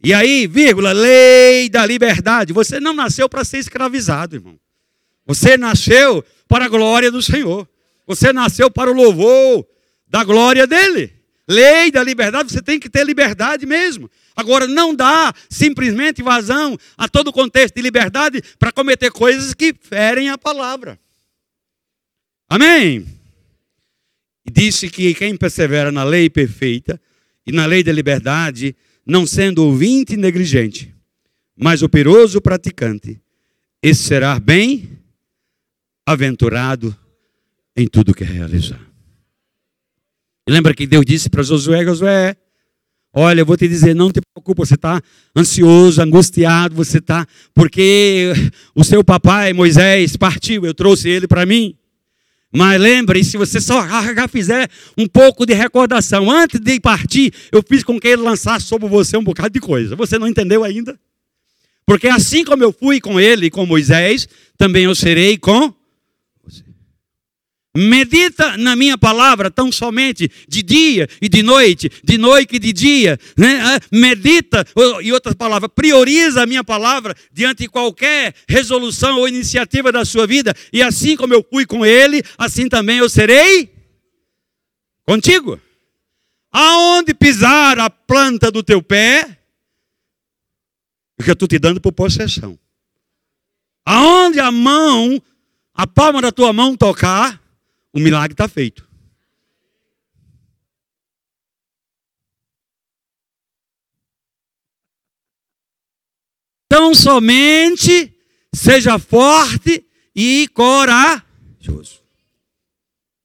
E 0.03 0.15
aí, 0.15 0.47
vírgula, 0.47 0.93
lei 0.93 1.69
da 1.69 1.85
liberdade. 1.85 2.53
Você 2.53 2.81
não 2.81 2.93
nasceu 2.93 3.29
para 3.29 3.45
ser 3.45 3.59
escravizado, 3.59 4.37
irmão. 4.37 4.59
Você 5.27 5.57
nasceu 5.57 6.25
para 6.49 6.65
a 6.65 6.69
glória 6.69 7.11
do 7.11 7.21
Senhor. 7.21 7.69
Você 8.07 8.33
nasceu 8.33 8.71
para 8.71 8.91
o 8.91 8.95
louvor 8.95 9.67
da 10.09 10.25
glória 10.25 10.67
dele. 10.67 11.13
Lei 11.47 11.91
da 11.91 12.03
liberdade, 12.03 12.53
você 12.53 12.63
tem 12.63 12.79
que 12.79 12.89
ter 12.89 13.05
liberdade 13.05 13.67
mesmo. 13.67 14.11
Agora, 14.35 14.67
não 14.67 14.95
dá 14.95 15.35
simplesmente 15.49 16.23
vazão 16.23 16.79
a 16.97 17.09
todo 17.09 17.29
o 17.29 17.33
contexto 17.33 17.75
de 17.75 17.83
liberdade 17.83 18.43
para 18.59 18.73
cometer 18.73 19.11
coisas 19.11 19.53
que 19.53 19.75
ferem 19.79 20.31
a 20.31 20.39
palavra. 20.39 20.99
Amém? 22.49 23.07
E 24.47 24.51
disse 24.51 24.89
que 24.89 25.13
quem 25.15 25.37
persevera 25.37 25.93
na 25.93 26.05
lei 26.05 26.31
perfeita 26.31 27.01
e 27.47 27.53
na 27.53 27.67
lei 27.67 27.83
da 27.83 27.93
liberdade, 27.93 28.77
não 29.07 29.27
sendo 29.27 29.65
ouvinte 29.65 30.17
negligente, 30.17 30.95
mas 31.57 31.83
operoso 31.83 32.41
praticante, 32.41 33.21
esse 33.83 34.03
será 34.03 34.39
bem 34.39 34.99
aventurado 36.07 36.97
em 37.77 37.87
tudo 37.87 38.15
que 38.15 38.25
realizar. 38.25 38.81
lembra 40.49 40.75
que 40.75 40.87
Deus 40.87 41.05
disse 41.07 41.31
para 41.31 41.43
Josué, 41.43 41.85
Josué, 41.85 42.37
olha, 43.13 43.41
eu 43.41 43.47
vou 43.47 43.57
te 43.57 43.69
dizer, 43.69 43.95
não 43.95 44.11
te 44.11 44.21
preocupe, 44.21 44.61
você 44.61 44.75
está 44.75 45.01
ansioso, 45.37 46.03
angustiado, 46.03 46.75
você 46.75 46.99
está, 46.99 47.27
porque 47.55 48.33
o 48.75 48.85
seu 48.85 49.05
papai 49.05 49.53
Moisés 49.53 50.17
partiu, 50.17 50.65
eu 50.65 50.75
trouxe 50.75 51.09
ele 51.09 51.27
para 51.27 51.47
mim. 51.47 51.77
Mas 52.53 52.81
lembre, 52.81 53.23
se 53.23 53.37
você 53.37 53.61
só 53.61 53.85
fizer 54.29 54.69
um 54.99 55.07
pouco 55.07 55.47
de 55.47 55.55
recordação, 55.55 56.31
antes 56.31 56.59
de 56.61 56.81
partir, 56.81 57.33
eu 57.53 57.63
fiz 57.67 57.85
com 57.85 57.99
que 58.01 58.09
ele 58.09 58.23
lançasse 58.23 58.67
sobre 58.67 58.89
você 58.89 59.17
um 59.17 59.23
bocado 59.23 59.51
de 59.51 59.61
coisa. 59.61 59.95
Você 59.95 60.19
não 60.19 60.27
entendeu 60.27 60.65
ainda? 60.65 60.99
Porque 61.87 62.09
assim 62.09 62.45
como 62.45 62.63
eu 62.63 62.73
fui 62.73 63.01
com 63.01 63.21
ele 63.21 63.47
e 63.47 63.51
com 63.51 63.65
Moisés, 63.67 64.29
também 64.57 64.85
eu 64.85 64.95
serei 64.95 65.39
com 65.39 65.73
Medita 67.77 68.57
na 68.57 68.75
minha 68.75 68.99
palavra 68.99 69.49
tão 69.49 69.71
somente 69.71 70.29
de 70.49 70.61
dia 70.61 71.09
e 71.23 71.29
de 71.29 71.41
noite, 71.41 71.89
de 72.03 72.19
noite 72.19 72.57
e 72.57 72.59
de 72.59 72.73
dia. 72.73 73.19
Né? 73.37 73.61
Ah, 73.63 73.81
medita, 73.93 74.67
e 75.03 75.13
outras 75.13 75.37
palavras, 75.37 75.71
prioriza 75.73 76.43
a 76.43 76.47
minha 76.47 76.65
palavra 76.65 77.15
diante 77.33 77.59
de 77.59 77.69
qualquer 77.69 78.35
resolução 78.49 79.19
ou 79.19 79.29
iniciativa 79.29 79.93
da 79.93 80.05
sua 80.05 80.27
vida. 80.27 80.53
E 80.73 80.83
assim 80.83 81.17
como 81.17 81.33
eu 81.33 81.47
fui 81.49 81.65
com 81.65 81.87
ele, 81.87 82.25
assim 82.37 82.69
também 82.69 82.99
eu 82.99 83.09
serei 83.09 83.73
contigo. 85.07 85.61
Aonde 86.51 87.15
pisar 87.15 87.79
a 87.79 87.89
planta 87.89 88.51
do 88.51 88.65
teu 88.65 88.83
pé, 88.83 89.39
porque 91.17 91.31
eu 91.31 91.35
estou 91.35 91.47
te 91.47 91.61
dando 91.61 91.81
por 91.81 91.93
possessão. 91.93 92.59
Aonde 93.87 94.41
a 94.41 94.51
mão, 94.51 95.23
a 95.73 95.87
palma 95.87 96.21
da 96.21 96.33
tua 96.33 96.53
mão 96.53 96.77
tocar, 96.77 97.40
o 97.93 97.99
milagre 97.99 98.33
está 98.33 98.49
feito. 98.49 98.89
Então 106.67 106.95
somente 106.95 108.17
seja 108.55 108.97
forte 108.99 109.85
e 110.15 110.47
corajoso. 110.55 112.01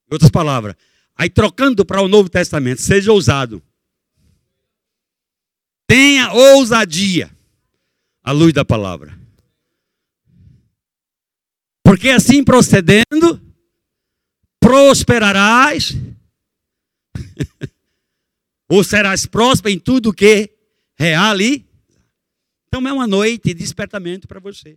Em 0.10 0.14
outras 0.14 0.32
palavras, 0.32 0.76
aí 1.16 1.30
trocando 1.30 1.86
para 1.86 2.02
o 2.02 2.08
Novo 2.08 2.28
Testamento, 2.28 2.82
seja 2.82 3.12
ousado. 3.12 3.62
Tenha 5.88 6.34
ousadia 6.34 7.30
à 8.24 8.32
luz 8.32 8.52
da 8.52 8.66
palavra. 8.66 9.16
Porque 11.84 12.10
assim 12.10 12.44
procedendo, 12.44 13.40
prosperarás, 14.66 15.94
ou 18.68 18.84
serás 18.84 19.28
próspero 19.28 19.76
em 19.76 19.80
tudo 19.80 20.12
que 20.12 20.52
realize. 20.98 21.64
Então 22.68 22.88
é 22.88 22.92
uma 22.92 23.06
noite 23.06 23.50
de 23.50 23.54
despertamento 23.54 24.28
para 24.28 24.40
você. 24.40 24.76